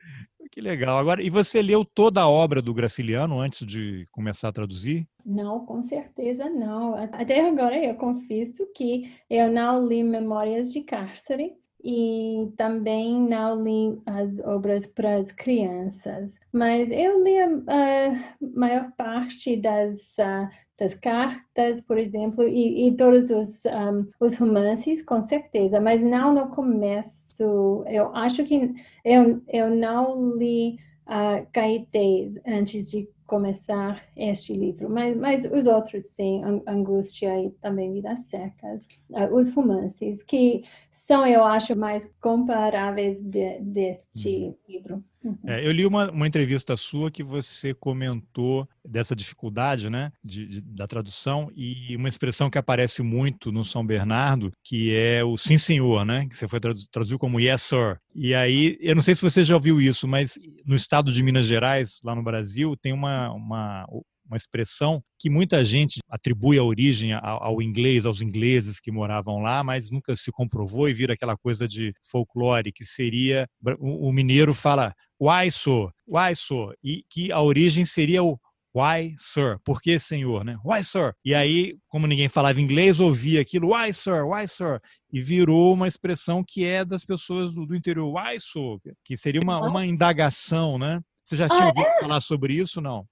Que 0.55 0.61
legal. 0.61 0.97
Agora, 0.97 1.21
e 1.21 1.29
você 1.29 1.61
leu 1.61 1.83
toda 1.83 2.21
a 2.21 2.29
obra 2.29 2.61
do 2.61 2.73
Graciliano 2.73 3.41
antes 3.41 3.67
de 3.67 4.07
começar 4.09 4.47
a 4.47 4.53
traduzir? 4.53 5.05
Não, 5.25 5.65
com 5.65 5.83
certeza 5.83 6.49
não. 6.49 6.95
Até 6.95 7.45
agora 7.45 7.77
eu 7.77 7.93
confesso 7.95 8.65
que 8.73 9.11
eu 9.29 9.51
não 9.51 9.85
li 9.85 10.01
Memórias 10.01 10.71
de 10.71 10.81
Cárcere 10.81 11.51
e 11.83 12.53
também 12.55 13.19
não 13.19 13.61
li 13.61 14.01
as 14.05 14.39
obras 14.39 14.87
para 14.87 15.17
as 15.17 15.29
crianças, 15.29 16.39
mas 16.53 16.89
eu 16.89 17.21
li 17.21 17.37
a, 17.37 17.47
a 17.47 18.47
maior 18.55 18.93
parte 18.93 19.57
das 19.57 20.15
uh, 20.17 20.49
das 20.77 20.93
cartas, 20.93 21.81
por 21.81 21.97
exemplo, 21.97 22.47
e, 22.47 22.87
e 22.87 22.95
todos 22.95 23.29
os, 23.29 23.63
um, 23.65 24.07
os 24.19 24.37
romances, 24.37 25.01
com 25.01 25.21
certeza, 25.23 25.79
mas 25.79 26.03
não 26.03 26.33
no 26.33 26.49
começo. 26.49 27.83
Eu 27.87 28.13
acho 28.15 28.43
que 28.43 28.73
eu, 29.03 29.41
eu 29.47 29.69
não 29.73 30.35
li 30.35 30.77
uh, 31.07 31.45
Caetés 31.53 32.39
antes 32.45 32.91
de 32.91 33.07
começar 33.25 34.03
este 34.15 34.53
livro, 34.53 34.87
mas, 34.89 35.17
mas 35.17 35.45
os 35.51 35.65
outros 35.65 36.05
sim, 36.07 36.43
Angústia 36.67 37.43
e 37.43 37.49
também 37.61 37.91
Vidas 37.91 38.19
Secas, 38.27 38.87
uh, 39.09 39.33
os 39.33 39.51
romances, 39.53 40.21
que 40.21 40.63
são, 40.91 41.25
eu 41.25 41.43
acho, 41.43 41.75
mais 41.75 42.07
comparáveis 42.21 43.21
de, 43.21 43.59
deste 43.59 44.29
uhum. 44.29 44.55
livro. 44.69 45.03
Uhum. 45.25 45.37
É, 45.43 45.65
eu 45.65 45.71
li 45.71 45.85
uma, 45.87 46.11
uma 46.11 46.27
entrevista 46.27 46.77
sua 46.77 47.09
que 47.09 47.23
você 47.23 47.73
comentou 47.73 48.69
dessa 48.87 49.15
dificuldade 49.15 49.89
né, 49.89 50.11
de, 50.23 50.45
de, 50.45 50.61
da 50.61 50.85
tradução 50.85 51.51
e 51.55 51.95
uma 51.95 52.07
expressão 52.07 52.47
que 52.47 52.59
aparece 52.59 53.01
muito 53.01 53.51
no 53.51 53.65
São 53.65 53.83
Bernardo, 53.83 54.51
que 54.63 54.95
é 54.95 55.23
o 55.23 55.35
sim 55.35 55.57
senhor, 55.57 56.05
né? 56.05 56.27
Que 56.27 56.37
você 56.37 56.47
foi 56.47 56.59
traduziu 56.59 57.17
como 57.17 57.39
yes 57.39 57.63
sir. 57.63 57.97
E 58.13 58.35
aí, 58.35 58.77
eu 58.79 58.93
não 58.93 59.01
sei 59.01 59.15
se 59.15 59.21
você 59.21 59.43
já 59.43 59.55
ouviu 59.55 59.81
isso, 59.81 60.07
mas 60.07 60.37
no 60.63 60.75
estado 60.75 61.11
de 61.11 61.23
Minas 61.23 61.47
Gerais, 61.47 61.99
lá 62.03 62.13
no 62.13 62.23
Brasil, 62.23 62.75
tem 62.77 62.93
uma, 62.93 63.31
uma 63.31 63.87
uma 64.25 64.37
expressão 64.37 65.03
que 65.19 65.29
muita 65.29 65.63
gente 65.63 65.99
atribui 66.09 66.57
a 66.57 66.63
origem 66.63 67.13
ao, 67.13 67.43
ao, 67.43 67.61
inglês, 67.61 68.05
aos 68.05 68.21
ingleses 68.21 68.79
que 68.79 68.91
moravam 68.91 69.39
lá, 69.39 69.63
mas 69.63 69.91
nunca 69.91 70.15
se 70.15 70.31
comprovou 70.31 70.89
e 70.89 70.93
vira 70.93 71.13
aquela 71.13 71.37
coisa 71.37 71.67
de 71.67 71.93
folclore, 72.09 72.71
que 72.71 72.85
seria 72.85 73.47
o, 73.79 74.09
o 74.09 74.11
mineiro 74.11 74.53
fala 74.53 74.93
why 75.19 75.49
so, 75.51 75.89
why 76.07 76.35
so, 76.35 76.73
e 76.83 77.03
que 77.09 77.31
a 77.31 77.41
origem 77.41 77.85
seria 77.85 78.23
o 78.23 78.39
Why, 78.75 79.15
sir? 79.17 79.57
Por 79.63 79.81
que, 79.81 79.97
senhor? 79.97 80.43
Né? 80.43 80.57
Why, 80.61 80.83
sir? 80.83 81.15
E 81.23 81.33
aí, 81.33 81.77
como 81.87 82.05
ninguém 82.05 82.27
falava 82.27 82.59
inglês, 82.59 82.99
ouvia 82.99 83.39
aquilo, 83.39 83.73
why, 83.73 83.93
sir? 83.93 84.25
Why, 84.25 84.45
sir? 84.49 84.81
E 85.09 85.21
virou 85.21 85.73
uma 85.73 85.87
expressão 85.87 86.43
que 86.45 86.65
é 86.65 86.83
das 86.83 87.05
pessoas 87.05 87.53
do, 87.53 87.65
do 87.65 87.73
interior, 87.73 88.13
why, 88.13 88.37
so? 88.37 88.77
Que 89.05 89.15
seria 89.15 89.39
uma, 89.41 89.65
uma 89.65 89.85
indagação, 89.85 90.77
né? 90.77 90.99
Você 91.23 91.37
já 91.37 91.47
tinha 91.47 91.63
ah, 91.63 91.67
ouvido 91.67 91.87
é? 91.87 91.99
falar 92.01 92.19
sobre 92.19 92.53
isso, 92.55 92.81
não? 92.81 93.07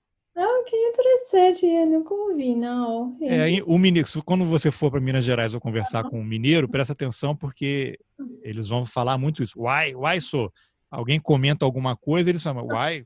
Que 0.66 0.76
interessante, 0.76 1.66
eu 1.66 1.86
nunca 1.86 2.14
ouvi, 2.14 2.56
não. 2.56 3.18
É, 3.22 3.62
o 3.66 3.78
mineiro, 3.78 4.08
quando 4.26 4.46
você 4.46 4.72
for 4.72 4.90
para 4.92 5.00
Minas 5.00 5.24
Gerais 5.24 5.54
ou 5.54 5.62
conversar 5.62 6.04
com 6.04 6.20
um 6.20 6.24
mineiro, 6.24 6.70
presta 6.70 6.94
atenção 6.94 7.36
porque 7.36 8.00
eles 8.42 8.70
vão 8.70 8.86
falar 8.86 9.18
muito 9.18 9.44
isso. 9.44 9.60
Why, 9.60 9.96
why 9.96 10.20
so? 10.22 10.52
Alguém 10.90 11.20
comenta 11.20 11.66
alguma 11.66 11.96
coisa, 11.96 12.30
eles 12.30 12.44
falam, 12.44 12.66
why, 12.68 13.06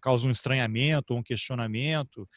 causa 0.00 0.26
um 0.26 0.30
estranhamento, 0.30 1.14
um 1.14 1.22
questionamento. 1.22 2.28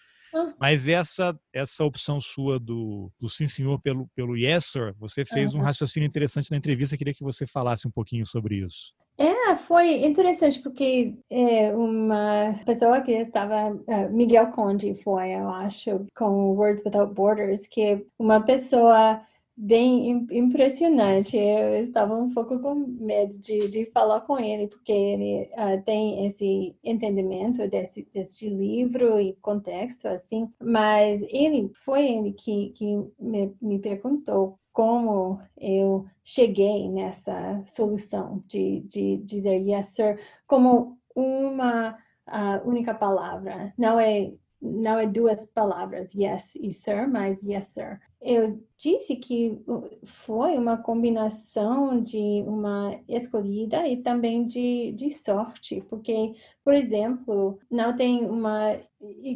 Mas 0.60 0.88
essa 0.88 1.38
essa 1.52 1.84
opção 1.84 2.20
sua 2.20 2.60
do, 2.60 3.12
do 3.20 3.30
sim 3.30 3.48
senhor 3.48 3.80
pelo, 3.82 4.08
pelo 4.16 4.36
yes 4.36 4.66
sir, 4.66 4.94
você 4.98 5.24
fez 5.26 5.54
um 5.54 5.62
raciocínio 5.62 6.08
interessante 6.08 6.50
na 6.52 6.58
entrevista, 6.58 6.98
queria 6.98 7.14
que 7.14 7.24
você 7.24 7.46
falasse 7.46 7.88
um 7.88 7.92
pouquinho 7.92 8.26
sobre 8.26 8.56
isso. 8.56 8.94
É, 9.18 9.56
foi 9.58 10.04
interessante 10.06 10.60
porque 10.60 11.16
é, 11.30 11.76
uma 11.76 12.60
pessoa 12.66 13.00
que 13.02 13.12
estava, 13.12 13.72
uh, 13.72 14.12
Miguel 14.12 14.48
Conde 14.52 14.96
foi, 14.96 15.34
eu 15.34 15.50
acho, 15.50 16.08
com 16.16 16.56
Words 16.56 16.84
Without 16.84 17.14
Borders, 17.14 17.68
que 17.68 17.82
é 17.82 18.02
uma 18.18 18.42
pessoa 18.42 19.22
bem 19.56 20.28
impressionante. 20.32 21.38
Eu 21.38 21.84
estava 21.84 22.16
um 22.16 22.34
pouco 22.34 22.60
com 22.60 22.74
medo 22.74 23.38
de, 23.38 23.68
de 23.70 23.86
falar 23.92 24.22
com 24.22 24.40
ele, 24.40 24.68
porque 24.68 24.92
ele 24.92 25.50
uh, 25.54 25.82
tem 25.86 26.26
esse 26.26 26.76
entendimento 26.84 27.68
desse, 27.68 28.08
desse 28.14 28.50
livro 28.50 29.20
e 29.20 29.34
contexto, 29.42 30.08
assim. 30.08 30.52
Mas 30.62 31.22
ele 31.30 31.72
foi 31.86 32.08
ele 32.08 32.34
que, 32.34 32.70
que 32.72 32.86
me, 33.20 33.56
me 33.62 33.80
perguntou 33.80 34.58
como 34.74 35.40
eu 35.58 36.06
cheguei 36.24 36.90
nessa 36.90 37.64
solução 37.68 38.44
de, 38.48 38.82
de 38.82 39.18
dizer 39.18 39.58
yes, 39.58 39.88
sir, 39.88 40.20
como 40.48 40.98
uma 41.16 41.98
uh, 42.28 42.68
única 42.68 42.94
palavra. 42.94 43.74
Não 43.78 44.00
é 44.00 44.34
não 44.66 44.98
é 44.98 45.06
duas 45.06 45.46
palavras, 45.46 46.16
yes 46.16 46.54
e 46.56 46.72
sir, 46.72 47.06
mas 47.06 47.44
yes, 47.44 47.68
sir. 47.68 48.00
Eu 48.22 48.64
disse 48.78 49.18
que 49.18 49.62
foi 50.06 50.58
uma 50.58 50.78
combinação 50.78 52.02
de 52.02 52.42
uma 52.48 52.98
escolhida 53.06 53.86
e 53.86 53.98
também 53.98 54.48
de, 54.48 54.94
de 54.94 55.12
sorte, 55.12 55.84
porque, 55.90 56.34
por 56.64 56.74
exemplo, 56.74 57.60
não 57.70 57.94
tem 57.94 58.26
uma 58.26 58.80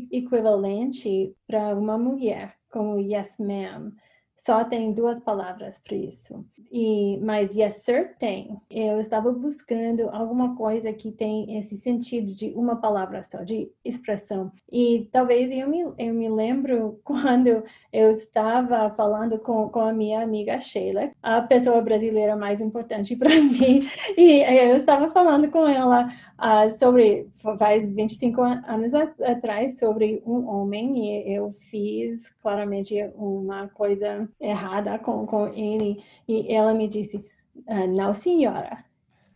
equivalente 0.09 1.35
para 1.45 1.75
uma 1.75 1.97
mulher 1.97 2.55
como 2.71 2.97
yes, 2.97 3.37
ma'am 3.37 3.91
só 4.37 4.63
tem 4.63 4.93
duas 4.93 5.19
palavras 5.19 5.79
para 5.79 5.95
isso. 5.95 6.45
E 6.71 7.17
mas 7.21 7.55
yes 7.55 7.83
sir 7.83 8.15
tem. 8.19 8.57
Eu 8.69 8.99
estava 8.99 9.31
buscando 9.31 10.09
alguma 10.09 10.55
coisa 10.55 10.91
que 10.93 11.11
tem 11.11 11.57
esse 11.57 11.75
sentido 11.77 12.33
de 12.33 12.53
uma 12.55 12.75
palavra 12.75 13.23
só, 13.23 13.43
de 13.43 13.69
expressão. 13.83 14.51
E 14.71 15.07
talvez 15.11 15.51
eu 15.51 15.67
me, 15.67 15.81
eu 15.97 16.13
me 16.13 16.29
lembro 16.29 16.99
quando 17.03 17.63
eu 17.91 18.11
estava 18.11 18.89
falando 18.91 19.39
com, 19.39 19.69
com 19.69 19.79
a 19.79 19.93
minha 19.93 20.21
amiga 20.21 20.59
Sheila, 20.59 21.11
a 21.21 21.41
pessoa 21.41 21.81
brasileira 21.81 22.35
mais 22.35 22.61
importante 22.61 23.15
para 23.15 23.29
mim, 23.41 23.81
e 24.17 24.43
eu 24.43 24.75
estava 24.75 25.09
falando 25.11 25.49
com 25.49 25.67
ela 25.67 26.07
uh, 26.37 26.71
sobre 26.77 27.27
faz 27.57 27.89
25 27.89 28.41
anos 28.41 28.93
atrás 28.93 29.77
sobre 29.79 30.21
um 30.25 30.47
homem 30.47 30.97
e 30.97 31.33
eu 31.33 31.55
fiz 31.69 32.29
claramente 32.41 32.95
uma 33.15 33.67
coisa 33.69 34.26
errada 34.39 34.97
com, 34.99 35.25
com 35.25 35.47
ele. 35.47 36.03
E 36.27 36.53
ela 36.53 36.73
me 36.73 36.87
disse, 36.87 37.23
ah, 37.67 37.87
não 37.87 38.13
senhora, 38.13 38.83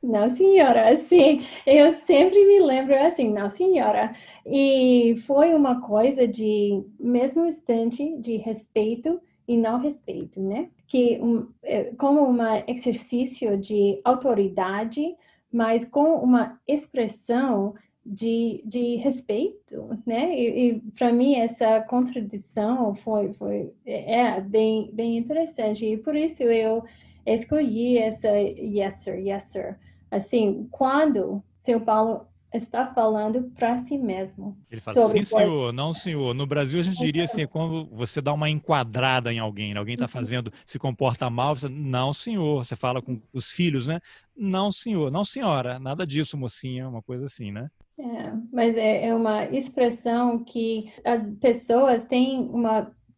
não 0.01 0.29
senhora, 0.29 0.89
assim, 0.89 1.45
eu 1.65 1.93
sempre 1.93 2.43
me 2.45 2.59
lembro 2.59 2.95
assim, 2.95 3.31
não 3.31 3.47
senhora, 3.47 4.15
e 4.45 5.15
foi 5.27 5.53
uma 5.53 5.79
coisa 5.81 6.27
de, 6.27 6.83
mesmo 6.99 7.45
instante, 7.45 8.17
de 8.17 8.37
respeito 8.37 9.21
e 9.47 9.57
não 9.57 9.79
respeito, 9.79 10.41
né? 10.41 10.69
Que 10.87 11.19
um, 11.21 11.47
é, 11.63 11.93
como 11.95 12.21
um 12.21 12.37
exercício 12.67 13.57
de 13.57 13.99
autoridade, 14.03 15.15
mas 15.51 15.85
com 15.85 16.15
uma 16.15 16.59
expressão 16.67 17.75
de, 18.05 18.61
de 18.65 18.95
respeito, 18.97 19.97
né? 20.05 20.33
E, 20.33 20.69
e 20.69 20.79
para 20.97 21.11
mim 21.13 21.35
essa 21.35 21.81
contradição 21.81 22.95
foi, 22.95 23.33
foi 23.33 23.71
é 23.85 24.41
bem, 24.41 24.89
bem 24.91 25.17
interessante 25.17 25.85
e 25.85 25.97
por 25.97 26.15
isso 26.15 26.43
eu 26.43 26.83
escolhi 27.25 27.97
essa 27.97 28.29
yes 28.29 28.95
sir, 28.95 29.19
yes 29.19 29.43
sir. 29.45 29.77
Assim, 30.09 30.67
quando 30.71 31.43
São 31.61 31.79
Paulo 31.79 32.27
está 32.53 32.85
falando 32.87 33.43
para 33.55 33.77
si 33.77 33.97
mesmo. 33.97 34.57
Ele 34.69 34.81
fala, 34.81 35.07
sim, 35.07 35.23
senhor, 35.23 35.71
não, 35.71 35.93
senhor. 35.93 36.33
No 36.33 36.45
Brasil, 36.45 36.79
a 36.79 36.83
gente 36.83 36.97
diria 36.97 37.23
assim, 37.23 37.47
quando 37.47 37.85
você 37.85 38.21
dá 38.21 38.33
uma 38.33 38.49
enquadrada 38.49 39.31
em 39.31 39.39
alguém, 39.39 39.75
alguém 39.75 39.93
está 39.93 40.05
uhum. 40.05 40.09
fazendo, 40.09 40.53
se 40.65 40.77
comporta 40.77 41.29
mal, 41.29 41.55
você, 41.55 41.69
não, 41.69 42.11
senhor. 42.11 42.65
Você 42.65 42.75
fala 42.75 43.01
com 43.01 43.21
os 43.31 43.51
filhos, 43.51 43.87
né? 43.87 44.01
Não, 44.35 44.71
senhor, 44.71 45.09
não, 45.09 45.23
senhora, 45.23 45.79
nada 45.79 46.05
disso, 46.05 46.37
mocinha, 46.37 46.89
uma 46.89 47.01
coisa 47.01 47.25
assim, 47.25 47.51
né? 47.51 47.69
É, 48.01 48.33
mas 48.51 48.75
é, 48.75 49.07
é 49.07 49.15
uma 49.15 49.45
expressão 49.45 50.43
que 50.43 50.91
as 51.05 51.31
pessoas 51.33 52.03
têm 52.05 52.39
um 52.39 52.63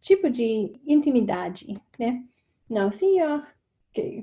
tipo 0.01 0.29
de 0.29 0.73
intimidade, 0.85 1.79
né? 1.97 2.21
Não, 2.69 2.91
senhor, 2.91 3.47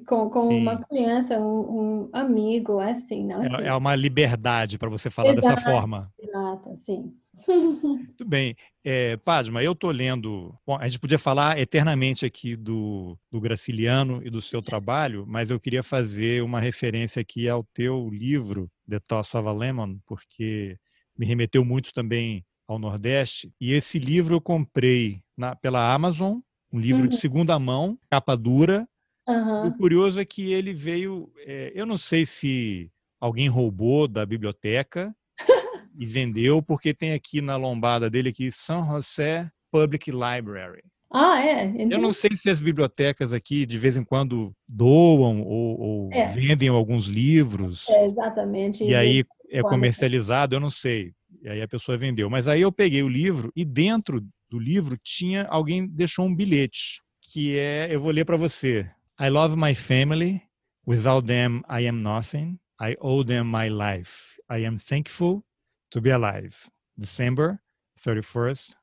com, 0.07 0.29
com 0.29 0.49
uma 0.49 0.83
criança, 0.85 1.39
um, 1.39 2.03
um, 2.03 2.11
amigo, 2.13 2.79
assim, 2.79 3.25
não 3.25 3.43
é, 3.43 3.69
é 3.69 3.75
uma 3.75 3.95
liberdade 3.95 4.77
para 4.77 4.91
você 4.91 5.09
falar 5.09 5.33
Exato. 5.33 5.55
dessa 5.55 5.71
forma. 5.71 6.13
Exato, 6.19 6.77
sim. 6.77 7.15
Muito 7.49 8.25
bem. 8.25 8.55
É, 8.85 9.17
Padma, 9.19 9.63
eu 9.63 9.73
estou 9.73 9.91
lendo. 9.91 10.55
Bom, 10.67 10.77
a 10.77 10.87
gente 10.89 10.99
podia 10.99 11.19
falar 11.19 11.59
eternamente 11.59 12.27
aqui 12.27 12.57
do, 12.57 13.17
do 13.31 13.41
Graciliano 13.41 14.21
e 14.25 14.31
do 14.31 14.41
seu 14.41 14.61
trabalho, 14.61 15.25
mas 15.27 15.51
eu 15.51 15.61
queria 15.61 15.83
fazer 15.83 16.43
uma 16.43 16.61
referência 16.61 17.21
aqui 17.21 17.49
ao 17.49 17.65
teu 17.73 18.11
livro, 18.11 18.71
The 18.91 19.01
Toss 19.01 19.35
of 19.35 19.49
a 19.49 19.53
Lemon, 19.53 19.99
porque 20.07 20.77
me 21.17 21.25
remeteu 21.25 21.65
muito 21.65 21.93
também 21.93 22.45
ao 22.67 22.79
Nordeste. 22.79 23.53
E 23.61 23.73
esse 23.73 23.99
livro 23.99 24.35
eu 24.35 24.41
comprei 24.41 25.23
na, 25.37 25.57
pela 25.57 25.93
Amazon, 25.93 26.39
um 26.73 26.79
livro 26.79 27.03
uhum. 27.03 27.09
de 27.09 27.17
segunda 27.17 27.59
mão, 27.59 27.99
capa 28.11 28.37
dura. 28.37 28.87
Uhum. 29.29 29.67
O 29.67 29.77
curioso 29.77 30.21
é 30.21 30.25
que 30.25 30.53
ele 30.53 30.73
veio. 30.73 31.33
É, 31.39 31.73
eu 31.75 31.87
não 31.87 31.97
sei 31.97 32.27
se 32.27 32.91
alguém 33.21 33.49
roubou 33.49 34.07
da 34.07 34.25
biblioteca 34.25 35.15
e 35.99 36.07
vendeu, 36.07 36.63
porque 36.63 36.95
tem 36.95 37.13
aqui 37.13 37.41
na 37.41 37.57
lombada 37.57 38.09
dele 38.09 38.31
aqui 38.31 38.51
São 38.51 38.87
José 38.87 39.51
Public 39.71 40.11
Library. 40.11 40.83
Ah, 41.13 41.43
é? 41.43 41.65
Entendi. 41.65 41.95
Eu 41.95 42.01
não 42.01 42.13
sei 42.13 42.37
se 42.37 42.49
as 42.49 42.61
bibliotecas 42.61 43.33
aqui 43.33 43.67
de 43.67 43.79
vez 43.79 43.97
em 43.97 44.05
quando 44.05 44.55
doam 44.69 45.43
ou, 45.43 45.81
ou 45.81 46.13
é. 46.13 46.27
vendem 46.27 46.69
alguns 46.69 47.07
livros. 47.07 47.89
É, 47.89 48.07
exatamente. 48.07 48.85
E 48.85 48.95
aí 48.95 49.25
é 49.51 49.61
comercializado, 49.61 50.55
eu 50.55 50.61
não 50.61 50.71
sei. 50.71 51.13
E 51.43 51.49
aí 51.49 51.63
a 51.63 51.69
pessoa 51.69 51.99
vendeu. 51.99 52.31
Mas 52.31 52.47
aí 52.47 52.61
eu 52.61 52.71
peguei 52.71 53.03
o 53.03 53.09
livro 53.09 53.53
e 53.57 53.65
dentro 53.65 54.25
do 54.49 54.59
livro 54.59 54.97
tinha 55.03 55.47
alguém 55.47 55.87
deixou 55.87 56.27
um 56.27 56.35
bilhete 56.35 57.03
que 57.21 57.57
é, 57.57 57.89
eu 57.91 58.01
vou 58.01 58.11
ler 58.11 58.25
para 58.25 58.37
você. 58.37 58.89
I 59.21 59.29
love 59.29 59.57
my 59.57 59.75
family. 59.75 60.43
Without 60.87 61.27
them 61.27 61.63
I 61.69 61.87
am 61.87 62.03
nothing. 62.03 62.59
I 62.81 62.97
owe 63.01 63.25
them 63.25 63.45
my 63.45 63.69
life. 63.69 64.41
I 64.51 64.65
am 64.67 64.79
thankful 64.79 65.45
to 65.91 66.01
be 66.01 66.11
alive. 66.11 66.57
December 66.97 67.61
31st, 67.99 68.75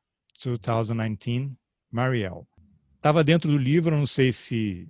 2019, 0.42 1.58
Marielle. 1.92 2.46
Estava 2.96 3.24
dentro 3.24 3.50
do 3.52 3.58
livro, 3.58 3.96
não 3.96 4.06
sei 4.06 4.32
se 4.34 4.88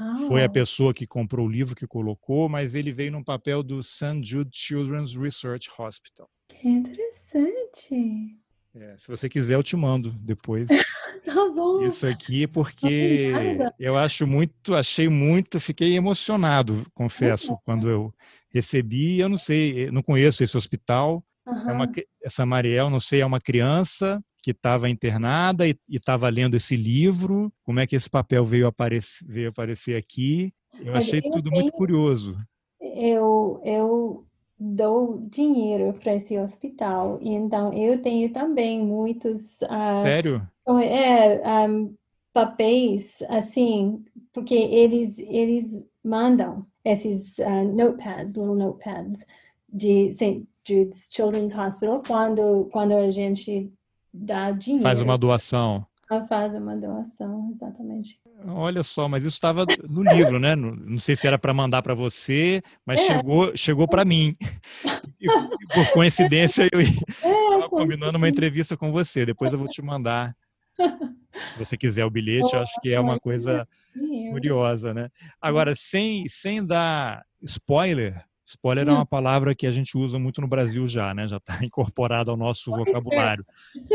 Uau. 0.00 0.28
foi 0.28 0.44
a 0.44 0.48
pessoa 0.48 0.92
que 0.92 1.06
comprou 1.06 1.46
o 1.46 1.50
livro 1.50 1.74
que 1.74 1.86
colocou, 1.86 2.48
mas 2.48 2.74
ele 2.74 2.92
veio 2.92 3.12
num 3.12 3.22
papel 3.22 3.62
do 3.62 3.82
St. 3.82 4.22
Jude 4.22 4.50
Children's 4.52 5.14
Research 5.14 5.70
Hospital. 5.78 6.28
Que 6.48 6.68
interessante. 6.68 8.36
É, 8.74 8.96
se 8.98 9.08
você 9.08 9.28
quiser, 9.28 9.54
eu 9.54 9.62
te 9.62 9.76
mando 9.76 10.10
depois. 10.10 10.66
tá 11.24 11.48
bom. 11.54 11.86
Isso 11.86 12.06
aqui, 12.06 12.46
porque 12.46 13.32
eu 13.78 13.96
acho 13.96 14.26
muito, 14.26 14.74
achei 14.74 15.08
muito, 15.08 15.60
fiquei 15.60 15.94
emocionado, 15.94 16.86
confesso, 16.94 17.56
quando 17.64 17.88
eu 17.88 18.14
recebi. 18.50 19.18
Eu 19.18 19.28
não 19.28 19.38
sei, 19.38 19.90
não 19.90 20.02
conheço 20.02 20.42
esse 20.42 20.56
hospital, 20.56 21.22
Uhum. 21.46 21.70
É 21.70 21.72
uma, 21.72 21.92
essa 22.22 22.46
Mariel, 22.46 22.88
não 22.88 23.00
sei, 23.00 23.20
é 23.20 23.26
uma 23.26 23.40
criança 23.40 24.22
que 24.42 24.50
estava 24.50 24.90
internada 24.90 25.66
e 25.66 25.76
estava 25.88 26.28
lendo 26.28 26.56
esse 26.56 26.76
livro. 26.76 27.52
Como 27.62 27.80
é 27.80 27.86
que 27.86 27.94
esse 27.94 28.10
papel 28.10 28.44
veio 28.44 28.66
aparecer, 28.66 29.24
veio 29.26 29.50
aparecer 29.50 29.96
aqui? 29.96 30.52
Eu 30.80 30.94
achei 30.94 31.20
eu 31.20 31.30
tudo 31.30 31.48
tenho, 31.48 31.62
muito 31.62 31.72
curioso. 31.72 32.36
Eu, 32.80 33.60
eu 33.64 34.26
dou 34.58 35.18
dinheiro 35.30 35.92
para 35.94 36.14
esse 36.14 36.36
hospital, 36.38 37.18
e 37.22 37.30
então 37.30 37.72
eu 37.72 38.02
tenho 38.02 38.32
também 38.32 38.84
muitos. 38.84 39.60
Uh, 39.62 40.02
Sério? 40.02 40.48
É, 40.82 41.68
um, 41.68 41.94
papéis 42.32 43.22
assim, 43.28 44.04
porque 44.32 44.54
eles, 44.54 45.18
eles 45.18 45.84
mandam 46.02 46.66
esses 46.84 47.38
uh, 47.38 47.64
notepads, 47.72 48.36
little 48.36 48.54
notepads, 48.54 49.24
de, 49.68 50.10
Jude's 50.64 51.08
Children's 51.10 51.56
Hospital 51.56 52.02
quando, 52.06 52.68
quando 52.72 52.92
a 52.92 53.10
gente 53.10 53.72
dá 54.12 54.50
dinheiro. 54.50 54.84
Faz 54.84 55.00
uma 55.00 55.16
doação. 55.16 55.86
Faz 56.28 56.54
uma 56.54 56.76
doação, 56.76 57.50
exatamente. 57.54 58.20
Olha 58.44 58.82
só, 58.82 59.08
mas 59.08 59.22
isso 59.22 59.36
estava 59.36 59.64
no 59.88 60.02
livro, 60.02 60.38
né? 60.38 60.54
Não 60.54 60.98
sei 60.98 61.16
se 61.16 61.26
era 61.26 61.38
para 61.38 61.54
mandar 61.54 61.80
para 61.80 61.94
você, 61.94 62.62
mas 62.84 63.00
é. 63.00 63.04
chegou, 63.04 63.56
chegou 63.56 63.88
para 63.88 64.04
mim. 64.04 64.36
E, 65.18 65.26
por 65.72 65.92
coincidência, 65.92 66.68
eu 66.72 66.80
estava 66.80 67.64
é, 67.64 67.68
combinando 67.68 68.18
uma 68.18 68.28
entrevista 68.28 68.76
com 68.76 68.92
você. 68.92 69.24
Depois 69.24 69.52
eu 69.52 69.58
vou 69.58 69.68
te 69.68 69.80
mandar. 69.80 70.36
Se 70.76 71.58
você 71.58 71.76
quiser 71.76 72.04
o 72.04 72.10
bilhete, 72.10 72.52
eu 72.52 72.60
acho 72.60 72.78
que 72.80 72.92
é 72.92 73.00
uma 73.00 73.18
coisa 73.18 73.66
curiosa, 74.30 74.92
né? 74.92 75.08
Agora, 75.40 75.74
sem, 75.74 76.28
sem 76.28 76.64
dar 76.64 77.24
spoiler, 77.42 78.22
Spoiler 78.52 78.86
é 78.86 78.92
uma 78.92 79.06
palavra 79.06 79.54
que 79.54 79.66
a 79.66 79.70
gente 79.70 79.96
usa 79.96 80.18
muito 80.18 80.40
no 80.40 80.46
Brasil 80.46 80.86
já, 80.86 81.14
né? 81.14 81.26
Já 81.26 81.38
está 81.48 81.64
incorporada 81.64 82.30
ao 82.30 82.36
nosso 82.36 82.70
vocabulário. 82.70 83.44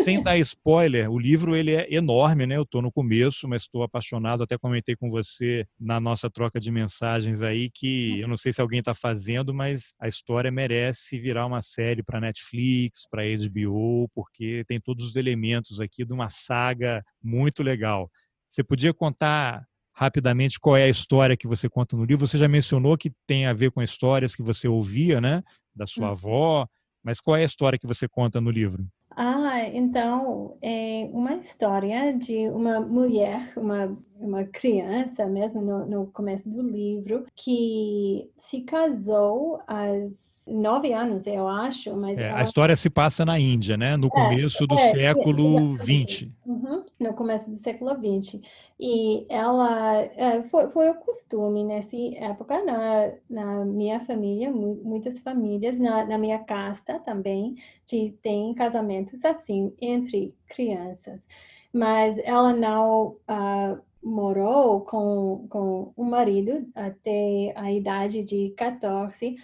Sem 0.04 0.22
dar 0.22 0.38
spoiler, 0.40 1.10
o 1.12 1.20
livro 1.20 1.56
ele 1.56 1.74
é 1.74 1.94
enorme, 1.94 2.48
né? 2.48 2.58
Eu 2.58 2.64
estou 2.64 2.82
no 2.82 2.92
começo, 2.92 3.48
mas 3.48 3.64
estou 3.64 3.84
apaixonado. 3.84 4.44
Até 4.44 4.58
comentei 4.58 4.96
com 4.96 5.10
você 5.10 5.66
na 5.80 6.00
nossa 6.00 6.30
troca 6.30 6.60
de 6.60 6.72
mensagens 6.72 7.42
aí 7.42 7.70
que 7.70 8.20
eu 8.20 8.28
não 8.28 8.38
sei 8.38 8.52
se 8.52 8.60
alguém 8.60 8.80
está 8.80 8.94
fazendo, 8.94 9.54
mas 9.54 9.94
a 10.00 10.08
história 10.08 10.52
merece 10.52 11.20
virar 11.20 11.46
uma 11.46 11.62
série 11.62 12.02
para 12.02 12.20
Netflix, 12.20 13.08
para 13.10 13.24
HBO, 13.24 14.10
porque 14.14 14.64
tem 14.68 14.80
todos 14.80 15.06
os 15.06 15.16
elementos 15.16 15.80
aqui 15.80 16.04
de 16.04 16.14
uma 16.14 16.30
saga 16.30 17.04
muito 17.24 17.62
legal. 17.62 18.10
Você 18.48 18.64
podia 18.64 18.94
contar 18.94 19.68
rapidamente 19.98 20.60
qual 20.60 20.78
é 20.78 20.84
a 20.84 20.90
história 20.90 21.36
que 21.36 21.48
você 21.48 21.68
conta 21.68 21.98
no 21.98 22.06
livro. 22.06 22.28
Você 22.28 22.38
já 22.38 22.48
mencionou 22.48 22.96
que 22.96 23.12
tem 23.26 23.48
a 23.48 23.54
ver 23.54 23.72
com 23.72 23.82
histórias 23.82 24.36
que 24.36 24.44
você 24.44 24.68
ouvia, 24.68 25.20
né, 25.20 25.44
da 25.76 25.88
sua 25.88 26.10
hum. 26.10 26.12
avó, 26.12 26.68
mas 27.04 27.20
qual 27.20 27.36
é 27.36 27.42
a 27.42 27.46
história 27.46 27.80
que 27.80 27.88
você 27.88 28.08
conta 28.08 28.40
no 28.40 28.52
livro? 28.52 28.86
Ah, 29.10 29.68
então 29.74 30.56
é 30.62 31.10
uma 31.12 31.34
história 31.38 32.14
de 32.14 32.48
uma 32.50 32.80
mulher, 32.80 33.52
uma, 33.58 33.98
uma 34.20 34.44
criança 34.46 35.26
mesmo 35.26 35.62
no, 35.62 35.86
no 35.86 36.08
começo 36.08 36.48
do 36.50 36.62
livro, 36.62 37.26
que 37.36 38.30
se 38.38 38.62
casou 38.62 39.62
aos 39.68 40.46
nove 40.48 40.94
anos, 40.94 41.28
eu 41.28 41.48
acho. 41.48 41.96
Mas 41.96 42.18
é, 42.18 42.30
ela... 42.30 42.40
A 42.40 42.44
história 42.44 42.76
se 42.76 42.90
passa 42.90 43.26
na 43.26 43.40
Índia, 43.40 43.78
né? 43.78 43.98
No 43.98 44.08
é, 44.08 44.10
começo 44.10 44.66
do 44.66 44.76
é, 44.76 44.92
século 44.92 45.78
XX. 45.78 46.30
Uhum, 46.46 46.84
no 47.00 47.14
começo 47.14 47.50
do 47.50 47.56
século 47.58 47.92
XX. 47.96 48.42
E 48.80 49.26
ela 49.30 49.96
é, 49.98 50.44
foi, 50.50 50.70
foi 50.70 50.90
o 50.90 50.96
costume 50.96 51.64
nessa 51.64 51.98
época 51.98 52.64
na, 52.64 53.12
na 53.30 53.66
minha 53.66 54.00
família, 54.06 54.52
muitas 54.52 55.20
famílias, 55.20 55.80
na, 55.80 56.06
na 56.06 56.18
minha 56.18 56.40
casta 56.40 57.00
também, 57.00 57.56
de 57.86 58.14
tem 58.22 58.54
casamentos 58.54 59.24
assim 59.26 59.74
entre 59.82 60.34
crianças. 60.48 61.28
Mas 61.74 62.18
ela 62.20 62.54
não 62.54 63.18
uh, 63.30 63.82
morou 64.04 64.82
com, 64.82 65.48
com 65.50 65.94
o 65.96 66.04
marido 66.04 66.68
até 66.76 67.54
a 67.56 67.72
idade 67.72 68.24
de 68.24 68.54
14 68.58 69.38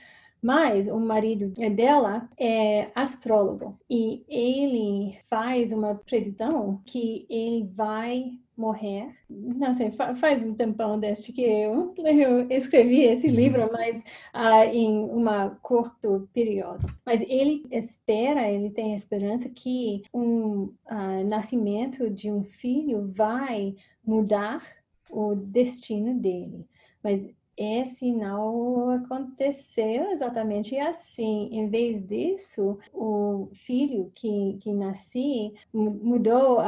mas 0.44 0.90
o 0.90 1.00
marido 1.00 1.54
dela 1.74 2.30
é 2.38 2.92
astrólogo 2.94 3.80
e 3.90 4.26
ele 4.28 5.18
faz 5.30 5.72
uma 5.72 5.96
predição 5.96 6.82
que 6.86 7.26
ele 7.30 7.64
vai 7.74 8.34
morrer. 8.56 9.16
Não 9.30 9.74
sei, 9.74 9.92
faz 10.20 10.44
um 10.44 10.54
tempão 10.54 11.00
desde 11.00 11.32
que 11.32 11.42
eu, 11.42 11.94
eu 11.98 12.48
escrevi 12.52 13.04
esse 13.04 13.28
uhum. 13.28 13.34
livro, 13.34 13.70
mas 13.72 14.00
uh, 14.36 14.70
em 14.72 14.90
um 14.90 15.26
curto 15.62 16.28
período. 16.34 16.86
Mas 17.06 17.22
ele 17.22 17.66
espera, 17.72 18.52
ele 18.52 18.70
tem 18.70 18.96
esperança 18.96 19.50
que 19.50 20.04
um 20.14 20.64
uh, 20.92 21.28
nascimento 21.28 22.10
de 22.10 22.30
um 22.30 22.44
filho 22.44 23.12
vai 23.16 23.76
mudar 24.06 24.62
o 25.10 25.36
destino 25.36 26.14
dele. 26.20 26.68
Mas 27.02 27.22
esse 27.58 28.12
não 28.12 28.90
aconteceu 28.90 30.12
exatamente 30.12 30.78
assim. 30.78 31.50
Em 31.52 31.70
vez 31.70 32.02
disso, 32.06 32.80
o 32.94 33.50
filho 33.54 34.12
que, 34.16 34.58
que 34.60 34.74
nasci 34.74 35.54
mudou 35.72 36.60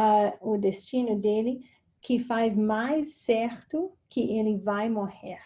o 0.42 0.58
destino 0.58 1.18
dele, 1.18 1.66
que 2.02 2.20
faz 2.20 2.56
mais 2.56 3.16
certo 3.16 3.92
que 4.08 4.38
ele 4.38 4.58
vai 4.58 4.90
morrer. 4.90 5.40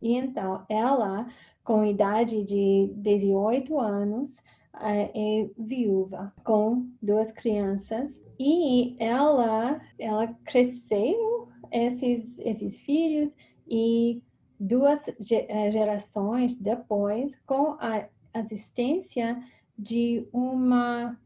E 0.00 0.14
então, 0.14 0.64
ela, 0.68 1.26
com 1.64 1.84
idade 1.84 2.44
de 2.44 2.92
18 2.96 3.80
anos, 3.80 4.42
é 4.80 5.48
viúva, 5.56 6.32
com 6.44 6.88
duas 7.00 7.32
crianças, 7.32 8.20
e 8.38 8.96
ela, 8.98 9.80
ela 9.98 10.26
cresceu 10.44 11.48
esses, 11.70 12.38
esses 12.40 12.78
filhos 12.78 13.36
e 13.68 14.22
duas 14.64 15.06
eh, 15.08 15.70
gerações 15.70 16.56
depois, 16.56 17.38
com 17.46 17.76
a 17.78 18.06
assistência 18.32 19.38
de 19.78 20.26
uma 20.32 21.16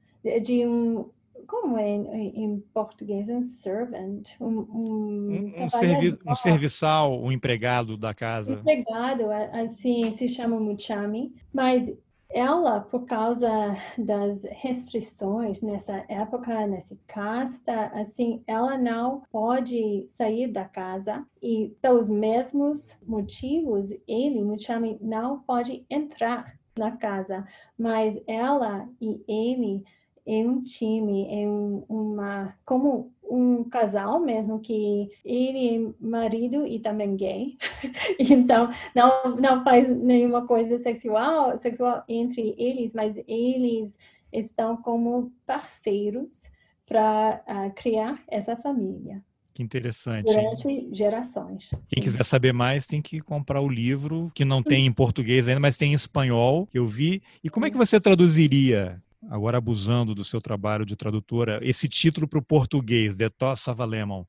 de 0.43 0.66
um 0.66 1.09
como 1.47 1.78
é 1.78 1.89
em, 1.89 2.45
em 2.45 2.61
português? 2.74 3.28
Um 3.28 3.43
servant? 3.43 4.28
Um, 4.41 4.59
um, 4.59 5.55
um, 5.57 5.68
servi 5.68 6.18
um 6.26 6.34
serviçal 6.34 7.22
um 7.22 7.32
empregado 7.32 7.97
da 7.97 8.12
casa. 8.12 8.55
Empregado 8.55 9.30
assim 9.53 10.11
se 10.16 10.28
chama 10.28 10.59
muchami 10.59 11.32
mas 11.53 11.91
ela, 12.31 12.81
por 12.81 13.07
causa 13.07 13.49
das 13.97 14.45
restrições 14.45 15.62
nessa 15.62 16.05
época, 16.09 16.66
nessa 16.66 16.97
casta, 17.07 17.87
assim, 17.87 18.43
ela 18.47 18.76
não 18.76 19.22
pode 19.33 20.05
sair 20.09 20.49
da 20.49 20.64
casa 20.64 21.26
e, 21.43 21.74
pelos 21.81 22.09
mesmos 22.09 22.99
motivos, 23.07 23.91
ele, 24.07 24.43
Muchami, 24.43 24.99
não 25.01 25.41
pode 25.41 25.87
entrar 25.89 26.55
na 26.79 26.97
casa, 26.97 27.47
mas 27.76 28.20
ela 28.26 28.89
e 29.01 29.22
ele 29.26 29.85
é 30.26 30.47
um 30.47 30.62
time, 30.62 31.26
é 31.31 31.49
um, 31.49 31.85
uma 31.89 32.55
como 32.64 33.11
um 33.31 33.64
casal 33.64 34.18
mesmo 34.20 34.61
que 34.61 35.11
ele 35.24 35.76
é 35.76 36.05
marido 36.05 36.66
e 36.66 36.79
também 36.79 37.16
gay, 37.16 37.57
então 38.18 38.70
não 38.95 39.37
não 39.37 39.64
faz 39.64 39.89
nenhuma 39.89 40.47
coisa 40.47 40.79
sexual 40.79 41.59
sexual 41.59 42.05
entre 42.09 42.55
eles, 42.59 42.93
mas 42.93 43.16
eles 43.26 43.97
estão 44.33 44.76
como 44.76 45.33
parceiros 45.47 46.51
para 46.87 47.43
uh, 47.47 47.51
ah, 47.51 47.70
criar 47.70 48.22
essa 48.29 48.57
família. 48.57 49.22
Que 49.53 49.62
interessante. 49.62 50.24
Durante 50.24 50.89
gerações. 50.93 51.68
Quem 51.91 52.01
sim. 52.01 52.01
quiser 52.01 52.24
saber 52.24 52.53
mais 52.53 52.87
tem 52.87 53.03
que 53.03 53.20
comprar 53.20 53.61
o 53.61 53.68
livro, 53.68 54.31
que 54.33 54.45
não 54.45 54.62
tem 54.62 54.87
em 54.87 54.93
português 54.93 55.49
ainda, 55.49 55.59
mas 55.59 55.76
tem 55.76 55.91
em 55.91 55.97
espanhol, 55.97 56.64
que 56.66 56.79
eu 56.79 56.87
vi. 56.87 57.20
E 57.43 57.51
como 57.51 57.66
é 57.66 57.70
que 57.70 57.76
você 57.76 58.01
traduziria 58.01 59.03
agora 59.28 59.58
abusando 59.58 60.14
do 60.14 60.24
seu 60.24 60.40
trabalho 60.40 60.84
de 60.84 60.96
tradutora, 60.96 61.58
esse 61.62 61.88
título 61.88 62.28
para 62.28 62.38
o 62.38 62.44
português, 62.44 63.16
The 63.16 63.28
Toss 63.30 63.68
of 63.68 63.80
a 63.80 63.84
Lemon. 63.84 64.24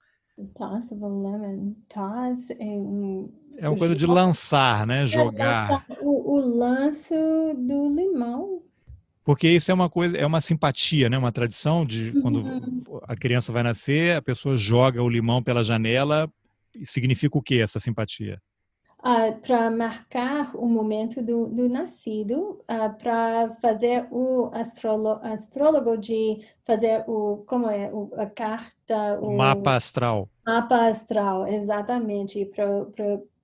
Toss 0.56 0.92
of 0.92 1.04
a 1.04 1.08
Lemon. 1.08 1.76
Toss 1.88 2.50
é 2.52 2.66
um... 2.66 3.32
É 3.58 3.68
uma 3.68 3.78
coisa 3.78 3.96
de 3.96 4.06
lançar, 4.06 4.88
né? 4.88 5.06
Jogar. 5.06 5.86
O, 6.02 6.36
o 6.36 6.58
lance 6.58 7.14
do 7.14 7.94
limão. 7.94 8.64
Porque 9.24 9.48
isso 9.48 9.70
é 9.70 9.74
uma 9.74 9.90
coisa, 9.90 10.18
é 10.18 10.26
uma 10.26 10.42
simpatia, 10.42 11.10
né? 11.10 11.18
Uma 11.18 11.32
tradição 11.32 11.86
de 11.86 12.14
quando 12.22 12.38
uhum. 12.38 13.00
a 13.04 13.16
criança 13.16 13.52
vai 13.52 13.62
nascer, 13.62 14.16
a 14.16 14.22
pessoa 14.22 14.58
joga 14.58 15.04
o 15.04 15.10
limão 15.10 15.44
pela 15.44 15.64
janela. 15.64 16.32
Significa 16.84 17.38
o 17.38 17.42
que 17.42 17.62
essa 17.62 17.80
simpatia? 17.80 18.42
Uh, 19.00 19.40
para 19.42 19.70
marcar 19.70 20.56
o 20.56 20.68
momento 20.68 21.22
do, 21.22 21.48
do 21.48 21.70
nascido, 21.70 22.62
uh, 22.70 22.98
para 22.98 23.56
fazer 23.62 24.08
o 24.12 24.50
astrólogo, 24.54 25.26
astrólogo 25.26 25.98
de 25.98 26.46
fazer 26.66 27.04
o 27.08 27.44
como 27.48 27.70
é 27.70 27.90
o, 27.92 28.12
a 28.16 28.26
carta, 28.26 29.20
o, 29.22 29.30
o 29.30 29.38
mapa 29.38 29.76
astral. 29.76 30.30
Mapa 30.46 30.88
astral, 30.88 31.48
exatamente 31.48 32.46
para 32.46 32.86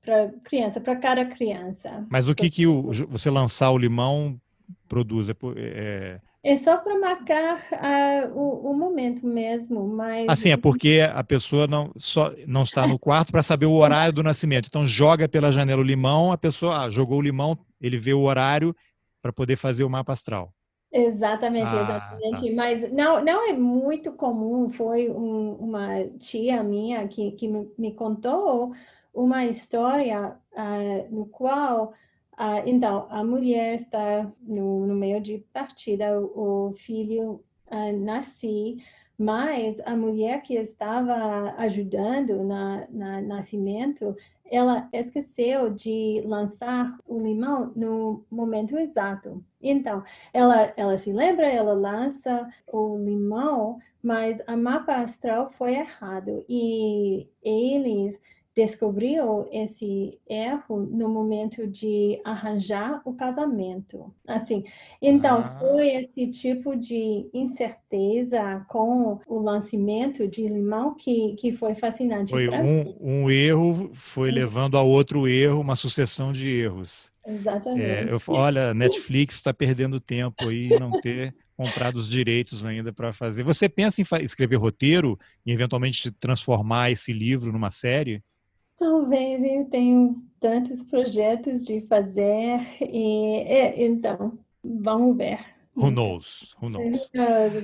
para 0.05 0.31
criança, 0.43 0.79
para 0.79 0.95
cada 0.97 1.25
criança. 1.25 2.05
Mas 2.09 2.29
o 2.29 2.35
que 2.35 2.49
que 2.49 2.67
o, 2.67 2.91
você 3.09 3.29
lançar 3.29 3.71
o 3.71 3.77
limão 3.77 4.39
produz? 4.87 5.29
É, 5.29 5.33
é 5.57 6.21
é 6.45 6.55
só 6.57 6.77
para 6.77 6.99
marcar 6.99 7.57
uh, 7.57 8.39
o, 8.39 8.69
o, 8.69 8.73
momento 8.75 9.25
mesmo, 9.25 9.87
mas... 9.87 10.29
Assim, 10.29 10.51
é 10.51 10.57
porque 10.57 11.01
a 11.01 11.23
pessoa 11.23 11.65
não, 11.65 11.91
só, 11.97 12.31
não 12.45 12.61
está 12.61 12.85
no 12.85 12.99
quarto 12.99 13.31
para 13.31 13.41
saber 13.41 13.65
o 13.65 13.73
horário 13.73 14.13
do 14.13 14.21
nascimento. 14.21 14.67
Então, 14.67 14.85
joga 14.85 15.27
pela 15.27 15.51
janela 15.51 15.81
o 15.81 15.83
limão, 15.83 16.31
a 16.31 16.37
pessoa 16.37 16.83
ah, 16.83 16.89
jogou 16.89 17.17
o 17.17 17.21
limão, 17.21 17.57
ele 17.81 17.97
vê 17.97 18.13
o 18.13 18.21
horário 18.21 18.75
para 19.23 19.33
poder 19.33 19.55
fazer 19.55 19.83
o 19.83 19.89
mapa 19.89 20.13
astral. 20.13 20.53
Exatamente, 20.91 21.75
ah, 21.75 21.81
exatamente. 21.81 22.49
Tá. 22.49 22.55
Mas 22.55 22.93
não, 22.93 23.25
não 23.25 23.49
é 23.49 23.53
muito 23.53 24.11
comum. 24.11 24.69
Foi 24.69 25.09
um, 25.09 25.53
uma 25.53 26.05
tia 26.19 26.61
minha 26.61 27.07
que, 27.07 27.31
que 27.31 27.47
me, 27.47 27.67
me 27.75 27.91
contou 27.91 28.71
uma 29.11 29.45
história 29.45 30.37
uh, 30.53 31.15
no 31.15 31.25
qual 31.25 31.91
ah, 32.37 32.61
então, 32.65 33.07
a 33.09 33.23
mulher 33.23 33.75
está 33.75 34.31
no, 34.41 34.85
no 34.85 34.95
meio 34.95 35.21
de 35.21 35.39
partida, 35.53 36.19
o, 36.19 36.73
filho 36.75 37.43
ah, 37.67 37.91
nasce, 37.93 38.77
mas 39.17 39.79
a 39.85 39.95
mulher 39.95 40.41
que 40.41 40.55
estava 40.55 41.53
ajudando 41.57 42.43
na, 42.43 42.87
na 42.89 43.21
nascimento, 43.21 44.15
ela 44.51 44.87
esqueceu 44.91 45.69
de 45.69 46.21
lançar 46.25 46.97
o 47.07 47.19
limão 47.19 47.71
no 47.75 48.25
momento 48.29 48.77
exato. 48.77 49.43
Então, 49.61 50.03
ela, 50.33 50.73
ela 50.75 50.97
se 50.97 51.11
lembra, 51.11 51.47
ela 51.47 51.73
lança 51.73 52.47
o 52.67 52.97
limão, 52.97 53.79
mas 54.03 54.41
a 54.45 54.55
mapa 54.55 54.97
astral 54.97 55.51
foi 55.57 55.75
errado 55.75 56.45
e 56.47 57.27
eles 57.41 58.19
descobriu 58.55 59.47
esse 59.51 60.17
erro 60.29 60.85
no 60.85 61.09
momento 61.09 61.67
de 61.67 62.21
arranjar 62.23 63.01
o 63.03 63.13
casamento. 63.13 64.13
Assim, 64.25 64.63
então 65.01 65.39
ah. 65.39 65.59
foi 65.59 65.89
esse 65.89 66.27
tipo 66.27 66.75
de 66.75 67.29
incerteza 67.33 68.65
com 68.69 69.19
o 69.27 69.39
lançamento 69.39 70.25
de 70.27 70.47
limão 70.47 70.95
que, 70.95 71.35
que 71.37 71.51
foi 71.51 71.75
fascinante. 71.75 72.31
Foi 72.31 72.47
um, 72.47 72.95
um, 73.01 73.29
erro 73.29 73.89
foi 73.93 74.31
levando 74.31 74.77
a 74.77 74.81
outro 74.81 75.27
erro, 75.27 75.59
uma 75.59 75.75
sucessão 75.75 76.31
de 76.31 76.47
erros. 76.47 77.13
Exatamente. 77.27 77.81
É, 77.81 78.07
eu, 78.09 78.17
olha, 78.29 78.73
Netflix 78.73 79.35
está 79.35 79.53
perdendo 79.53 79.99
tempo 79.99 80.47
aí 80.47 80.69
não 80.79 80.91
ter 81.01 81.35
comprado 81.57 81.95
os 81.95 82.07
direitos 82.07 82.63
ainda 82.63 82.93
para 82.93 83.11
fazer. 83.11 83.43
Você 83.43 83.67
pensa 83.67 84.01
em 84.01 84.05
escrever 84.23 84.57
roteiro 84.57 85.17
e 85.45 85.51
eventualmente 85.51 86.11
transformar 86.11 86.91
esse 86.91 87.11
livro 87.11 87.51
numa 87.51 87.71
série? 87.71 88.23
Talvez 88.77 89.43
eu 89.43 89.65
tenha 89.65 90.13
tantos 90.39 90.83
projetos 90.83 91.65
de 91.65 91.81
fazer 91.87 92.59
e, 92.81 93.43
e 93.43 93.85
então 93.85 94.37
vamos 94.63 95.17
ver. 95.17 95.39
Who 95.75 95.91
knows? 95.91 96.55
Who 96.61 96.69
knows? 96.69 97.11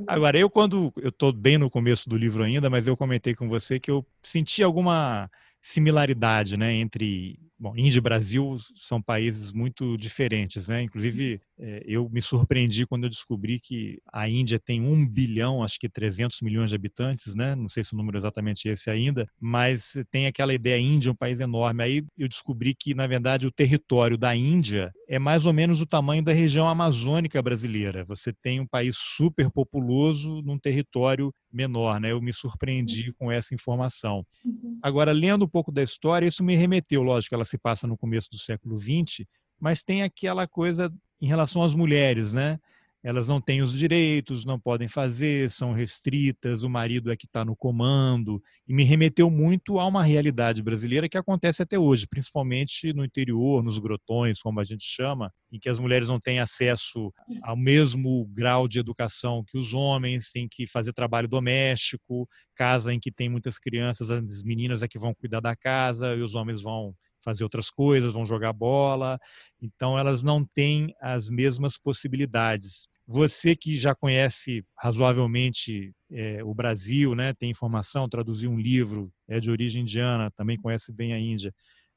Agora, 0.07 0.37
eu 0.37 0.49
quando 0.49 0.91
eu 0.97 1.09
estou 1.09 1.31
bem 1.31 1.57
no 1.57 1.69
começo 1.69 2.09
do 2.09 2.17
livro 2.17 2.43
ainda, 2.43 2.69
mas 2.69 2.87
eu 2.87 2.97
comentei 2.97 3.33
com 3.33 3.47
você 3.47 3.79
que 3.79 3.89
eu 3.89 4.05
senti 4.21 4.61
alguma 4.61 5.29
similaridade, 5.61 6.57
né, 6.57 6.73
entre 6.73 7.39
Bom, 7.61 7.77
Índia 7.77 7.99
e 7.99 8.01
Brasil 8.01 8.57
são 8.73 8.99
países 8.99 9.53
muito 9.53 9.95
diferentes, 9.95 10.67
né? 10.67 10.81
Inclusive, 10.81 11.35
é, 11.35 11.39
eu 11.85 12.09
me 12.09 12.21
surpreendi 12.21 12.85
quando 12.85 13.03
eu 13.03 13.09
descobri 13.09 13.59
que 13.59 14.01
a 14.11 14.27
Índia 14.27 14.59
tem 14.59 14.81
um 14.81 15.07
bilhão, 15.07 15.63
acho 15.63 15.79
que 15.79 15.87
300 15.87 16.41
milhões 16.41 16.69
de 16.69 16.75
habitantes, 16.75 17.35
né? 17.35 17.55
Não 17.55 17.67
sei 17.67 17.83
se 17.83 17.93
o 17.93 17.97
número 17.97 18.17
é 18.17 18.19
exatamente 18.19 18.67
esse 18.67 18.89
ainda, 18.89 19.27
mas 19.39 19.93
tem 20.09 20.27
aquela 20.27 20.53
ideia 20.53 20.79
Índia, 20.79 21.11
um 21.11 21.15
país 21.15 21.39
enorme. 21.39 21.83
Aí 21.83 22.05
eu 22.17 22.27
descobri 22.27 22.73
que, 22.73 22.93
na 22.93 23.07
verdade, 23.07 23.47
o 23.47 23.51
território 23.51 24.17
da 24.17 24.35
Índia 24.35 24.91
é 25.07 25.19
mais 25.19 25.45
ou 25.45 25.53
menos 25.53 25.81
o 25.81 25.85
tamanho 25.85 26.23
da 26.23 26.33
região 26.33 26.67
amazônica 26.67 27.41
brasileira. 27.41 28.03
Você 28.05 28.33
tem 28.33 28.59
um 28.59 28.67
país 28.67 28.97
super 28.97 29.49
populoso 29.51 30.41
num 30.41 30.57
território 30.57 31.33
menor, 31.51 31.99
né? 31.99 32.11
Eu 32.11 32.21
me 32.21 32.33
surpreendi 32.33 33.11
com 33.13 33.31
essa 33.31 33.53
informação. 33.53 34.25
Uhum. 34.43 34.79
Agora, 34.81 35.11
lendo 35.11 35.45
um 35.45 35.49
pouco 35.49 35.71
da 35.71 35.83
história, 35.83 36.25
isso 36.25 36.43
me 36.43 36.55
remeteu, 36.55 37.03
lógico, 37.03 37.35
ela 37.35 37.45
se 37.45 37.57
passa 37.57 37.85
no 37.85 37.97
começo 37.97 38.29
do 38.31 38.37
século 38.37 38.77
XX, 38.77 39.25
mas 39.61 39.83
tem 39.83 40.01
aquela 40.01 40.47
coisa 40.47 40.91
em 41.21 41.27
relação 41.27 41.61
às 41.61 41.75
mulheres, 41.75 42.33
né? 42.33 42.59
Elas 43.03 43.27
não 43.27 43.41
têm 43.41 43.63
os 43.63 43.73
direitos, 43.73 44.45
não 44.45 44.59
podem 44.59 44.87
fazer, 44.87 45.49
são 45.49 45.73
restritas, 45.73 46.61
o 46.61 46.69
marido 46.69 47.11
é 47.11 47.17
que 47.17 47.25
está 47.25 47.43
no 47.43 47.55
comando. 47.55 48.41
E 48.67 48.73
me 48.75 48.83
remeteu 48.83 49.29
muito 49.31 49.79
a 49.79 49.87
uma 49.87 50.03
realidade 50.03 50.61
brasileira 50.61 51.09
que 51.09 51.17
acontece 51.17 51.63
até 51.63 51.79
hoje, 51.79 52.05
principalmente 52.07 52.93
no 52.93 53.03
interior, 53.03 53.63
nos 53.63 53.79
grotões, 53.79 54.39
como 54.39 54.59
a 54.59 54.63
gente 54.63 54.83
chama, 54.83 55.33
em 55.51 55.57
que 55.57 55.67
as 55.67 55.79
mulheres 55.79 56.09
não 56.09 56.19
têm 56.19 56.39
acesso 56.39 57.11
ao 57.41 57.57
mesmo 57.57 58.27
grau 58.31 58.67
de 58.67 58.79
educação 58.79 59.43
que 59.47 59.57
os 59.57 59.73
homens, 59.73 60.31
têm 60.31 60.47
que 60.47 60.67
fazer 60.67 60.93
trabalho 60.93 61.27
doméstico, 61.27 62.29
casa 62.55 62.93
em 62.93 62.99
que 62.99 63.11
tem 63.11 63.29
muitas 63.29 63.57
crianças, 63.57 64.11
as 64.11 64.43
meninas 64.43 64.83
é 64.83 64.87
que 64.87 64.99
vão 64.99 65.13
cuidar 65.15 65.39
da 65.39 65.55
casa 65.55 66.15
e 66.15 66.21
os 66.21 66.35
homens 66.35 66.61
vão 66.61 66.93
fazer 67.23 67.43
outras 67.43 67.69
coisas, 67.69 68.13
vão 68.13 68.25
jogar 68.25 68.53
bola. 68.53 69.19
Então, 69.61 69.97
elas 69.97 70.23
não 70.23 70.43
têm 70.43 70.93
as 71.01 71.29
mesmas 71.29 71.77
possibilidades. 71.77 72.87
Você 73.07 73.55
que 73.55 73.75
já 73.75 73.93
conhece 73.93 74.63
razoavelmente 74.77 75.93
é, 76.11 76.43
o 76.43 76.53
Brasil, 76.53 77.13
né, 77.15 77.33
tem 77.33 77.49
informação, 77.49 78.07
traduziu 78.07 78.51
um 78.51 78.59
livro, 78.59 79.11
é 79.27 79.39
de 79.39 79.51
origem 79.51 79.81
indiana, 79.81 80.31
também 80.31 80.57
conhece 80.57 80.91
bem 80.93 81.13
a 81.13 81.19
Índia. 81.19 81.53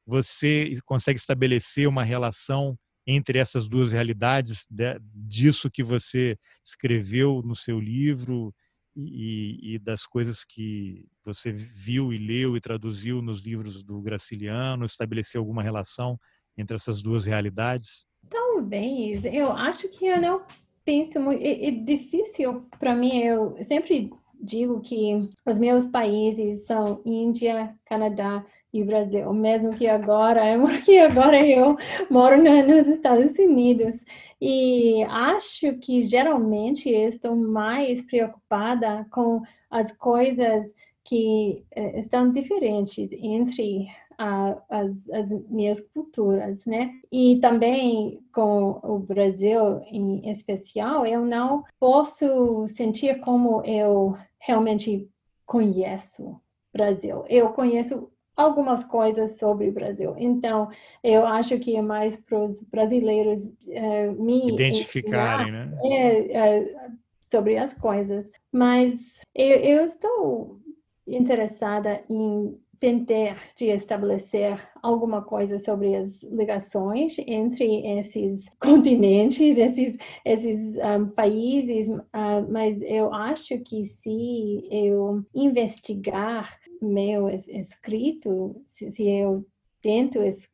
Você 0.06 0.76
consegue 0.84 1.18
estabelecer 1.18 1.88
uma 1.88 2.04
relação 2.04 2.76
entre 3.06 3.38
essas 3.38 3.68
duas 3.68 3.92
realidades, 3.92 4.66
de, 4.68 4.98
disso 5.14 5.70
que 5.70 5.82
você 5.82 6.36
escreveu 6.64 7.42
no 7.44 7.54
seu 7.54 7.78
livro 7.78 8.54
e, 8.96 9.74
e, 9.74 9.78
das 9.78 10.06
coisas 10.06 10.44
que 10.44 11.04
você 11.24 11.52
viu 11.52 12.12
e 12.12 12.18
leu 12.18 12.56
e 12.56 12.60
traduziu 12.60 13.20
nos 13.20 13.40
livros 13.40 13.82
do 13.82 14.00
Graciliano, 14.00 14.84
estabeleceu 14.84 15.40
alguma 15.40 15.62
relação 15.62 16.18
entre 16.56 16.76
essas 16.76 17.02
duas 17.02 17.26
realidades? 17.26 18.06
Talvez. 18.28 19.24
Eu 19.24 19.50
acho 19.52 19.88
que 19.88 20.06
eu 20.06 20.20
não 20.20 20.42
penso 20.84 21.20
muito. 21.20 21.42
É, 21.42 21.68
é 21.68 21.70
difícil 21.70 22.68
para 22.78 22.94
mim. 22.94 23.18
Eu 23.18 23.56
sempre 23.64 24.10
digo 24.40 24.80
que 24.80 25.28
os 25.46 25.58
meus 25.58 25.86
países 25.86 26.64
são 26.66 27.02
Índia, 27.04 27.74
Canadá 27.86 28.44
e 28.74 28.82
Brasil, 28.82 29.32
mesmo 29.32 29.72
que 29.72 29.86
agora, 29.86 30.42
porque 30.58 30.98
agora 30.98 31.40
eu 31.46 31.76
moro 32.10 32.42
nos 32.42 32.88
Estados 32.88 33.38
Unidos. 33.38 34.04
E 34.40 35.04
acho 35.04 35.78
que 35.78 36.02
geralmente 36.02 36.90
estou 36.90 37.36
mais 37.36 38.02
preocupada 38.02 39.06
com 39.12 39.42
as 39.70 39.92
coisas 39.92 40.74
que 41.04 41.64
eh, 41.70 42.00
estão 42.00 42.32
diferentes 42.32 43.10
entre 43.12 43.86
as, 44.18 45.08
as 45.10 45.30
minhas 45.48 45.80
culturas, 45.80 46.66
né? 46.66 46.92
E 47.12 47.38
também 47.40 48.22
com 48.32 48.80
o 48.82 48.98
Brasil 48.98 49.80
em 49.86 50.28
especial, 50.28 51.06
eu 51.06 51.24
não 51.24 51.62
posso 51.78 52.66
sentir 52.68 53.20
como 53.20 53.62
eu 53.64 54.16
realmente 54.38 55.08
conheço 55.46 56.40
Brasil. 56.72 57.24
Eu 57.28 57.50
conheço 57.50 58.10
algumas 58.36 58.84
coisas 58.84 59.38
sobre 59.38 59.68
o 59.68 59.72
Brasil. 59.72 60.14
Então, 60.16 60.68
eu 61.02 61.26
acho 61.26 61.58
que 61.58 61.76
é 61.76 61.82
mais 61.82 62.16
para 62.16 62.42
os 62.42 62.60
brasileiros 62.62 63.44
uh, 63.44 64.22
me 64.22 64.52
identificarem, 64.52 65.52
né? 65.52 65.72
É, 65.84 66.32
é, 66.32 66.76
sobre 67.20 67.56
as 67.56 67.72
coisas. 67.74 68.28
Mas 68.52 69.20
eu, 69.34 69.56
eu 69.56 69.84
estou 69.84 70.60
interessada 71.06 72.02
em 72.08 72.58
tentar 72.84 73.38
de 73.56 73.66
estabelecer 73.68 74.60
alguma 74.82 75.22
coisa 75.22 75.58
sobre 75.58 75.96
as 75.96 76.22
ligações 76.24 77.16
entre 77.26 77.86
esses 77.98 78.46
continentes, 78.60 79.56
esses, 79.56 79.96
esses 80.22 80.76
um, 80.76 81.06
países, 81.06 81.88
uh, 81.88 82.46
mas 82.50 82.82
eu 82.82 83.12
acho 83.14 83.58
que 83.60 83.84
se 83.84 84.68
eu 84.70 85.24
investigar 85.34 86.58
meu 86.80 87.28
escrito, 87.28 88.62
se, 88.70 88.90
se 88.90 89.08
eu 89.08 89.46
tento 89.84 90.22
es, 90.22 90.48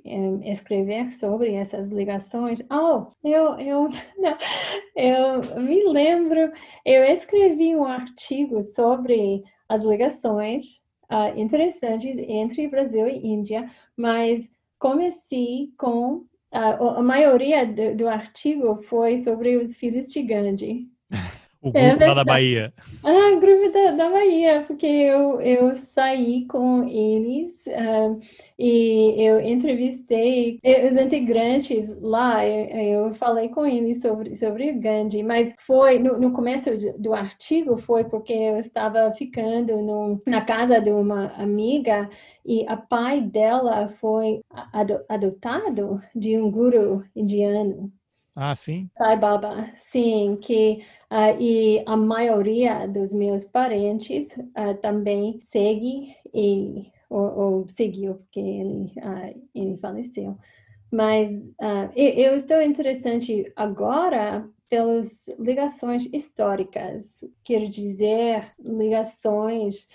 escrever 0.45 1.09
sobre 1.13 1.55
essas 1.55 1.91
ligações. 1.91 2.61
Oh, 2.69 3.07
eu, 3.23 3.57
eu, 3.61 3.89
eu 4.97 5.63
me 5.63 5.85
lembro, 5.85 6.53
eu 6.85 7.05
escrevi 7.05 7.77
um 7.77 7.85
artigo 7.85 8.61
sobre 8.61 9.45
as 9.69 9.85
ligações 9.85 10.81
uh, 11.09 11.39
interessantes 11.39 12.19
entre 12.19 12.67
Brasil 12.67 13.07
e 13.07 13.25
Índia, 13.25 13.71
mas 13.97 14.51
comecei 14.81 15.71
com 15.79 16.25
uh, 16.53 16.89
a 16.97 17.03
maioria 17.03 17.65
do, 17.65 17.97
do, 17.99 18.09
artigo 18.09 18.83
foi 18.83 19.17
sobre 19.19 19.57
os 19.57 19.77
filhos 19.77 20.09
de 20.09 20.23
Gandhi. 20.23 20.90
O 21.63 21.71
é 21.75 21.91
grupo 21.91 22.05
é 22.05 22.15
da 22.15 22.25
Bahia. 22.25 22.73
Ah, 23.05 23.35
o 23.35 23.41
grupo 23.41 23.71
da, 23.71 23.91
da 23.91 24.11
Bahia, 24.11 24.65
porque 24.67 24.87
eu, 24.87 25.41
eu 25.43 25.75
saí 25.75 26.47
com 26.47 26.89
eles 26.89 27.67
uh, 27.67 28.19
e 28.59 29.15
eu 29.19 29.39
entrevistei 29.41 30.59
os 30.91 30.97
integrantes 30.97 31.95
lá, 32.01 32.47
eu, 32.47 33.09
eu, 33.09 33.15
falei 33.15 33.51
com 33.51 33.67
eles 33.67 34.01
sobre, 34.01 34.35
sobre 34.37 34.71
o 34.71 34.81
Gandhi, 34.81 35.23
mas 35.23 35.55
foi 35.67 35.99
no, 35.99 36.19
no 36.19 36.33
começo 36.33 36.71
do 36.99 37.13
artigo 37.13 37.77
foi 37.77 38.05
porque 38.05 38.33
eu 38.33 38.57
estava 38.57 39.13
ficando 39.13 39.83
no, 39.83 40.23
na 40.27 40.41
casa 40.41 40.81
de 40.81 40.91
uma 40.91 41.27
amiga 41.35 42.09
e 42.45 42.67
a 42.67 42.77
pai 42.77 43.21
dela 43.21 43.87
foi 43.87 44.41
adotado 45.09 46.01
de 46.15 46.39
um 46.39 46.51
guru 46.51 47.05
indiano. 47.15 47.93
Ah, 48.35 48.55
sim? 48.55 48.89
Sai 48.97 49.17
Baba, 49.19 49.67
sim, 49.77 50.39
que 50.41 50.85
uh, 51.11 51.41
e 51.41 51.83
a 51.87 51.97
maioria 51.97 52.87
dos 52.87 53.13
meus 53.13 53.45
parentes 53.45 54.37
uh, 54.37 54.75
também 54.81 55.41
segue 55.41 56.15
ele, 56.33 56.93
ou, 57.09 57.39
ou, 57.39 57.69
seguiu, 57.69 58.15
porque 58.15 58.41
ele, 58.41 58.93
uh, 58.99 59.49
ele 59.55 59.77
faleceu. 59.79 60.39
Mas 60.93 61.31
eu 61.95 62.35
estou 62.35 62.61
interessante 62.61 63.53
agora 63.55 64.45
pelas 64.69 65.29
ligações 65.39 66.05
históricas, 66.13 67.25
quer 67.45 67.69
dizer, 67.69 68.53
ligações 68.59 69.89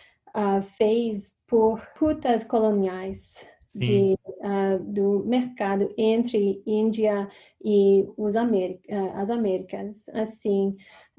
feitas 0.77 1.35
por 1.45 1.85
rutas 1.99 2.45
coloniais 2.45 3.45
de, 3.79 4.17
uh, 4.39 4.83
do 4.83 5.23
mercado 5.25 5.93
entre 5.97 6.61
Índia 6.65 7.27
e 7.63 8.05
os 8.17 8.35
América, 8.35 8.81
uh, 8.89 9.17
as 9.17 9.29
Américas. 9.29 10.07
Assim, 10.09 10.75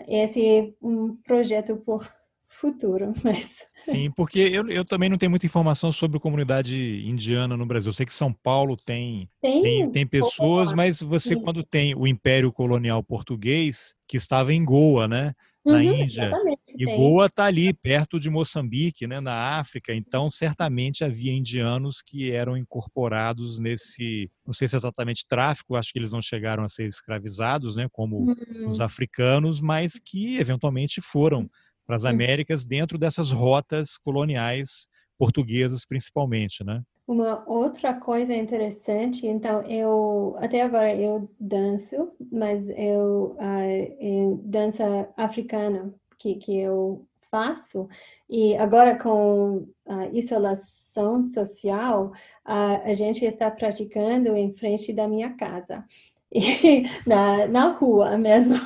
esse 0.08 0.44
é 0.44 0.72
um 0.82 1.16
projeto 1.16 1.76
por 1.76 2.10
futuro, 2.48 3.12
mas... 3.22 3.66
Sim, 3.80 4.10
porque 4.10 4.38
eu, 4.38 4.68
eu 4.68 4.84
também 4.84 5.08
não 5.08 5.18
tenho 5.18 5.30
muita 5.30 5.46
informação 5.46 5.92
sobre 5.92 6.18
comunidade 6.18 7.06
indiana 7.06 7.56
no 7.56 7.66
Brasil. 7.66 7.90
Eu 7.90 7.94
sei 7.94 8.06
que 8.06 8.14
São 8.14 8.32
Paulo 8.32 8.76
tem, 8.76 9.28
tem, 9.40 9.62
tem, 9.62 9.90
tem 9.90 10.06
pessoas, 10.06 10.72
mas 10.72 11.00
você 11.00 11.34
Sim. 11.34 11.42
quando 11.42 11.62
tem 11.62 11.94
o 11.94 12.06
Império 12.06 12.52
Colonial 12.52 13.02
Português, 13.02 13.94
que 14.08 14.16
estava 14.16 14.52
em 14.52 14.64
Goa, 14.64 15.06
né? 15.06 15.34
Na 15.66 15.78
uhum, 15.78 15.94
Índia. 15.94 16.30
E 16.78 16.84
tem. 16.84 16.96
Goa 16.96 17.26
está 17.26 17.44
ali, 17.44 17.72
perto 17.72 18.18
de 18.20 18.30
Moçambique, 18.30 19.06
né, 19.06 19.20
na 19.20 19.58
África. 19.58 19.92
Então, 19.94 20.30
certamente 20.30 21.04
havia 21.04 21.32
indianos 21.32 22.00
que 22.00 22.30
eram 22.30 22.56
incorporados 22.56 23.58
nesse, 23.58 24.30
não 24.46 24.54
sei 24.54 24.68
se 24.68 24.76
é 24.76 24.78
exatamente 24.78 25.26
tráfico, 25.28 25.76
acho 25.76 25.92
que 25.92 25.98
eles 25.98 26.12
não 26.12 26.22
chegaram 26.22 26.64
a 26.64 26.68
ser 26.68 26.86
escravizados, 26.86 27.76
né, 27.76 27.88
como 27.90 28.18
uhum. 28.18 28.68
os 28.68 28.80
africanos, 28.80 29.60
mas 29.60 29.98
que 29.98 30.38
eventualmente 30.38 31.00
foram 31.00 31.50
para 31.86 31.96
as 31.96 32.04
uhum. 32.04 32.10
Américas 32.10 32.64
dentro 32.64 32.98
dessas 32.98 33.32
rotas 33.32 33.96
coloniais 33.98 34.88
portuguesas, 35.18 35.86
principalmente, 35.86 36.62
né? 36.62 36.82
Uma 37.06 37.44
outra 37.48 37.94
coisa 37.94 38.34
interessante, 38.34 39.28
então 39.28 39.62
eu 39.62 40.36
até 40.40 40.62
agora 40.62 40.92
eu 40.92 41.30
danço, 41.38 42.12
mas 42.32 42.68
eu, 42.70 43.36
uh, 43.38 44.40
dança 44.42 45.08
africana 45.16 45.94
que 46.18 46.34
que 46.34 46.58
eu 46.58 47.06
faço. 47.30 47.88
E 48.28 48.56
agora 48.56 48.98
com 48.98 49.68
a 49.86 50.06
isolação 50.08 51.22
social 51.22 52.06
uh, 52.46 52.82
a 52.84 52.92
gente 52.92 53.24
está 53.24 53.50
praticando 53.50 54.36
em 54.36 54.52
frente 54.52 54.92
da 54.92 55.06
minha 55.08 55.34
casa. 55.34 55.84
E, 56.32 56.82
na 57.06 57.46
na 57.46 57.70
rua 57.70 58.18
mesmo. 58.18 58.56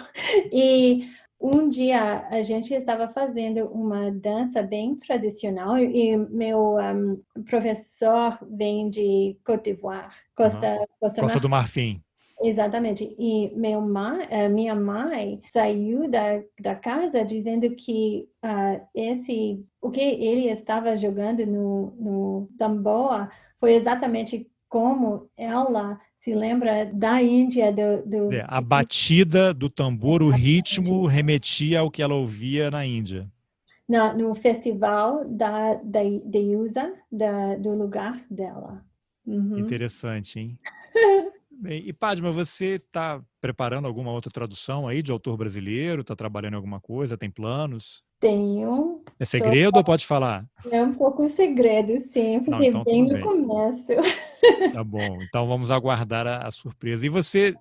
E 0.51 1.07
um 1.41 1.69
dia 1.69 2.27
a 2.29 2.43
gente 2.43 2.75
estava 2.75 3.09
fazendo 3.09 3.65
uma 3.67 4.11
dança 4.11 4.63
bem 4.63 4.95
tradicional 4.95 5.79
e 5.79 6.17
meu 6.17 6.77
um, 6.77 7.23
professor 7.45 8.39
vem 8.43 8.91
de 8.91 9.39
Côte 9.45 9.73
d'Ivoire, 9.73 10.09
Costa, 10.37 10.73
uhum. 10.73 10.87
Costa, 11.01 11.23
Costa 11.23 11.41
do 11.41 11.49
Marfim. 11.49 12.03
Exatamente. 12.43 13.15
E 13.19 13.55
meu 13.55 13.83
eh, 14.31 14.49
minha 14.49 14.75
mãe 14.75 15.41
saiu 15.51 16.11
da, 16.11 16.43
da 16.59 16.75
casa 16.75 17.23
dizendo 17.25 17.75
que 17.75 18.27
uh, 18.43 18.81
esse 18.95 19.63
o 19.81 19.91
que 19.91 20.01
ele 20.01 20.49
estava 20.51 20.97
jogando 20.97 21.47
no, 21.47 21.91
no 21.99 22.49
tambor 22.59 23.29
foi 23.59 23.75
exatamente 23.75 24.51
como 24.69 25.29
ela 25.37 26.01
se 26.21 26.35
lembra 26.35 26.85
da 26.85 27.23
Índia 27.23 27.73
do, 27.73 28.03
do... 28.07 28.33
É, 28.33 28.45
a 28.47 28.61
batida 28.61 29.55
do 29.55 29.71
tambor, 29.71 30.23
o 30.23 30.29
ritmo 30.29 31.07
remetia 31.07 31.81
ao 31.81 31.91
que 31.91 32.03
ela 32.03 32.15
ouvia 32.15 32.71
na 32.71 32.85
Índia. 32.85 33.27
Na, 33.89 34.13
no 34.13 34.35
festival 34.35 35.25
da, 35.27 35.75
da 35.83 36.01
de 36.03 36.55
USA, 36.55 36.93
da, 37.11 37.57
do 37.57 37.75
lugar 37.75 38.23
dela. 38.31 38.85
Uhum. 39.27 39.59
Interessante, 39.59 40.39
hein? 40.39 40.59
Bem, 41.61 41.83
e 41.87 41.93
Padma, 41.93 42.33
você 42.33 42.77
está 42.77 43.23
preparando 43.39 43.87
alguma 43.87 44.11
outra 44.11 44.33
tradução 44.33 44.89
aí 44.89 45.03
de 45.03 45.13
autor 45.13 45.37
brasileiro? 45.37 46.01
Está 46.01 46.17
trabalhando 46.17 46.55
em 46.55 46.57
alguma 46.57 46.81
coisa? 46.81 47.19
Tem 47.19 47.31
planos? 47.31 48.03
Tenho. 48.19 49.05
É 49.19 49.27
segredo 49.27 49.73
tô... 49.73 49.79
ou 49.79 49.85
pode 49.85 50.07
falar? 50.07 50.47
É 50.71 50.83
um 50.83 50.95
pouco 50.95 51.29
segredo, 51.29 51.99
sim, 51.99 52.41
porque 52.41 52.51
Não, 52.71 52.81
então, 52.81 52.85
bem 52.85 53.03
no 53.07 53.21
começo. 53.21 53.85
Tá 54.73 54.83
bom, 54.83 55.23
então 55.23 55.47
vamos 55.47 55.71
aguardar 55.71 56.27
a, 56.27 56.49
a, 56.49 56.51
surpresa. 56.51 57.05
E 57.05 57.11
você 57.11 57.55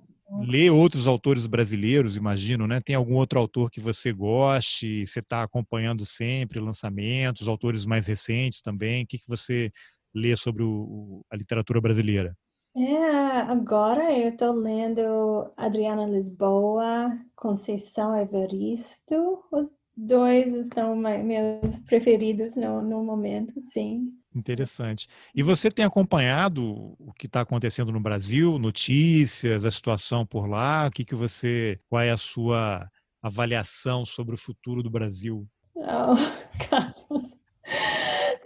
lê 0.48 0.70
outros 0.70 1.06
autores 1.06 1.46
brasileiros, 1.46 2.16
imagino, 2.16 2.68
né? 2.68 2.80
Tem 2.80 2.96
algum 2.96 3.16
outro 3.16 3.38
autor 3.38 3.70
que 3.70 3.82
você 3.82 4.14
goste? 4.14 5.06
Você 5.06 5.20
está 5.20 5.44
acompanhando 5.44 6.06
sempre 6.06 6.62
lançamentos, 6.62 7.50
autores 7.50 7.86
mais 7.86 8.08
recentes 8.08 8.62
também? 8.62 9.04
O 9.04 9.08
que, 9.08 9.18
que 9.18 9.28
você 9.28 9.74
lê 10.16 10.38
sobre 10.38 10.64
o, 10.64 11.22
a 11.30 11.36
literatura 11.36 11.82
brasileira? 11.82 12.34
É, 12.76 12.96
agora 13.42 14.14
eu 14.18 14.30
estou 14.30 14.54
lendo 14.54 15.52
Adriana 15.58 16.06
Lisboa, 16.06 17.10
Conceição 17.36 18.16
Evaristo, 18.16 19.44
os 19.52 19.68
dois 19.98 20.68
são 20.74 20.96
meus 20.96 21.80
preferidos 21.80 22.56
no, 22.56 22.82
no 22.82 23.04
momento, 23.04 23.60
sim. 23.62 24.14
Interessante. 24.34 25.08
E 25.34 25.42
você 25.42 25.72
tem 25.72 25.84
acompanhado 25.84 26.96
o 27.00 27.12
que 27.14 27.26
está 27.26 27.42
acontecendo 27.42 27.92
no 27.92 28.00
Brasil, 28.00 28.60
notícias, 28.60 29.66
a 29.66 29.72
situação 29.72 30.26
por 30.26 30.48
lá? 30.48 30.88
O 30.88 30.92
que, 30.92 31.04
que 31.04 31.16
você, 31.16 31.80
qual 31.90 32.02
é 32.02 32.12
a 32.12 32.18
sua 32.18 32.88
avaliação 33.22 34.06
sobre 34.06 34.36
o 34.36 34.38
futuro 34.38 34.84
do 34.84 34.90
Brasil? 34.90 35.48
Oh, 35.82 36.14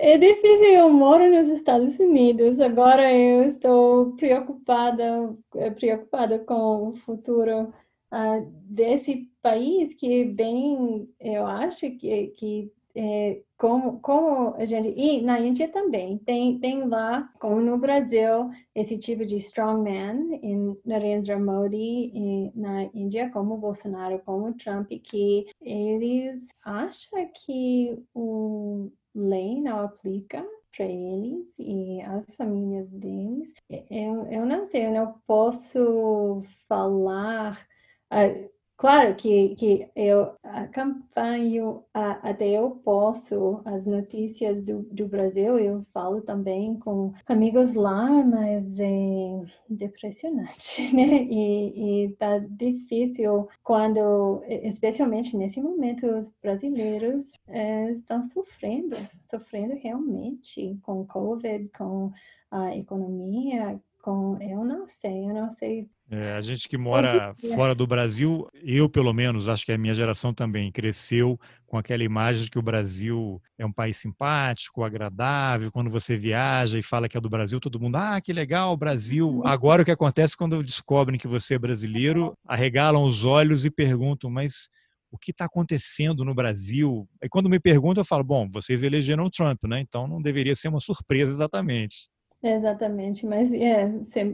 é 0.04 0.18
difícil. 0.18 0.68
Eu 0.68 0.90
moro 0.90 1.30
nos 1.32 1.48
Estados 1.48 1.98
Unidos. 1.98 2.60
Agora 2.60 3.12
eu 3.14 3.46
estou 3.46 4.12
preocupada, 4.18 5.34
eh, 5.56 5.72
preocupada 5.72 6.40
com 6.40 6.90
o 6.90 6.96
futuro 6.98 7.74
uh, 8.12 8.46
desse 8.66 9.30
país 9.42 9.94
que 9.94 10.26
bem, 10.26 11.10
eu 11.20 11.46
acho 11.46 11.90
que, 11.92 12.28
que 12.38 12.72
é, 12.96 13.42
como, 13.58 14.00
como 14.02 14.54
a 14.56 14.66
gente. 14.66 14.90
E 14.90 15.22
na 15.22 15.40
Índia 15.40 15.70
também, 15.70 16.18
tem, 16.20 16.60
tem 16.60 16.88
lá, 16.88 17.30
como 17.40 17.62
no 17.62 17.78
Brasil, 17.78 18.50
esse 18.76 18.98
tipo 18.98 19.26
de 19.26 19.38
strongman 19.38 20.40
em 20.44 20.78
Narendra 20.86 21.40
Modi 21.40 22.12
e 22.14 22.52
na 22.54 22.84
Índia, 22.94 23.30
como 23.32 23.58
Bolsonaro, 23.58 24.22
como 24.26 24.54
Trump, 24.54 24.90
que 25.02 25.48
eles 25.62 26.50
acham 26.64 27.28
que 27.34 27.98
o 28.14 28.92
lei 29.16 29.62
não 29.62 29.80
aplica 29.80 30.46
para 30.76 30.86
eles 30.86 31.54
e 31.60 32.02
as 32.02 32.26
famílias 32.36 32.90
deles. 32.90 33.54
Eu, 33.90 34.26
eu 34.28 34.46
não 34.46 34.66
sei, 34.66 34.86
eu 34.86 34.92
não 34.92 35.20
posso 35.28 36.44
falar. 36.68 37.66
Uh, 38.12 38.53
Claro 38.76 39.16
que, 39.16 39.56
que 39.56 39.88
eu 39.96 40.36
acompanho 40.44 41.86
até 41.94 42.50
eu 42.50 42.72
posso 42.84 43.62
as 43.64 43.86
notícias 43.86 44.62
do, 44.62 44.82
do 44.92 45.08
Brasil, 45.08 45.58
eu 45.58 45.86
falo 45.94 46.22
também 46.22 46.78
com 46.80 47.14
amigos 47.28 47.76
lá, 47.76 48.10
mas 48.26 48.80
é 48.80 49.42
depressionante, 49.70 50.82
né? 50.94 51.24
E, 51.24 52.06
e 52.08 52.16
tá 52.16 52.40
difícil 52.40 53.48
quando, 53.64 54.44
especialmente 54.48 55.38
nesse 55.38 55.62
momento, 55.62 56.06
os 56.08 56.30
brasileiros 56.42 57.32
é, 57.48 57.92
estão 57.92 58.24
sofrendo, 58.24 58.98
sofrendo 59.22 59.76
realmente 59.76 60.78
com 60.82 61.06
Covid, 61.06 61.70
com 61.70 62.12
a 62.52 62.76
economia, 62.76 63.80
com, 64.02 64.38
eu 64.42 64.66
não 64.66 64.86
sei, 64.88 65.30
eu 65.30 65.34
não 65.34 65.52
sei 65.52 65.90
é, 66.10 66.34
a 66.34 66.42
gente 66.42 66.68
que 66.68 66.78
mora 66.78 67.34
fora 67.56 67.74
do 67.74 67.88
Brasil, 67.88 68.48
eu 68.62 68.90
pelo 68.90 69.14
menos, 69.14 69.48
acho 69.48 69.66
que 69.66 69.72
a 69.72 69.78
minha 69.78 69.94
geração 69.94 70.34
também 70.34 70.72
cresceu 70.72 71.40
com 71.66 71.78
aquela 71.78 72.04
imagem 72.04 72.44
de 72.44 72.52
que 72.52 72.60
o 72.60 72.62
Brasil 72.62 73.42
é 73.58 73.66
um 73.66 73.72
país 73.72 73.98
simpático, 73.98 74.84
agradável. 74.84 75.72
Quando 75.72 75.90
você 75.90 76.16
viaja 76.16 76.78
e 76.78 76.84
fala 76.84 77.10
que 77.10 77.18
é 77.18 77.22
do 77.22 77.30
Brasil, 77.30 77.60
todo 77.60 77.80
mundo, 77.80 77.96
ah, 77.96 78.22
que 78.22 78.34
legal, 78.34 78.76
Brasil. 78.78 79.28
Uhum. 79.28 79.48
Agora 79.48 79.82
o 79.82 79.86
que 79.86 79.92
acontece 79.92 80.38
quando 80.38 80.64
descobrem 80.64 81.18
que 81.18 81.28
você 81.28 81.56
é 81.56 81.60
brasileiro, 81.60 82.38
arregalam 82.46 83.04
os 83.06 83.26
olhos 83.26 83.66
e 83.66 83.72
perguntam, 83.72 84.30
mas 84.30 84.70
o 85.10 85.18
que 85.18 85.32
está 85.32 85.46
acontecendo 85.46 86.26
no 86.26 86.36
Brasil? 86.36 87.08
E 87.24 87.30
quando 87.30 87.50
me 87.50 87.60
perguntam, 87.60 88.02
eu 88.02 88.06
falo, 88.06 88.24
bom, 88.24 88.50
vocês 88.52 88.84
elegeram 88.84 89.26
o 89.26 89.32
Trump, 89.32 89.64
né? 89.64 89.80
Então 89.80 90.08
não 90.08 90.22
deveria 90.22 90.56
ser 90.56 90.68
uma 90.68 90.80
surpresa 90.80 91.32
exatamente. 91.32 92.10
Exatamente, 92.44 93.26
mas 93.26 93.52
é, 93.54 93.90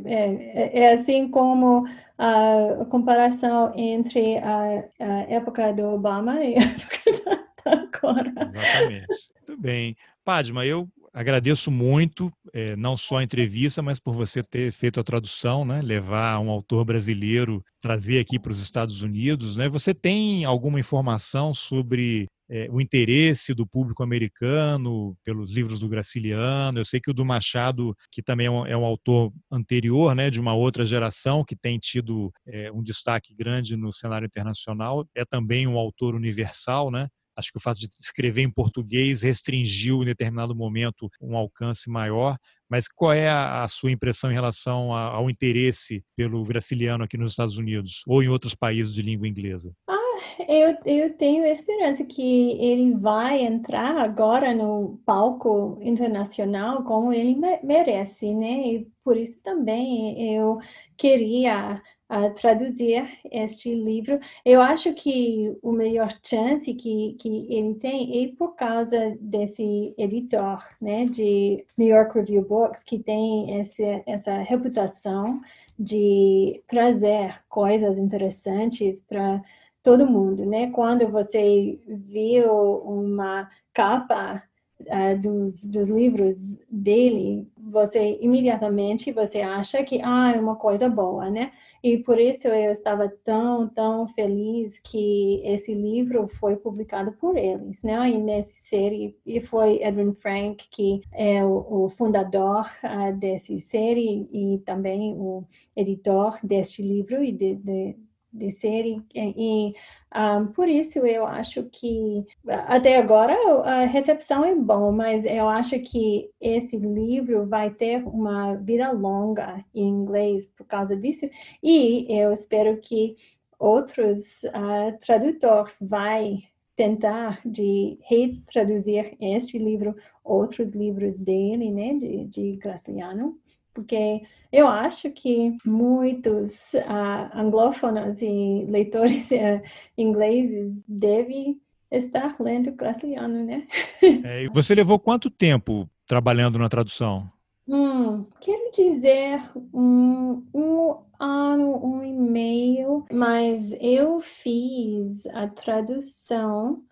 é, 0.06 0.80
é 0.80 0.94
assim 0.94 1.30
como 1.30 1.88
a 2.18 2.86
comparação 2.90 3.72
entre 3.76 4.38
a, 4.40 4.84
a 5.00 5.22
época 5.30 5.72
do 5.72 5.84
Obama 5.84 6.44
e 6.44 6.56
a 6.58 6.62
época 6.66 7.12
da 7.24 7.50
agora. 7.66 8.34
Exatamente. 8.54 9.08
Muito 9.48 9.62
bem. 9.62 9.96
Padma, 10.24 10.66
eu 10.66 10.88
agradeço 11.14 11.72
muito, 11.72 12.32
é, 12.54 12.76
não 12.76 12.96
só 12.96 13.18
a 13.18 13.24
entrevista, 13.24 13.82
mas 13.82 14.00
por 14.00 14.14
você 14.14 14.42
ter 14.42 14.72
feito 14.72 15.00
a 15.00 15.04
tradução, 15.04 15.66
né? 15.66 15.82
levar 15.82 16.40
um 16.40 16.50
autor 16.50 16.86
brasileiro, 16.86 17.64
trazer 17.82 18.20
aqui 18.20 18.40
para 18.40 18.52
os 18.52 18.62
Estados 18.62 19.02
Unidos. 19.02 19.56
Né? 19.56 19.68
Você 19.70 19.94
tem 19.94 20.46
alguma 20.46 20.80
informação 20.80 21.54
sobre 21.54 22.28
é, 22.50 22.68
o 22.72 22.82
interesse 22.82 23.54
do 23.54 23.66
público 23.66 24.02
americano 24.02 25.16
pelos 25.24 25.52
livros 25.52 25.80
do 25.80 25.88
Graciliano. 25.88 26.80
Eu 26.80 26.86
sei 26.86 27.00
que 27.00 27.12
o 27.12 27.14
do 27.14 27.24
Machado, 27.24 27.96
que 28.12 28.24
também 28.24 28.48
é 28.48 28.52
um, 28.52 28.66
é 28.66 28.76
um 28.76 28.86
autor 28.86 29.32
anterior, 29.52 30.16
né, 30.16 30.30
de 30.30 30.40
uma 30.40 30.54
outra 30.54 30.86
geração, 30.86 31.44
que 31.46 31.56
tem 31.56 31.78
tido 31.78 32.32
é, 32.48 32.72
um 32.72 32.82
destaque 32.82 33.36
grande 33.36 33.78
no 33.78 33.94
cenário 33.94 34.26
internacional, 34.26 35.08
é 35.16 35.24
também 35.24 35.68
um 35.68 35.78
autor 35.78 36.16
universal, 36.16 36.90
né? 36.90 37.08
Acho 37.40 37.54
que 37.54 37.58
o 37.58 37.62
fato 37.62 37.80
de 37.80 37.88
escrever 37.98 38.42
em 38.42 38.52
português 38.52 39.22
restringiu 39.22 40.02
em 40.02 40.06
determinado 40.06 40.54
momento 40.54 41.10
um 41.22 41.38
alcance 41.38 41.90
maior. 41.90 42.38
Mas 42.70 42.88
qual 42.90 43.14
é 43.14 43.30
a, 43.30 43.66
sua 43.70 43.92
impressão 43.92 44.30
em 44.30 44.34
relação 44.34 44.94
ao 44.94 45.30
interesse 45.30 46.04
pelo 46.18 46.44
Graciliano 46.44 47.04
aqui 47.04 47.18
nos 47.18 47.32
Estados 47.32 47.58
Unidos 47.58 48.04
ou 48.06 48.22
em 48.22 48.28
outros 48.28 48.54
países 48.54 48.94
de 48.94 49.02
língua 49.02 49.26
inglesa? 49.26 49.74
Ah, 49.88 49.99
eu, 50.48 50.78
eu 50.86 51.14
tenho 51.18 51.46
esperança 51.46 52.04
que 52.06 52.52
ele 52.60 52.96
vai 52.96 53.42
entrar 53.42 53.98
agora 53.98 54.54
no 54.54 55.00
palco 55.06 55.78
internacional 55.82 56.84
como 56.84 57.14
ele 57.14 57.36
merece, 57.64 58.34
né? 58.34 58.68
E 58.68 58.88
por 59.04 59.18
isso 59.18 59.42
também 59.42 60.36
eu 60.36 60.60
queria 60.98 61.82
uh, 62.10 62.34
traduzir 62.36 63.08
este 63.32 63.74
livro. 63.74 64.20
Eu 64.44 64.62
acho 64.62 64.94
que 64.94 65.56
o 65.62 65.72
melhor 65.72 66.10
chance 66.24 66.74
que, 66.74 67.16
que 67.20 67.48
ele 67.54 67.76
tem 67.76 68.26
é 68.26 68.36
por 68.36 68.56
causa 68.56 69.16
desse 69.20 69.94
editor, 69.98 70.64
né, 70.82 71.06
de 71.06 71.64
New 71.78 71.88
York 71.88 72.18
Review 72.20 72.44
Books, 72.44 72.84
que 72.84 73.00
tem 73.00 73.60
esse, 73.60 74.04
essa 74.06 74.38
reputação 74.40 75.42
de 75.78 76.62
trazer 76.68 77.42
coisas 77.48 77.98
interessantes 77.98 79.02
para 79.02 79.42
todo 79.84 80.08
mundo, 80.08 80.46
né? 80.46 80.70
Quando 80.72 81.08
você 81.08 81.80
viu 81.88 82.52
uma 82.84 83.50
capa 83.74 84.44
uh, 84.82 85.22
dos, 85.22 85.68
dos 85.68 85.90
livros 85.90 86.60
dele, 86.70 87.48
você 87.58 88.18
imediatamente 88.22 89.12
você 89.12 89.42
acha 89.42 89.84
que 89.84 90.02
ah, 90.04 90.34
é 90.36 90.40
uma 90.40 90.56
coisa 90.56 90.90
boa, 90.90 91.30
né? 91.30 91.52
E 91.82 91.98
por 91.98 92.20
isso 92.20 92.48
eu 92.48 92.72
estava 92.72 93.08
tão, 93.24 93.70
tão 93.70 94.08
feliz 94.10 94.80
que 94.80 95.42
esse 95.46 95.74
livro 95.74 96.28
foi 96.28 96.58
publicado 96.58 97.14
por 97.14 97.38
eles, 97.38 97.82
né? 97.84 98.10
E 98.10 98.18
nessa 98.18 98.52
série, 98.66 99.18
e 99.26 99.40
foi 99.40 99.82
Edwin 99.82 100.14
Frank 100.14 100.68
que 100.70 101.02
é 101.14 101.44
o, 101.44 101.86
o 101.86 101.90
fundador 101.90 102.70
uh, 102.84 103.16
dessa 103.18 103.58
série 103.60 104.28
e 104.32 104.60
também 104.66 105.16
o 105.18 105.46
editor 105.76 106.38
deste 106.44 106.82
livro 106.82 107.24
e 107.24 107.32
de, 107.32 107.56
de 107.56 107.96
de 108.32 108.52
série 108.52 109.02
e 109.16 109.74
um, 110.16 110.48
por 110.48 110.68
isso 110.68 111.06
eu 111.06 111.26
acho 111.26 111.64
que 111.72 112.26
até 112.48 112.98
agora 112.98 113.36
a 113.64 113.86
recepção 113.86 114.44
é 114.44 114.56
bom, 114.56 114.92
mas 114.92 115.26
eu 115.26 115.48
acho 115.48 115.80
que 115.80 116.32
esse 116.42 116.78
livro 116.78 117.46
vai 117.46 117.70
ter 117.70 118.04
uma 118.08 118.56
vida 118.56 118.92
longa 118.92 119.64
em 119.74 119.88
inglês 119.88 120.48
por 120.58 120.66
causa 120.66 120.96
disso. 120.96 121.30
E 121.62 122.08
eu 122.10 122.34
espero 122.34 122.78
que 122.78 123.16
outros 123.60 124.44
uh, 124.46 124.98
tradutores 125.00 125.78
vai 125.82 126.38
tentar 126.76 127.42
de 127.46 128.00
retraduzir 128.04 129.16
este 129.20 129.60
livro, 129.60 129.96
outros 130.24 130.72
livros 130.72 131.20
dele, 131.20 131.72
né, 131.72 131.94
de, 131.96 132.26
de 132.26 132.56
Graciliano, 132.56 133.38
porque 133.80 134.22
eu 134.52 134.68
acho 134.68 135.10
que 135.12 135.56
muitos 135.66 136.74
uh, 136.74 137.30
anglófonos 137.34 138.22
e 138.22 138.66
leitores 138.68 139.32
uh, 139.32 139.62
ingleses 139.98 140.84
devem 140.86 141.62
estar 141.90 142.36
lendo 142.40 142.74
Graciliano, 142.74 143.46
né? 143.46 143.66
É, 144.24 144.46
você 144.52 144.76
levou 144.76 145.00
quanto 145.00 145.30
tempo 145.30 145.90
trabalhando 146.06 146.60
na 146.60 146.68
tradução? 146.68 147.30
Hum, 147.68 148.26
quero 148.42 148.72
dizer 148.72 149.42
um, 149.74 150.44
um 150.54 150.98
ano, 151.20 151.86
um 151.86 152.04
e 152.04 152.12
meio, 152.12 153.06
mas 153.12 153.72
eu 153.80 154.20
fiz 154.20 155.26
a 155.28 155.48
tradução 155.48 156.84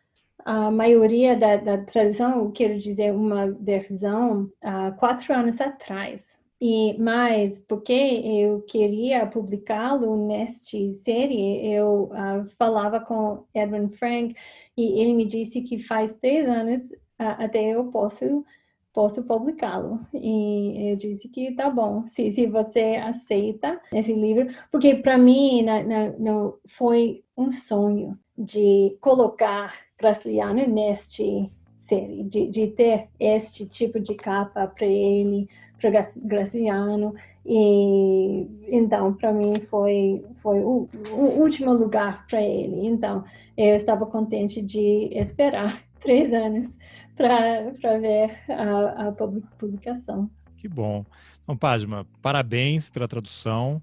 a 0.48 0.72
maioria 0.72 1.36
da, 1.36 1.58
da 1.58 1.78
tradução, 1.78 2.50
quero 2.52 2.80
dizer, 2.80 3.12
uma 3.12 3.52
versão, 3.52 4.50
há 4.64 4.88
uh, 4.88 4.96
quatro 4.96 5.34
anos 5.34 5.60
atrás. 5.60 6.40
E 6.60 6.98
mais, 6.98 7.60
porque 7.60 7.94
eu 7.94 8.62
queria 8.64 9.28
publicá-lo 9.28 10.28
nesta 10.28 10.78
série, 10.94 11.68
eu 11.72 12.06
uh, 12.06 12.50
falava 12.58 13.00
com 13.00 13.44
Edwin 13.54 13.90
Frank 13.90 14.36
e 14.76 15.00
ele 15.00 15.14
me 15.14 15.26
disse 15.26 15.62
que 15.62 15.78
faz 15.78 16.16
três 16.16 16.48
anos 16.50 16.82
uh, 17.20 17.38
até 17.38 17.64
eu 17.64 17.86
posso 17.92 18.44
posso 18.92 19.22
publicá-lo. 19.22 20.00
E 20.12 20.90
eu 20.92 20.96
disse 20.96 21.30
que 21.30 21.54
tá 21.54 21.70
bom, 21.70 22.08
se, 22.08 22.32
se 22.32 22.48
você 22.48 22.96
aceita 22.96 23.80
esse 23.94 24.12
livro, 24.12 24.48
porque 24.72 24.96
para 24.96 25.20
mim 25.20 25.62
na, 25.62 25.84
na, 25.84 26.10
no, 26.18 26.60
foi 26.66 27.24
um 27.38 27.52
sonho 27.52 28.18
de 28.36 28.98
colocar 29.00 29.76
Graciliano 30.00 30.66
neste 30.68 31.52
série, 31.82 32.24
de, 32.24 32.48
de 32.48 32.68
ter 32.68 33.08
este 33.20 33.68
tipo 33.68 34.00
de 34.00 34.16
capa 34.16 34.68
para 34.68 34.88
ele 34.88 35.48
para 35.80 36.08
Graciano 36.24 37.14
e 37.46 38.48
então 38.68 39.14
para 39.14 39.32
mim 39.32 39.56
foi 39.70 40.26
foi 40.42 40.60
o, 40.60 40.90
o 41.12 41.42
último 41.42 41.72
lugar 41.74 42.26
para 42.28 42.42
ele 42.42 42.88
então 42.88 43.24
eu 43.56 43.76
estava 43.76 44.06
contente 44.06 44.62
de 44.62 45.10
esperar 45.14 45.82
três 46.02 46.34
anos 46.34 46.78
para 47.18 47.98
ver 48.00 48.38
a, 48.48 49.08
a 49.08 49.12
publicação. 49.58 50.30
Que 50.56 50.68
bom. 50.68 51.04
Então, 51.44 51.58
Padma, 51.58 52.06
parabéns 52.22 52.90
pela 52.90 53.08
tradução 53.08 53.82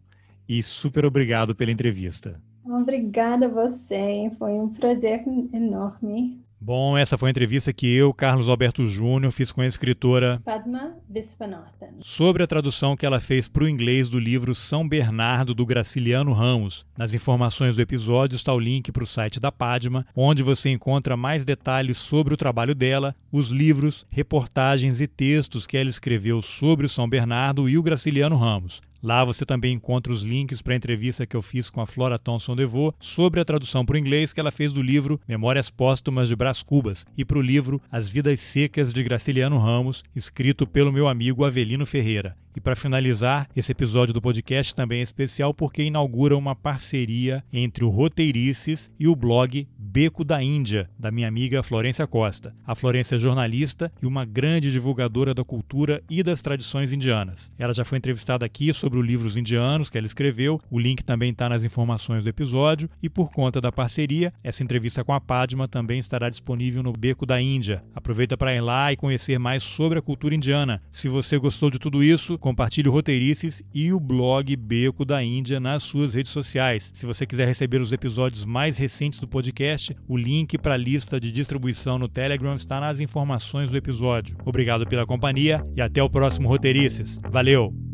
e 0.48 0.62
super 0.62 1.04
obrigado 1.04 1.54
pela 1.54 1.72
entrevista. 1.72 2.40
Obrigada 2.64 3.46
a 3.46 3.48
você, 3.48 4.30
foi 4.38 4.52
um 4.52 4.68
prazer 4.68 5.24
enorme. 5.52 6.43
Bom, 6.66 6.96
essa 6.96 7.18
foi 7.18 7.28
a 7.28 7.30
entrevista 7.30 7.74
que 7.74 7.86
eu, 7.94 8.14
Carlos 8.14 8.48
Alberto 8.48 8.86
Júnior, 8.86 9.30
fiz 9.30 9.52
com 9.52 9.60
a 9.60 9.66
escritora 9.66 10.40
Padma 10.42 10.94
Viswanathan 11.10 11.90
sobre 12.00 12.42
a 12.42 12.46
tradução 12.46 12.96
que 12.96 13.04
ela 13.04 13.20
fez 13.20 13.46
para 13.46 13.64
o 13.64 13.68
inglês 13.68 14.08
do 14.08 14.18
livro 14.18 14.54
São 14.54 14.88
Bernardo 14.88 15.52
do 15.52 15.66
Graciliano 15.66 16.32
Ramos. 16.32 16.86
Nas 16.96 17.12
informações 17.12 17.76
do 17.76 17.82
episódio 17.82 18.34
está 18.34 18.50
o 18.54 18.58
link 18.58 18.90
para 18.90 19.04
o 19.04 19.06
site 19.06 19.38
da 19.38 19.52
Padma, 19.52 20.06
onde 20.16 20.42
você 20.42 20.70
encontra 20.70 21.18
mais 21.18 21.44
detalhes 21.44 21.98
sobre 21.98 22.32
o 22.32 22.36
trabalho 22.38 22.74
dela, 22.74 23.14
os 23.30 23.50
livros, 23.50 24.06
reportagens 24.08 25.02
e 25.02 25.06
textos 25.06 25.66
que 25.66 25.76
ela 25.76 25.90
escreveu 25.90 26.40
sobre 26.40 26.86
o 26.86 26.88
São 26.88 27.06
Bernardo 27.06 27.68
e 27.68 27.76
o 27.76 27.82
Graciliano 27.82 28.36
Ramos. 28.36 28.80
Lá 29.04 29.22
você 29.22 29.44
também 29.44 29.74
encontra 29.74 30.10
os 30.10 30.22
links 30.22 30.62
para 30.62 30.72
a 30.72 30.76
entrevista 30.76 31.26
que 31.26 31.36
eu 31.36 31.42
fiz 31.42 31.68
com 31.68 31.82
a 31.82 31.86
Flora 31.86 32.18
Thomson 32.18 32.56
DeVoe 32.56 32.94
sobre 32.98 33.38
a 33.38 33.44
tradução 33.44 33.84
para 33.84 33.96
o 33.96 33.98
inglês 33.98 34.32
que 34.32 34.40
ela 34.40 34.50
fez 34.50 34.72
do 34.72 34.80
livro 34.80 35.20
Memórias 35.28 35.68
Póstumas 35.68 36.30
de 36.30 36.34
Brás 36.34 36.62
Cubas 36.62 37.04
e 37.14 37.22
para 37.22 37.36
o 37.36 37.42
livro 37.42 37.82
As 37.92 38.10
Vidas 38.10 38.40
Secas 38.40 38.94
de 38.94 39.02
Graciliano 39.02 39.58
Ramos, 39.58 40.02
escrito 40.16 40.66
pelo 40.66 40.90
meu 40.90 41.06
amigo 41.06 41.44
Avelino 41.44 41.84
Ferreira. 41.84 42.34
E 42.56 42.60
para 42.60 42.76
finalizar, 42.76 43.48
esse 43.56 43.72
episódio 43.72 44.14
do 44.14 44.22
podcast 44.22 44.74
também 44.74 45.00
é 45.00 45.02
especial 45.02 45.52
porque 45.52 45.82
inaugura 45.82 46.36
uma 46.36 46.54
parceria 46.54 47.42
entre 47.52 47.84
o 47.84 47.88
Roteirices 47.88 48.92
e 48.98 49.08
o 49.08 49.16
blog 49.16 49.66
Beco 49.76 50.24
da 50.24 50.42
Índia, 50.42 50.88
da 50.98 51.10
minha 51.10 51.26
amiga 51.26 51.62
Florência 51.62 52.06
Costa. 52.06 52.54
A 52.66 52.74
Florência 52.74 53.16
é 53.16 53.18
jornalista 53.18 53.92
e 54.02 54.06
uma 54.06 54.24
grande 54.24 54.70
divulgadora 54.70 55.34
da 55.34 55.44
cultura 55.44 56.02
e 56.08 56.22
das 56.22 56.40
tradições 56.40 56.92
indianas. 56.92 57.52
Ela 57.58 57.72
já 57.72 57.84
foi 57.84 57.98
entrevistada 57.98 58.46
aqui 58.46 58.72
sobre 58.72 58.98
os 58.98 59.06
livros 59.06 59.36
indianos 59.36 59.90
que 59.90 59.98
ela 59.98 60.06
escreveu, 60.06 60.60
o 60.70 60.78
link 60.78 61.02
também 61.02 61.30
está 61.30 61.48
nas 61.48 61.64
informações 61.64 62.24
do 62.24 62.30
episódio, 62.30 62.88
e 63.02 63.08
por 63.08 63.30
conta 63.30 63.60
da 63.60 63.72
parceria, 63.72 64.32
essa 64.42 64.62
entrevista 64.62 65.04
com 65.04 65.12
a 65.12 65.20
Padma 65.20 65.66
também 65.66 65.98
estará 65.98 66.28
disponível 66.28 66.82
no 66.82 66.92
Beco 66.92 67.26
da 67.26 67.40
Índia. 67.40 67.82
Aproveita 67.94 68.36
para 68.36 68.54
ir 68.54 68.60
lá 68.60 68.92
e 68.92 68.96
conhecer 68.96 69.38
mais 69.38 69.62
sobre 69.62 69.98
a 69.98 70.02
cultura 70.02 70.34
indiana. 70.34 70.82
Se 70.92 71.08
você 71.08 71.38
gostou 71.38 71.70
de 71.70 71.78
tudo 71.78 72.02
isso, 72.02 72.38
Compartilhe 72.44 72.90
o 72.90 72.92
Roteirices 72.92 73.62
e 73.72 73.90
o 73.90 73.98
blog 73.98 74.54
Beco 74.54 75.02
da 75.02 75.24
Índia 75.24 75.58
nas 75.58 75.82
suas 75.82 76.12
redes 76.12 76.30
sociais. 76.30 76.92
Se 76.94 77.06
você 77.06 77.24
quiser 77.24 77.48
receber 77.48 77.80
os 77.80 77.90
episódios 77.90 78.44
mais 78.44 78.76
recentes 78.76 79.18
do 79.18 79.26
podcast, 79.26 79.96
o 80.06 80.14
link 80.14 80.58
para 80.58 80.74
a 80.74 80.76
lista 80.76 81.18
de 81.18 81.32
distribuição 81.32 81.98
no 81.98 82.06
Telegram 82.06 82.54
está 82.54 82.78
nas 82.78 83.00
informações 83.00 83.70
do 83.70 83.78
episódio. 83.78 84.36
Obrigado 84.44 84.86
pela 84.86 85.06
companhia 85.06 85.66
e 85.74 85.80
até 85.80 86.02
o 86.02 86.10
próximo 86.10 86.46
Roteirices. 86.46 87.18
Valeu! 87.30 87.93